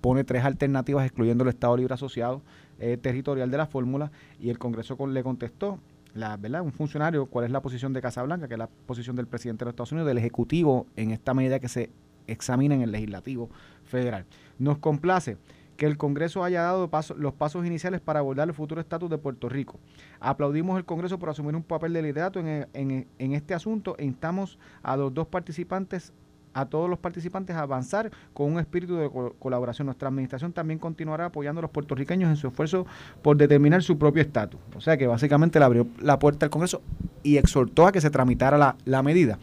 pone 0.00 0.22
tres 0.22 0.44
alternativas, 0.44 1.04
excluyendo 1.04 1.42
el 1.42 1.50
Estado 1.50 1.76
Libre 1.76 1.94
Asociado 1.94 2.40
eh, 2.78 2.96
territorial 2.96 3.50
de 3.50 3.56
la 3.56 3.66
fórmula, 3.66 4.12
y 4.38 4.50
el 4.50 4.58
Congreso 4.58 4.96
con- 4.96 5.12
le 5.12 5.24
contestó 5.24 5.80
la, 6.16 6.36
¿verdad? 6.36 6.62
un 6.62 6.72
funcionario 6.72 7.26
cuál 7.26 7.44
es 7.46 7.50
la 7.50 7.60
posición 7.60 7.92
de 7.92 8.00
Casablanca, 8.00 8.48
que 8.48 8.54
es 8.54 8.58
la 8.58 8.68
posición 8.68 9.16
del 9.16 9.26
presidente 9.26 9.60
de 9.60 9.66
los 9.66 9.72
Estados 9.72 9.92
Unidos, 9.92 10.08
del 10.08 10.18
Ejecutivo, 10.18 10.86
en 10.96 11.10
esta 11.10 11.34
medida 11.34 11.58
que 11.60 11.68
se 11.68 11.90
examina 12.26 12.74
en 12.74 12.82
el 12.82 12.90
Legislativo 12.92 13.50
Federal. 13.84 14.24
Nos 14.58 14.78
complace 14.78 15.36
que 15.76 15.84
el 15.86 15.98
Congreso 15.98 16.42
haya 16.42 16.62
dado 16.62 16.90
los 17.18 17.34
pasos 17.34 17.66
iniciales 17.66 18.00
para 18.00 18.20
abordar 18.20 18.48
el 18.48 18.54
futuro 18.54 18.80
estatus 18.80 19.10
de 19.10 19.18
Puerto 19.18 19.48
Rico. 19.50 19.78
Aplaudimos 20.20 20.78
el 20.78 20.86
Congreso 20.86 21.18
por 21.18 21.28
asumir 21.28 21.54
un 21.54 21.62
papel 21.62 21.92
de 21.92 22.00
liderato 22.02 22.40
en, 22.40 22.66
en- 22.72 23.06
en 23.18 23.32
este 23.32 23.52
asunto 23.52 23.94
e 23.98 24.04
instamos 24.06 24.58
a 24.82 24.96
los 24.96 25.12
dos 25.12 25.26
participantes 25.26 26.14
a 26.56 26.66
todos 26.66 26.88
los 26.88 26.98
participantes 26.98 27.54
a 27.54 27.60
avanzar 27.60 28.10
con 28.32 28.50
un 28.52 28.58
espíritu 28.58 28.96
de 28.96 29.10
co- 29.10 29.34
colaboración. 29.38 29.86
Nuestra 29.86 30.08
administración 30.08 30.52
también 30.52 30.78
continuará 30.78 31.26
apoyando 31.26 31.58
a 31.58 31.62
los 31.62 31.70
puertorriqueños 31.70 32.30
en 32.30 32.36
su 32.36 32.48
esfuerzo 32.48 32.86
por 33.22 33.36
determinar 33.36 33.82
su 33.82 33.98
propio 33.98 34.22
estatus. 34.22 34.58
O 34.74 34.80
sea 34.80 34.96
que 34.96 35.06
básicamente 35.06 35.58
le 35.58 35.64
abrió 35.66 35.86
la 36.00 36.18
puerta 36.18 36.46
al 36.46 36.50
Congreso 36.50 36.80
y 37.22 37.36
exhortó 37.36 37.86
a 37.86 37.92
que 37.92 38.00
se 38.00 38.10
tramitara 38.10 38.56
la, 38.56 38.76
la 38.84 39.02
medida. 39.02 39.38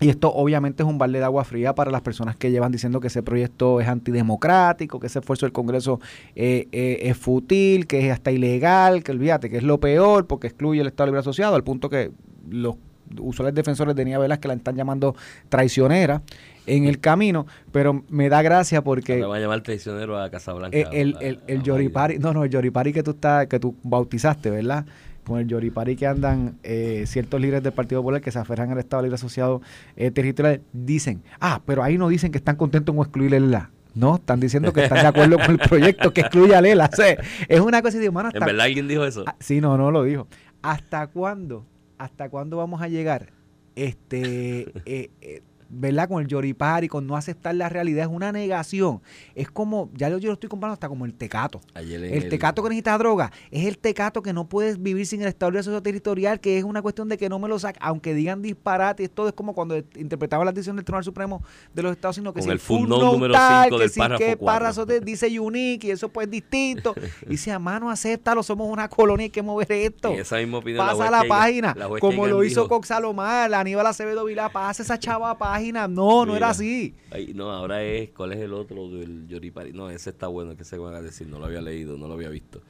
Y 0.00 0.08
esto 0.10 0.30
obviamente 0.34 0.82
es 0.82 0.88
un 0.88 0.98
balde 0.98 1.20
de 1.20 1.24
agua 1.24 1.44
fría 1.44 1.74
para 1.74 1.90
las 1.90 2.02
personas 2.02 2.36
que 2.36 2.50
llevan 2.50 2.72
diciendo 2.72 3.00
que 3.00 3.06
ese 3.06 3.22
proyecto 3.22 3.80
es 3.80 3.88
antidemocrático, 3.88 5.00
que 5.00 5.06
ese 5.06 5.20
esfuerzo 5.20 5.46
del 5.46 5.52
Congreso 5.52 6.00
eh, 6.34 6.68
eh, 6.72 6.98
es 7.02 7.16
fútil, 7.16 7.86
que 7.86 8.06
es 8.06 8.12
hasta 8.12 8.30
ilegal, 8.32 9.02
que 9.02 9.12
olvídate, 9.12 9.48
que 9.48 9.56
es 9.56 9.62
lo 9.62 9.78
peor 9.80 10.26
porque 10.26 10.48
excluye 10.48 10.80
el 10.80 10.88
Estado 10.88 11.06
Libre 11.06 11.20
Asociado, 11.20 11.54
al 11.54 11.64
punto 11.64 11.88
que 11.88 12.10
los 12.50 12.74
usuales 13.18 13.54
defensores 13.54 13.94
de 13.94 14.04
Nia 14.04 14.18
Velas 14.18 14.38
que 14.38 14.48
la 14.48 14.54
están 14.54 14.76
llamando 14.76 15.14
traicionera 15.48 16.22
en 16.66 16.84
el 16.86 16.98
camino, 17.00 17.46
pero 17.72 18.04
me 18.08 18.28
da 18.28 18.40
gracia 18.42 18.82
porque 18.82 19.16
Le 19.16 19.26
van 19.26 19.38
a 19.38 19.40
llamar 19.42 19.60
traicionero 19.62 20.18
a 20.20 20.30
Casablanca. 20.30 20.76
el, 20.76 20.86
a- 20.86 20.90
el, 20.92 21.14
a 21.16 21.20
el 21.28 21.36
Biden. 21.46 21.62
Yoripari, 21.62 22.18
no, 22.18 22.32
no, 22.32 22.44
el 22.44 22.50
Yoripari 22.50 22.92
que 22.92 23.02
tú 23.02 23.10
estás, 23.12 23.46
que 23.46 23.60
tú 23.60 23.76
bautizaste, 23.82 24.50
¿verdad? 24.50 24.86
Con 25.24 25.40
el 25.40 25.46
Yoripari 25.46 25.96
que 25.96 26.06
andan 26.06 26.58
eh, 26.62 27.04
ciertos 27.06 27.40
líderes 27.40 27.62
del 27.62 27.72
Partido 27.72 28.00
Popular 28.02 28.20
que 28.20 28.30
se 28.30 28.38
aferran 28.38 28.70
al 28.70 28.78
Estado 28.78 29.02
Libre 29.02 29.14
Asociado 29.14 29.62
eh, 29.96 30.10
Territorial, 30.10 30.60
dicen, 30.72 31.22
ah, 31.40 31.60
pero 31.64 31.82
ahí 31.82 31.96
no 31.98 32.08
dicen 32.08 32.30
que 32.32 32.38
están 32.38 32.56
contentos 32.56 32.94
con 32.94 33.02
excluir 33.04 33.32
el 33.34 33.44
ELA. 33.44 33.70
No, 33.94 34.16
están 34.16 34.40
diciendo 34.40 34.72
que 34.72 34.82
están 34.82 35.02
de 35.02 35.06
acuerdo 35.06 35.36
con 35.38 35.52
el 35.52 35.58
proyecto 35.68 36.12
que 36.12 36.22
excluye 36.22 36.54
al 36.54 36.66
ELA. 36.66 36.90
O 36.92 36.96
sea, 36.96 37.16
es 37.48 37.60
una 37.60 37.80
cosa 37.80 37.98
de 37.98 38.08
humana. 38.08 38.30
¿En 38.34 38.40
verdad 38.40 38.66
alguien 38.66 38.88
dijo 38.88 39.04
eso? 39.04 39.22
Ah, 39.26 39.36
sí, 39.38 39.60
no, 39.60 39.78
no 39.78 39.90
lo 39.90 40.02
dijo. 40.02 40.26
¿Hasta 40.62 41.06
cuándo? 41.06 41.64
¿Hasta 42.04 42.28
cuándo 42.28 42.58
vamos 42.58 42.82
a 42.82 42.88
llegar? 42.88 43.32
Este, 43.76 44.70
eh, 44.84 45.10
eh, 45.22 45.42
¿verdad? 45.74 46.08
Con 46.08 46.22
el 46.22 46.28
yoripari, 46.28 46.88
con 46.88 47.06
no 47.06 47.16
aceptar 47.16 47.54
la 47.54 47.68
realidad, 47.68 48.04
es 48.04 48.10
una 48.10 48.32
negación. 48.32 49.00
Es 49.34 49.50
como, 49.50 49.90
ya 49.94 50.08
yo, 50.08 50.18
yo 50.18 50.28
lo 50.28 50.34
estoy 50.34 50.48
comparando 50.48 50.74
hasta 50.74 50.88
como 50.88 51.04
el 51.04 51.14
tecato. 51.14 51.60
El 51.74 52.28
tecato 52.28 52.62
que 52.62 52.68
necesita 52.68 52.96
droga 52.98 53.32
es 53.50 53.66
el 53.66 53.78
tecato 53.78 54.22
que 54.22 54.32
no 54.32 54.48
puedes 54.48 54.82
vivir 54.82 55.06
sin 55.06 55.22
el 55.22 55.28
Estado 55.28 55.50
Libre 55.50 55.60
Asociado 55.60 55.82
territorial, 55.82 56.40
que 56.40 56.58
es 56.58 56.64
una 56.64 56.82
cuestión 56.82 57.08
de 57.08 57.18
que 57.18 57.28
no 57.28 57.38
me 57.38 57.48
lo 57.48 57.58
saca, 57.58 57.78
aunque 57.82 58.14
digan 58.14 58.42
disparate, 58.42 59.08
todo 59.08 59.28
es 59.28 59.34
como 59.34 59.54
cuando 59.54 59.76
interpretaban 59.76 60.46
la 60.46 60.52
decisión 60.52 60.76
del 60.76 60.84
Tribunal 60.84 61.04
Supremo 61.04 61.42
de 61.72 61.82
los 61.82 61.92
Estados 61.92 62.18
Unidos, 62.18 62.34
que 62.34 62.40
Con 62.40 62.48
si 62.48 62.52
el 62.52 62.60
full 62.60 62.88
número 62.88 63.32
tal, 63.32 63.64
cinco 63.64 63.76
que 63.76 63.82
del 63.82 63.90
si 63.90 63.98
párrafo 63.98 64.24
cuatro. 64.24 64.46
párrafo 64.46 64.86
te 64.86 65.00
dice 65.00 65.40
unique 65.40 65.88
y 65.88 65.90
eso 65.90 66.08
pues 66.08 66.26
es 66.26 66.30
distinto. 66.30 66.94
y 67.26 67.30
dice, 67.30 67.52
a 67.52 67.58
mano, 67.58 67.90
acéptalo, 67.90 68.42
somos 68.42 68.70
una 68.70 68.88
colonia, 68.88 69.24
hay 69.24 69.30
que 69.30 69.42
mover 69.42 69.70
esto. 69.72 70.10
Esa 70.10 70.36
misma 70.36 70.58
opinión, 70.58 70.86
Pasa 70.86 71.10
la 71.10 71.24
página, 71.24 71.74
la 71.76 71.88
como 71.98 72.26
lo 72.26 72.44
hizo 72.44 72.68
con 72.68 72.82
Salomar, 72.84 73.52
Aníbal 73.52 73.86
Acevedo 73.86 74.24
Vilá, 74.24 74.48
pasa 74.48 74.82
esa 74.82 74.98
chava 74.98 75.36
página. 75.36 75.63
No, 75.72 76.24
no 76.26 76.36
era 76.36 76.50
así. 76.50 76.94
Ay, 77.10 77.32
no, 77.34 77.50
ahora 77.50 77.82
es, 77.82 78.10
¿cuál 78.10 78.32
es 78.32 78.40
el 78.40 78.52
otro 78.52 78.88
del 78.88 79.26
Yoripari? 79.28 79.72
No, 79.72 79.90
ese 79.90 80.10
está 80.10 80.26
bueno, 80.28 80.56
que 80.56 80.64
se 80.64 80.78
van 80.78 80.94
a 80.94 81.00
decir, 81.02 81.26
no 81.28 81.38
lo 81.38 81.46
había 81.46 81.60
leído, 81.62 81.96
no 81.96 82.06
lo 82.08 82.14
había 82.14 82.28
visto. 82.28 82.60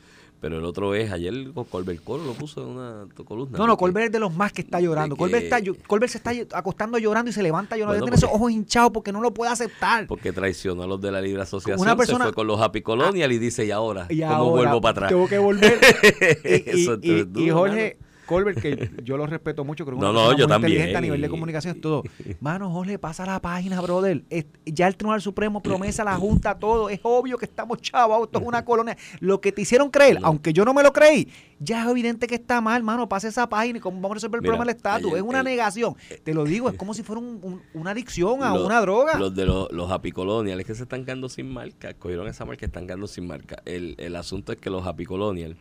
Pero 0.40 0.58
el 0.58 0.64
otro 0.66 0.94
es, 0.94 1.10
ayer 1.10 1.32
Colbert 1.70 2.04
Coro 2.04 2.22
lo 2.22 2.34
puso 2.34 2.60
en 2.60 2.68
una 2.76 3.06
columna. 3.24 3.56
No, 3.56 3.66
no, 3.66 3.76
que- 3.76 3.80
Colbert 3.80 4.06
es 4.06 4.12
de 4.12 4.18
los 4.20 4.34
más 4.36 4.52
que 4.52 4.60
está 4.60 4.78
llorando. 4.78 5.14
de 5.14 5.18
Colbert, 5.18 5.48
que- 5.48 5.56
está, 5.70 5.86
Colbert 5.86 6.12
se 6.12 6.18
está 6.18 6.32
acostando 6.58 6.98
llorando 6.98 7.30
y 7.30 7.32
se 7.32 7.42
levanta 7.42 7.76
llorando. 7.78 8.00
Bueno, 8.00 8.04
tiene 8.04 8.16
esos 8.16 8.28
ojos 8.30 8.52
hinchados 8.52 8.90
porque 8.92 9.10
no 9.10 9.22
lo 9.22 9.32
puede 9.32 9.50
aceptar. 9.52 10.06
Porque 10.06 10.34
traicionó 10.34 10.82
a 10.82 10.86
los 10.86 11.00
de 11.00 11.10
la 11.12 11.22
Libre 11.22 11.40
Asociación, 11.40 11.80
Una 11.80 11.96
persona- 11.96 12.18
se 12.26 12.30
fue 12.30 12.34
con 12.34 12.46
los 12.46 12.60
Happy 12.60 12.82
Colonial 12.82 13.32
y 13.32 13.38
dice, 13.38 13.64
¿y 13.64 13.70
ahora? 13.70 14.06
Y 14.10 14.20
¿Cómo 14.20 14.34
ahora 14.34 14.50
vuelvo 14.50 14.80
para 14.82 14.90
atrás? 14.92 15.08
Tengo 15.12 15.28
que 15.28 15.38
volver. 15.38 15.78
y, 16.44 17.10
y- 17.10 17.46
y 17.46 17.50
Jorge, 17.50 17.96
Colbert, 18.26 18.60
que 18.60 18.90
yo 19.04 19.16
lo 19.16 19.26
respeto 19.26 19.64
mucho, 19.64 19.84
creo 19.84 19.96
que 19.98 20.02
No, 20.04 20.10
una 20.10 20.18
no, 20.20 20.28
persona 20.28 20.38
yo 20.38 20.46
muy 20.46 20.52
también. 20.52 20.72
inteligente 20.72 20.96
a 20.98 21.00
nivel 21.00 21.20
de 21.20 21.28
comunicación, 21.28 21.80
todo. 21.80 22.02
Mano, 22.40 22.70
Jorge, 22.70 22.98
pasa 22.98 23.24
la 23.26 23.40
página, 23.40 23.80
brother. 23.80 24.24
Es- 24.30 24.46
ya 24.66 24.86
el 24.88 24.96
Tribunal 24.96 25.20
Supremo 25.22 25.62
promesa 25.62 26.04
la 26.04 26.16
Junta, 26.16 26.58
todo. 26.58 26.88
Es 26.90 27.00
obvio 27.02 27.38
que 27.38 27.44
estamos 27.44 27.80
chavos, 27.80 28.24
esto 28.24 28.38
es 28.40 28.44
una 28.46 28.64
colonia. 28.64 28.96
Lo 29.20 29.40
que 29.40 29.52
te 29.52 29.62
hicieron 29.62 29.90
creer, 29.90 30.18
aunque 30.22 30.52
yo 30.52 30.64
no 30.64 30.74
me 30.74 30.82
lo 30.82 30.92
creí, 30.92 31.28
ya 31.60 31.84
es 31.84 31.88
evidente 31.90 32.26
que 32.26 32.34
está 32.34 32.60
mal, 32.60 32.82
mano. 32.82 33.08
Pasa 33.08 33.28
esa 33.28 33.48
página 33.48 33.78
y 33.78 33.80
cómo 33.80 33.96
vamos 34.00 34.12
a 34.12 34.14
resolver 34.14 34.38
el 34.38 34.42
Mira, 34.42 34.52
problema 34.52 34.64
del 34.66 34.76
estatus. 34.76 35.12
Es 35.14 35.22
una 35.22 35.38
el- 35.40 35.44
negación. 35.44 35.94
Te 36.22 36.34
lo 36.34 36.44
digo, 36.44 36.68
es 36.68 36.76
como 36.76 36.94
si 36.94 37.02
fuera 37.02 37.20
un- 37.20 37.38
un- 37.42 37.62
una 37.74 37.90
adicción 37.92 38.42
a 38.42 38.50
Los- 38.54 38.66
una 38.66 38.80
droga. 38.80 39.18
Los 39.18 39.34
de 39.34 39.46
los, 39.46 39.70
los 39.72 39.90
apicoloniales 39.90 40.66
que 40.66 40.74
se 40.74 40.82
están 40.84 41.04
quedando 41.04 41.28
sin 41.28 41.52
marca, 41.52 41.94
cogieron 41.94 42.26
esa 42.28 42.44
marca 42.44 42.66
están 42.66 42.86
quedando 42.86 43.06
sin 43.06 43.26
marca. 43.26 43.62
El, 43.64 43.94
el 43.98 44.16
asunto 44.16 44.52
es 44.52 44.58
que 44.58 44.70
los 44.70 44.86
apicolonial, 44.86 45.56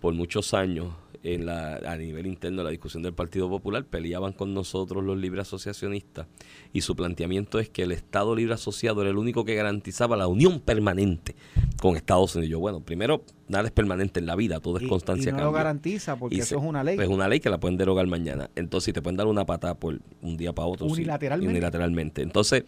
por 0.00 0.14
muchos 0.14 0.54
años, 0.54 0.88
en 1.22 1.44
la, 1.44 1.76
a 1.76 1.96
nivel 1.98 2.26
interno 2.26 2.58
de 2.58 2.64
la 2.64 2.70
discusión 2.70 3.02
del 3.02 3.12
Partido 3.12 3.46
Popular, 3.50 3.84
peleaban 3.84 4.32
con 4.32 4.54
nosotros 4.54 5.04
los 5.04 5.18
libres 5.18 5.42
asociacionistas 5.42 6.26
y 6.72 6.80
su 6.80 6.96
planteamiento 6.96 7.58
es 7.58 7.68
que 7.68 7.82
el 7.82 7.92
Estado 7.92 8.34
libre 8.34 8.54
asociado 8.54 9.02
era 9.02 9.10
el 9.10 9.18
único 9.18 9.44
que 9.44 9.54
garantizaba 9.54 10.16
la 10.16 10.26
unión 10.28 10.60
permanente 10.60 11.34
con 11.82 11.94
Estados 11.96 12.34
Unidos. 12.36 12.50
Yo, 12.52 12.58
bueno, 12.58 12.80
primero, 12.80 13.22
nada 13.48 13.66
es 13.66 13.70
permanente 13.70 14.18
en 14.18 14.24
la 14.24 14.34
vida, 14.34 14.60
todo 14.60 14.78
es 14.78 14.84
Y- 14.84 14.86
constancia 14.88 15.28
y 15.28 15.32
no 15.34 15.44
lo 15.44 15.52
garantiza 15.52 16.16
porque 16.16 16.36
Y 16.36 16.38
eso 16.38 16.48
se- 16.48 16.54
es 16.56 16.62
una 16.62 16.82
ley. 16.82 16.98
Es 16.98 17.08
una 17.08 17.28
ley 17.28 17.38
que 17.40 17.50
la 17.50 17.60
pueden 17.60 17.76
derogar 17.76 18.06
mañana. 18.06 18.48
Entonces, 18.56 18.86
si 18.86 18.92
te 18.94 19.02
pueden 19.02 19.18
dar 19.18 19.26
una 19.26 19.44
patada 19.44 19.74
por 19.74 20.00
un 20.22 20.36
día 20.38 20.54
para 20.54 20.68
otro. 20.68 20.86
sí, 20.86 20.92
Unilateralmente. 20.94 21.50
unilateralmente. 21.52 22.22
Entonces, 22.22 22.64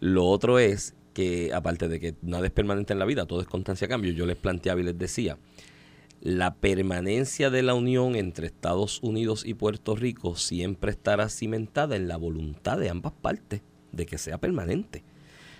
lo 0.00 0.26
otro 0.26 0.58
es 0.58 0.94
que, 1.14 1.54
aparte 1.54 1.88
de 1.88 2.00
que 2.00 2.14
nada 2.20 2.44
es 2.44 2.52
permanente 2.52 2.92
en 2.92 2.98
la 2.98 3.06
vida, 3.06 3.24
todo 3.24 3.40
es 3.40 3.46
constancia 3.46 3.88
cambio, 3.88 4.12
yo 4.12 4.26
les 4.26 4.36
planteaba 4.36 4.80
y 4.82 4.84
les 4.84 4.98
decía, 4.98 5.38
la 6.24 6.54
permanencia 6.54 7.50
de 7.50 7.62
la 7.62 7.74
unión 7.74 8.16
entre 8.16 8.46
Estados 8.46 8.98
Unidos 9.02 9.44
y 9.44 9.52
Puerto 9.52 9.94
Rico 9.94 10.36
siempre 10.36 10.90
estará 10.90 11.28
cimentada 11.28 11.96
en 11.96 12.08
la 12.08 12.16
voluntad 12.16 12.78
de 12.78 12.88
ambas 12.88 13.12
partes 13.12 13.60
de 13.92 14.06
que 14.06 14.16
sea 14.16 14.38
permanente. 14.38 15.04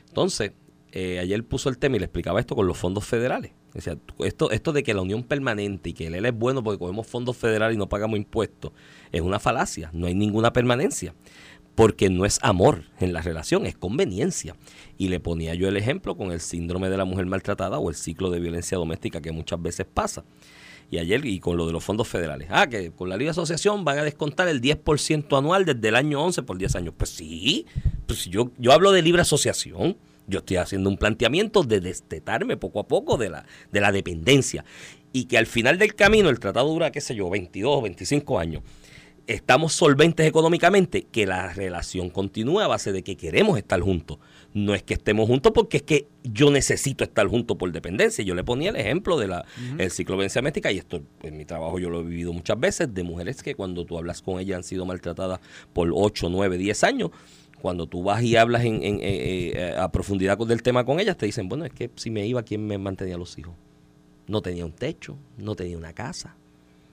Entonces, 0.08 0.52
eh, 0.92 1.18
ayer 1.18 1.44
puso 1.44 1.68
el 1.68 1.76
tema 1.76 1.96
y 1.96 1.98
le 1.98 2.06
explicaba 2.06 2.40
esto 2.40 2.56
con 2.56 2.66
los 2.66 2.78
fondos 2.78 3.04
federales. 3.04 3.52
O 3.74 3.80
sea, 3.82 3.98
esto, 4.20 4.50
esto 4.52 4.72
de 4.72 4.82
que 4.82 4.94
la 4.94 5.02
unión 5.02 5.22
permanente 5.22 5.90
y 5.90 5.92
que 5.92 6.06
el 6.06 6.24
es 6.24 6.34
bueno 6.34 6.64
porque 6.64 6.78
cogemos 6.78 7.06
fondos 7.06 7.36
federales 7.36 7.74
y 7.74 7.78
no 7.78 7.90
pagamos 7.90 8.16
impuestos, 8.16 8.72
es 9.12 9.20
una 9.20 9.38
falacia. 9.38 9.90
No 9.92 10.06
hay 10.06 10.14
ninguna 10.14 10.54
permanencia. 10.54 11.14
Porque 11.74 12.08
no 12.08 12.24
es 12.24 12.38
amor 12.42 12.84
en 13.00 13.12
la 13.12 13.20
relación, 13.20 13.66
es 13.66 13.76
conveniencia. 13.76 14.54
Y 14.96 15.08
le 15.08 15.20
ponía 15.20 15.54
yo 15.54 15.68
el 15.68 15.76
ejemplo 15.76 16.16
con 16.16 16.30
el 16.30 16.40
síndrome 16.40 16.88
de 16.88 16.96
la 16.96 17.04
mujer 17.04 17.26
maltratada 17.26 17.78
o 17.78 17.90
el 17.90 17.96
ciclo 17.96 18.30
de 18.30 18.40
violencia 18.40 18.78
doméstica 18.78 19.20
que 19.20 19.32
muchas 19.32 19.60
veces 19.60 19.86
pasa. 19.92 20.24
Y 20.90 20.98
ayer, 20.98 21.24
y 21.24 21.40
con 21.40 21.56
lo 21.56 21.66
de 21.66 21.72
los 21.72 21.82
fondos 21.82 22.06
federales. 22.06 22.48
Ah, 22.50 22.68
que 22.68 22.92
con 22.92 23.08
la 23.08 23.16
Liga 23.16 23.28
de 23.28 23.32
Asociación 23.32 23.84
van 23.84 23.98
a 23.98 24.04
descontar 24.04 24.48
el 24.48 24.60
10% 24.60 25.36
anual 25.36 25.64
desde 25.64 25.88
el 25.88 25.96
año 25.96 26.22
11 26.22 26.42
por 26.42 26.58
10 26.58 26.76
años. 26.76 26.94
Pues 26.96 27.10
sí, 27.10 27.66
pues 28.06 28.26
yo, 28.26 28.52
yo 28.58 28.72
hablo 28.72 28.92
de 28.92 29.02
libre 29.02 29.22
asociación. 29.22 29.96
Yo 30.26 30.38
estoy 30.38 30.56
haciendo 30.56 30.88
un 30.88 30.96
planteamiento 30.96 31.62
de 31.62 31.80
destetarme 31.80 32.56
poco 32.56 32.80
a 32.80 32.88
poco 32.88 33.16
de 33.16 33.30
la, 33.30 33.44
de 33.72 33.80
la 33.80 33.92
dependencia. 33.92 34.64
Y 35.12 35.24
que 35.24 35.38
al 35.38 35.46
final 35.46 35.78
del 35.78 35.94
camino 35.94 36.28
el 36.28 36.38
tratado 36.38 36.68
dura, 36.68 36.90
qué 36.90 37.00
sé 37.00 37.14
yo, 37.14 37.28
22 37.30 37.78
o 37.78 37.82
25 37.82 38.38
años. 38.38 38.62
Estamos 39.26 39.72
solventes 39.72 40.26
económicamente, 40.26 41.06
que 41.10 41.26
la 41.26 41.50
relación 41.54 42.10
continúe 42.10 42.60
a 42.60 42.66
base 42.66 42.92
de 42.92 43.02
que 43.02 43.16
queremos 43.16 43.56
estar 43.56 43.80
juntos. 43.80 44.18
No 44.52 44.74
es 44.74 44.82
que 44.82 44.92
estemos 44.92 45.26
juntos 45.26 45.50
porque 45.54 45.78
es 45.78 45.82
que 45.82 46.08
yo 46.24 46.50
necesito 46.50 47.04
estar 47.04 47.26
juntos 47.26 47.56
por 47.56 47.72
dependencia. 47.72 48.22
Yo 48.22 48.34
le 48.34 48.44
ponía 48.44 48.68
el 48.68 48.76
ejemplo 48.76 49.18
del 49.18 49.32
el 49.78 49.90
ciclo 49.90 50.12
de 50.12 50.16
violencia 50.18 50.42
doméstica 50.42 50.70
y 50.72 50.76
esto 50.78 51.00
en 51.22 51.38
mi 51.38 51.46
trabajo 51.46 51.78
yo 51.78 51.88
lo 51.88 52.00
he 52.00 52.04
vivido 52.04 52.34
muchas 52.34 52.60
veces 52.60 52.92
de 52.92 53.02
mujeres 53.02 53.42
que 53.42 53.54
cuando 53.54 53.86
tú 53.86 53.96
hablas 53.96 54.20
con 54.20 54.38
ellas 54.40 54.58
han 54.58 54.62
sido 54.62 54.84
maltratadas 54.84 55.40
por 55.72 55.90
8, 55.94 56.28
9, 56.28 56.58
10 56.58 56.84
años 56.84 57.10
cuando 57.62 57.86
tú 57.86 58.02
vas 58.02 58.22
y 58.22 58.36
hablas 58.36 58.62
en, 58.64 58.82
en- 58.82 59.00
eh, 59.00 59.52
eh, 59.54 59.74
a 59.78 59.90
profundidad 59.90 60.36
del 60.36 60.62
tema 60.62 60.84
con 60.84 61.00
ellas, 61.00 61.16
te 61.16 61.24
dicen, 61.24 61.48
bueno, 61.48 61.64
es 61.64 61.72
que 61.72 61.90
si 61.96 62.10
me 62.10 62.26
iba, 62.26 62.42
¿quién 62.42 62.66
me 62.66 62.76
mantenía 62.76 63.16
los 63.16 63.38
hijos? 63.38 63.54
No 64.26 64.42
tenía 64.42 64.66
un 64.66 64.72
techo, 64.72 65.16
no 65.38 65.54
tenía 65.56 65.78
una 65.78 65.94
casa, 65.94 66.36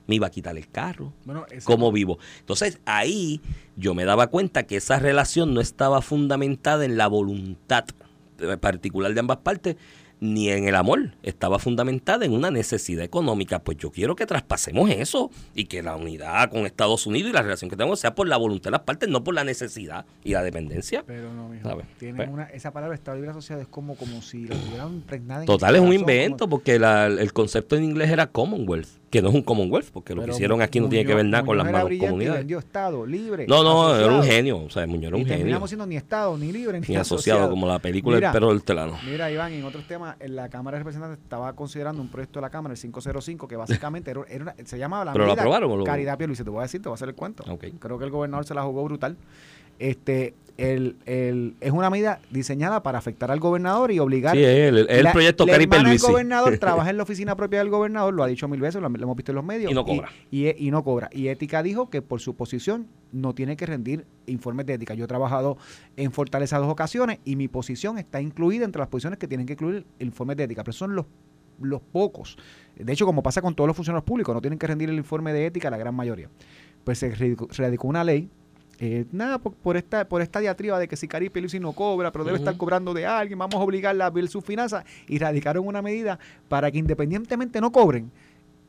me 0.06 0.16
iba 0.16 0.26
a 0.26 0.30
quitar 0.30 0.56
el 0.56 0.68
carro, 0.68 1.12
Bueno, 1.24 1.46
¿cómo 1.64 1.92
vivo? 1.92 2.18
Entonces 2.40 2.80
ahí 2.84 3.40
yo 3.76 3.94
me 3.94 4.04
daba 4.04 4.26
cuenta 4.28 4.64
que 4.64 4.76
esa 4.76 4.98
relación 4.98 5.54
no 5.54 5.60
estaba 5.60 6.02
fundamentada 6.02 6.84
en 6.84 6.96
la 6.96 7.06
voluntad 7.06 7.84
particular 8.60 9.14
de 9.14 9.20
ambas 9.20 9.38
partes, 9.38 9.76
ni 10.20 10.50
en 10.50 10.68
el 10.68 10.76
amor, 10.76 11.16
estaba 11.24 11.58
fundamentada 11.58 12.24
en 12.24 12.32
una 12.32 12.50
necesidad 12.52 13.04
económica. 13.04 13.58
Pues 13.58 13.76
yo 13.78 13.90
quiero 13.90 14.14
que 14.14 14.24
traspasemos 14.24 14.88
eso 14.90 15.32
y 15.52 15.64
que 15.64 15.82
la 15.82 15.96
unidad 15.96 16.48
con 16.50 16.64
Estados 16.64 17.08
Unidos 17.08 17.30
y 17.30 17.32
la 17.32 17.42
relación 17.42 17.68
que 17.68 17.76
tenemos 17.76 17.98
sea 17.98 18.14
por 18.14 18.28
la 18.28 18.36
voluntad 18.36 18.66
de 18.66 18.70
las 18.72 18.82
partes, 18.82 19.08
no 19.08 19.24
por 19.24 19.34
la 19.34 19.42
necesidad 19.42 20.06
y 20.22 20.30
la 20.32 20.44
dependencia. 20.44 21.02
Pero 21.04 21.32
no, 21.32 21.48
mijo. 21.48 21.68
Tienen 21.98 22.16
Pues- 22.16 22.28
una, 22.30 22.44
esa 22.44 22.72
palabra 22.72 22.94
Estado 22.94 23.16
Libre 23.16 23.30
Asociado 23.32 23.62
es 23.62 23.68
como, 23.68 23.96
como 23.96 24.22
si 24.22 24.46
la 24.46 24.54
tuvieran 24.54 24.92
impregnada 24.94 25.40
en 25.40 25.46
Total, 25.46 25.74
es 25.74 25.80
un 25.82 25.92
invento 25.92 26.44
como- 26.44 26.50
porque 26.50 26.78
la- 26.78 27.06
el 27.06 27.32
concepto 27.32 27.74
en 27.74 27.82
inglés 27.82 28.10
era 28.10 28.28
Commonwealth, 28.28 28.88
que 29.12 29.20
no 29.20 29.28
es 29.28 29.34
un 29.34 29.42
Commonwealth, 29.42 29.90
porque 29.92 30.14
lo 30.14 30.24
que 30.24 30.30
hicieron 30.30 30.62
aquí 30.62 30.80
no 30.80 30.88
tiene 30.88 31.04
que 31.06 31.14
ver 31.14 31.26
nada 31.26 31.44
con 31.44 31.58
las 31.58 31.68
y 31.92 31.98
comunidades. 31.98 32.38
vendió 32.40 32.58
Estado 32.58 33.04
Libre. 33.04 33.46
No, 33.46 33.62
no, 33.62 33.94
era 33.94 34.10
un 34.10 34.24
genio, 34.24 34.64
o 34.64 34.70
sea, 34.70 34.86
Muñoz 34.86 35.08
era 35.08 35.16
un 35.16 35.20
y 35.22 35.24
genio. 35.26 35.36
terminamos 35.38 35.68
siendo 35.68 35.86
ni 35.86 35.96
Estado, 35.96 36.38
ni 36.38 36.50
libre, 36.50 36.80
ni, 36.80 36.86
Ni 36.88 36.96
asociado, 36.96 37.50
como 37.50 37.66
la 37.68 37.78
película 37.78 38.16
Mira, 38.16 38.28
El 38.28 38.32
perro 38.32 38.48
del 38.48 38.62
telano. 38.62 38.98
Mira, 39.06 39.30
Iván, 39.30 39.52
en 39.52 39.64
otros 39.66 39.86
temas, 39.86 40.16
en 40.18 40.34
la 40.34 40.48
Cámara 40.48 40.76
de 40.78 40.84
Representantes 40.84 41.18
estaba 41.22 41.52
considerando 41.52 42.00
un 42.00 42.08
proyecto 42.08 42.38
de 42.40 42.42
la 42.42 42.50
Cámara, 42.50 42.72
el 42.74 42.80
505, 42.80 43.46
que 43.46 43.56
básicamente 43.56 44.10
era, 44.10 44.22
era 44.30 44.42
una- 44.44 44.54
se 44.64 44.78
llamaba 44.78 45.04
la 45.04 45.12
¿Pero 45.12 45.26
lo 45.26 45.32
aprobaron 45.32 45.84
Caridad 45.84 46.16
Pierluisi, 46.16 46.42
te 46.42 46.48
voy 46.48 46.60
a 46.60 46.62
decir, 46.62 46.80
te 46.80 46.88
voy 46.88 46.94
a 46.94 46.96
hacer 46.96 47.10
el 47.10 47.14
cuento. 47.14 47.44
Creo 47.80 47.98
que 47.98 48.04
el 48.06 48.10
gobernador 48.10 48.46
se 48.46 48.54
la 48.54 48.62
jugó 48.62 48.82
brutal. 48.84 49.18
Este, 49.82 50.34
el, 50.58 50.96
el- 51.06 51.56
es 51.60 51.72
una 51.72 51.90
medida 51.90 52.20
diseñada 52.30 52.82
para 52.82 52.98
afectar 52.98 53.30
al 53.32 53.40
gobernador 53.40 53.90
y 53.90 53.98
obligar 53.98 54.36
Sí, 54.36 54.44
es 54.44 54.68
el, 54.68 54.78
es 54.78 54.86
el 54.98 55.04
la- 55.04 55.12
proyecto 55.12 55.44
la 55.46 55.52
hermana 55.56 55.88
del 55.88 55.98
gobernador 55.98 56.58
trabaja 56.60 56.90
en 56.90 56.98
la 56.98 57.02
oficina 57.02 57.34
propia 57.36 57.58
del 57.60 57.70
gobernador, 57.70 58.14
lo 58.14 58.22
ha 58.22 58.26
dicho 58.28 58.46
mil 58.48 58.60
veces, 58.60 58.80
lo, 58.80 58.88
lo 58.88 59.02
hemos 59.02 59.16
visto 59.16 59.32
en 59.32 59.36
los 59.36 59.44
medios. 59.44 59.72
Y 59.72 59.74
no 59.74 59.84
cobra. 59.84 60.10
Y, 60.30 60.46
y- 60.48 60.54
y 60.68 60.70
no 60.70 60.84
cobra. 60.84 61.08
Y 61.12 61.28
Ética 61.28 61.62
dijo 61.62 61.90
que 61.90 62.00
por 62.02 62.20
su 62.20 62.36
posición 62.36 62.86
no 63.10 63.34
tiene 63.34 63.56
que 63.56 63.66
rendir 63.66 64.06
informes 64.26 64.66
de 64.66 64.74
ética. 64.74 64.94
Yo 64.94 65.04
he 65.04 65.08
trabajado 65.08 65.56
en 65.96 66.12
Fortaleza 66.12 66.58
dos 66.58 66.68
ocasiones 66.70 67.18
y 67.24 67.34
mi 67.36 67.48
posición 67.48 67.98
está 67.98 68.20
incluida 68.20 68.64
entre 68.64 68.78
las 68.80 68.88
posiciones 68.88 69.18
que 69.18 69.26
tienen 69.26 69.46
que 69.46 69.54
incluir 69.54 69.84
informes 69.98 70.36
de 70.36 70.44
ética, 70.44 70.62
pero 70.62 70.74
son 70.74 70.94
los, 70.94 71.06
los 71.60 71.80
pocos. 71.80 72.36
De 72.76 72.92
hecho, 72.92 73.04
como 73.06 73.22
pasa 73.22 73.42
con 73.42 73.54
todos 73.56 73.66
los 73.66 73.76
funcionarios 73.76 74.04
públicos, 74.04 74.32
no 74.34 74.40
tienen 74.40 74.58
que 74.58 74.66
rendir 74.66 74.90
el 74.90 74.96
informe 74.96 75.32
de 75.32 75.46
ética 75.46 75.70
la 75.70 75.76
gran 75.78 75.94
mayoría. 75.94 76.28
Pues 76.84 76.98
se 76.98 77.10
radicó 77.56 77.88
una 77.88 78.04
ley 78.04 78.28
eh, 78.78 79.04
nada, 79.12 79.38
por, 79.38 79.54
por 79.54 79.76
esta 79.76 80.08
por 80.08 80.22
esta 80.22 80.40
diatriba 80.40 80.78
de 80.78 80.88
que 80.88 80.96
si 80.96 81.06
Caripe 81.06 81.40
Luisi 81.40 81.60
no 81.60 81.72
cobra, 81.72 82.10
pero 82.10 82.24
debe 82.24 82.38
estar 82.38 82.56
cobrando 82.56 82.94
de 82.94 83.06
alguien, 83.06 83.38
vamos 83.38 83.54
a 83.54 83.58
obligarla 83.58 84.06
a 84.06 84.10
ver 84.10 84.28
sus 84.28 84.44
finanzas, 84.44 84.84
y 85.06 85.18
radicaron 85.18 85.66
una 85.66 85.82
medida 85.82 86.18
para 86.48 86.70
que 86.70 86.78
independientemente 86.78 87.60
no 87.60 87.70
cobren, 87.70 88.10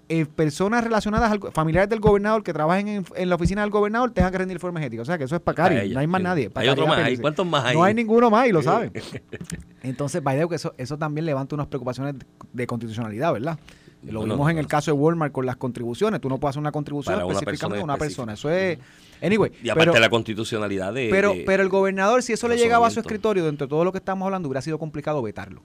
eh, 0.09 0.25
personas 0.25 0.83
relacionadas, 0.83 1.31
al, 1.31 1.39
familiares 1.53 1.89
del 1.89 1.99
gobernador 1.99 2.43
que 2.43 2.51
trabajen 2.51 2.87
en, 2.87 3.05
en 3.15 3.29
la 3.29 3.35
oficina 3.35 3.61
del 3.61 3.71
gobernador 3.71 4.11
tengan 4.11 4.31
que 4.31 4.37
rendir 4.37 4.57
informes 4.57 4.83
éticos. 4.83 5.03
O 5.03 5.09
sea, 5.09 5.17
que 5.17 5.23
eso 5.23 5.35
es 5.35 5.41
para 5.41 5.55
Cari, 5.55 5.77
ella, 5.77 5.93
no 5.93 5.99
hay 6.01 6.07
más 6.07 6.19
sí. 6.19 6.23
nadie. 6.23 6.51
Hay 6.55 6.67
otro 6.67 6.85
más. 6.85 6.97
Pierluisi. 6.97 7.21
¿Cuántos 7.21 7.47
más 7.47 7.65
hay? 7.65 7.75
No 7.75 7.83
hay 7.83 7.93
ninguno 7.93 8.29
más 8.29 8.47
y 8.47 8.51
lo 8.51 8.61
saben. 8.61 8.91
Entonces, 9.81 10.21
Baideo, 10.21 10.49
que 10.49 10.55
eso, 10.55 10.73
eso 10.77 10.97
también 10.97 11.25
levanta 11.25 11.55
unas 11.55 11.67
preocupaciones 11.67 12.15
de 12.51 12.67
constitucionalidad, 12.67 13.31
¿verdad? 13.33 13.57
Lo 14.05 14.23
vimos 14.23 14.49
en 14.51 14.57
el 14.57 14.67
caso 14.67 14.91
de 14.91 14.97
Walmart 14.97 15.31
con 15.31 15.45
las 15.45 15.55
contribuciones. 15.55 16.19
Tú 16.19 16.29
no 16.29 16.37
puedes 16.37 16.53
hacer 16.53 16.59
una 16.61 16.71
contribución 16.71 17.19
específicamente 17.21 17.81
a 17.81 17.83
una 17.83 17.97
persona. 17.97 18.33
Eso 18.33 18.49
es. 18.49 18.77
Anyway. 19.21 19.51
Y 19.63 19.69
aparte 19.69 19.91
pero, 19.91 20.01
la 20.01 20.09
constitucionalidad 20.09 20.93
de... 20.93 21.07
pero, 21.09 21.33
de- 21.33 21.43
pero 21.45 21.63
el 21.63 21.69
gobernador, 21.69 22.21
si 22.23 22.33
eso 22.33 22.47
le 22.47 22.57
llegaba 22.57 22.87
a 22.87 22.89
su 22.89 22.99
escritorio, 22.99 23.45
dentro 23.45 23.67
de 23.67 23.69
todo 23.69 23.85
lo 23.85 23.91
que 23.91 23.99
estamos 23.99 24.25
hablando, 24.25 24.49
hubiera 24.49 24.61
sido 24.61 24.77
complicado 24.77 25.21
vetarlo. 25.21 25.61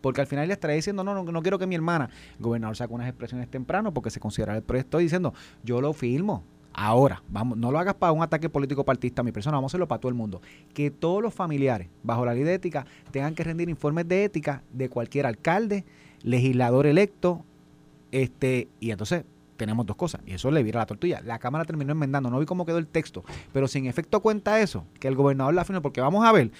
Porque 0.00 0.20
al 0.20 0.26
final 0.26 0.48
le 0.48 0.54
estaría 0.54 0.74
diciendo, 0.76 1.04
no, 1.04 1.14
no, 1.14 1.22
no 1.22 1.42
quiero 1.42 1.58
que 1.58 1.66
mi 1.66 1.74
hermana. 1.74 2.10
El 2.36 2.42
gobernador 2.42 2.76
saca 2.76 2.92
unas 2.92 3.08
expresiones 3.08 3.48
temprano 3.50 3.92
porque 3.94 4.10
se 4.10 4.18
considera 4.18 4.56
el 4.56 4.62
proyecto 4.62 4.98
y 4.98 5.04
diciendo, 5.04 5.32
yo 5.62 5.80
lo 5.80 5.92
firmo. 5.92 6.42
Ahora, 6.74 7.22
vamos, 7.28 7.58
no 7.58 7.70
lo 7.70 7.78
hagas 7.78 7.94
para 7.94 8.12
un 8.12 8.22
ataque 8.22 8.48
político 8.48 8.82
partista 8.82 9.20
a 9.20 9.24
mi 9.24 9.30
persona, 9.30 9.58
vamos 9.58 9.68
a 9.68 9.72
hacerlo 9.72 9.86
para 9.86 10.00
todo 10.00 10.08
el 10.08 10.14
mundo. 10.14 10.40
Que 10.72 10.90
todos 10.90 11.22
los 11.22 11.34
familiares, 11.34 11.88
bajo 12.02 12.24
la 12.24 12.32
ley 12.32 12.44
de 12.44 12.54
ética, 12.54 12.86
tengan 13.10 13.34
que 13.34 13.44
rendir 13.44 13.68
informes 13.68 14.08
de 14.08 14.24
ética 14.24 14.62
de 14.72 14.88
cualquier 14.88 15.26
alcalde, 15.26 15.84
legislador 16.22 16.86
electo, 16.86 17.44
este, 18.12 18.68
y 18.78 18.90
entonces 18.92 19.24
tenemos 19.56 19.84
dos 19.86 19.96
cosas, 19.96 20.20
y 20.26 20.32
eso 20.34 20.50
le 20.50 20.62
vira 20.62 20.78
la 20.80 20.86
tortilla. 20.86 21.20
La 21.24 21.38
Cámara 21.38 21.64
terminó 21.64 21.92
enmendando, 21.92 22.30
no 22.30 22.38
vi 22.38 22.46
cómo 22.46 22.64
quedó 22.64 22.78
el 22.78 22.86
texto, 22.86 23.24
pero 23.52 23.66
si 23.68 23.78
en 23.78 23.86
efecto 23.86 24.20
cuenta 24.20 24.60
eso, 24.60 24.86
que 25.00 25.08
el 25.08 25.14
gobernador 25.16 25.54
la 25.54 25.64
firme, 25.64 25.80
porque 25.80 26.00
vamos 26.00 26.24
a 26.24 26.32
ver 26.32 26.50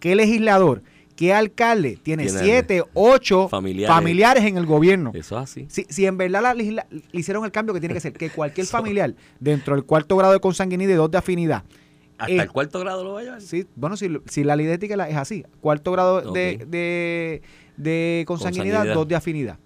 qué 0.00 0.14
legislador, 0.16 0.82
qué 1.16 1.32
alcalde 1.34 1.98
tiene 2.02 2.24
Tiene 2.24 2.38
siete, 2.38 2.82
ocho 2.94 3.48
familiares. 3.48 3.94
familiares, 3.94 4.44
en 4.44 4.56
el 4.56 4.66
gobierno. 4.66 5.10
Eso 5.14 5.36
es 5.36 5.42
así. 5.42 5.66
Si, 5.68 5.84
si 5.88 6.06
en 6.06 6.16
verdad 6.16 6.42
la 6.42 6.54
le 6.54 6.84
hicieron 7.12 7.44
el 7.44 7.50
cambio 7.52 7.74
que 7.74 7.80
tiene 7.80 7.94
que 7.94 8.00
ser, 8.00 8.12
que 8.12 8.30
cualquier 8.34 8.66
familiar 8.66 9.14
dentro 9.40 9.74
del 9.74 9.84
cuarto 9.84 10.16
grado 10.16 10.32
de 10.32 10.40
consanguinidad 10.40 10.92
y 10.92 10.96
dos 10.96 11.10
de 11.10 11.18
afinidad, 11.18 11.64
Hasta 12.18 12.32
Eh, 12.32 12.38
el 12.38 12.50
cuarto 12.50 12.80
grado 12.80 13.04
lo 13.04 13.12
va 13.14 13.20
a 13.20 13.22
llevar. 13.24 13.40
Sí, 13.40 13.66
bueno, 13.76 13.96
si, 13.96 14.08
si 14.26 14.42
la 14.42 14.56
ley 14.56 14.66
de 14.66 14.74
ética 14.74 15.06
es 15.08 15.16
así, 15.16 15.44
cuarto 15.60 15.92
grado 15.92 16.32
de, 16.32 16.64
de, 16.68 17.42
de 17.76 18.24
consanguinidad, 18.26 18.78
Consanguinidad. 18.78 18.94
dos 18.94 19.08
de 19.08 19.14
afinidad. 19.16 19.58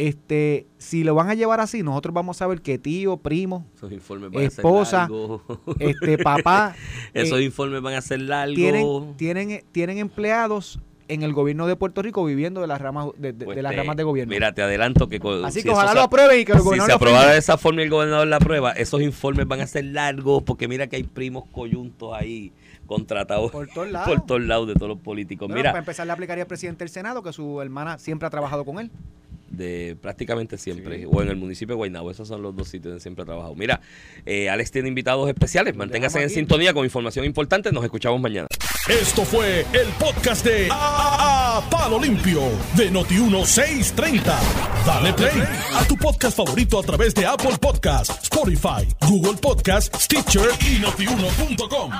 Este, 0.00 0.68
si 0.78 1.02
lo 1.02 1.16
van 1.16 1.28
a 1.28 1.34
llevar 1.34 1.58
así, 1.58 1.82
nosotros 1.82 2.14
vamos 2.14 2.40
a 2.40 2.46
ver 2.46 2.62
que 2.62 2.78
tío, 2.78 3.16
primo, 3.16 3.66
Esos 3.74 3.90
informes 3.90 4.30
van 4.30 4.44
a 4.44 4.46
Esposa, 4.46 5.08
ser 5.08 5.88
este 5.90 6.18
papá 6.18 6.76
Esos 7.14 7.40
eh, 7.40 7.42
informes 7.42 7.82
van 7.82 7.94
a 7.94 8.00
ser 8.00 8.20
largos. 8.20 8.54
tienen, 8.54 9.16
tienen, 9.16 9.64
tienen 9.72 9.98
empleados 9.98 10.78
en 11.08 11.24
el 11.24 11.32
gobierno 11.32 11.66
de 11.66 11.74
Puerto 11.74 12.00
Rico 12.02 12.24
viviendo 12.24 12.60
de 12.60 12.68
las 12.68 12.80
ramas 12.80 13.08
de, 13.16 13.32
de- 13.32 13.44
Pues 13.44 13.56
de 13.56 13.62
las 13.62 13.72
te- 13.72 13.78
ramas 13.78 13.96
de 13.96 14.02
gobierno. 14.04 14.30
Mira, 14.32 14.52
te 14.54 14.62
adelanto 14.62 15.08
que. 15.08 15.18
así 15.44 15.60
si 15.60 15.64
que 15.64 15.70
ojalá 15.70 15.94
lo 15.94 16.02
aprueben 16.02 16.40
y 16.40 16.44
que 16.44 16.52
el 16.52 16.58
Si 16.58 16.64
gobierno 16.64 16.86
se 16.86 16.92
aprobara 16.92 17.32
de 17.32 17.38
esa 17.38 17.58
forma 17.58 17.80
y 17.80 17.84
el 17.84 17.90
gobernador 17.90 18.28
la 18.28 18.36
aprueba, 18.36 18.70
esos 18.72 19.02
informes 19.02 19.48
van 19.48 19.60
a 19.62 19.66
ser 19.66 19.84
largos 19.86 20.44
porque 20.44 20.68
mira 20.68 20.86
que 20.86 20.94
hay 20.94 21.02
primos 21.02 21.44
coyuntos 21.50 22.12
ahí 22.14 22.52
contratados 22.86 23.50
Por 23.50 23.66
todos 23.68 23.88
lados. 23.90 24.08
por 24.14 24.26
todos 24.26 24.42
lados 24.42 24.68
de 24.68 24.74
todos 24.74 24.90
los 24.90 24.98
políticos. 24.98 25.48
Bueno, 25.48 25.58
mira, 25.58 25.70
para 25.72 25.80
empezar 25.80 26.06
le 26.06 26.12
aplicaría 26.12 26.44
al 26.44 26.48
presidente 26.48 26.84
del 26.84 26.90
Senado 26.90 27.20
que 27.22 27.32
su 27.32 27.60
hermana 27.62 27.98
siempre 27.98 28.26
ha 28.26 28.30
trabajado 28.30 28.64
con 28.64 28.78
él. 28.78 28.92
De 29.50 29.96
prácticamente 30.00 30.58
siempre, 30.58 31.06
o 31.06 31.22
en 31.22 31.28
el 31.28 31.36
municipio 31.36 31.74
de 31.74 31.78
Guaynabo, 31.78 32.10
esos 32.10 32.28
son 32.28 32.42
los 32.42 32.54
dos 32.54 32.68
sitios 32.68 32.90
donde 32.92 33.00
siempre 33.00 33.22
he 33.22 33.26
trabajado. 33.26 33.54
Mira, 33.54 33.80
eh, 34.26 34.48
Alex 34.50 34.70
tiene 34.70 34.88
invitados 34.88 35.28
especiales, 35.28 35.74
manténgase 35.76 36.22
en 36.22 36.30
sintonía 36.30 36.72
con 36.74 36.84
información 36.84 37.24
importante, 37.24 37.72
nos 37.72 37.84
escuchamos 37.84 38.20
mañana. 38.20 38.48
Esto 38.88 39.24
fue 39.24 39.60
el 39.72 39.88
podcast 39.98 40.44
de 40.44 40.68
A, 40.70 41.58
A- 41.58 41.70
Palo 41.70 42.00
Limpio 42.00 42.40
de 42.76 42.90
Noti1630. 42.92 44.22
Dale 44.86 45.12
play 45.12 45.42
a 45.74 45.84
tu 45.86 45.96
podcast 45.96 46.36
favorito 46.36 46.78
a 46.78 46.82
través 46.82 47.14
de 47.14 47.26
Apple 47.26 47.56
Podcasts, 47.60 48.22
Spotify, 48.24 48.86
Google 49.08 49.34
Podcasts, 49.40 50.04
Stitcher 50.04 50.48
y 50.70 50.78
notiuno.com. 50.78 51.90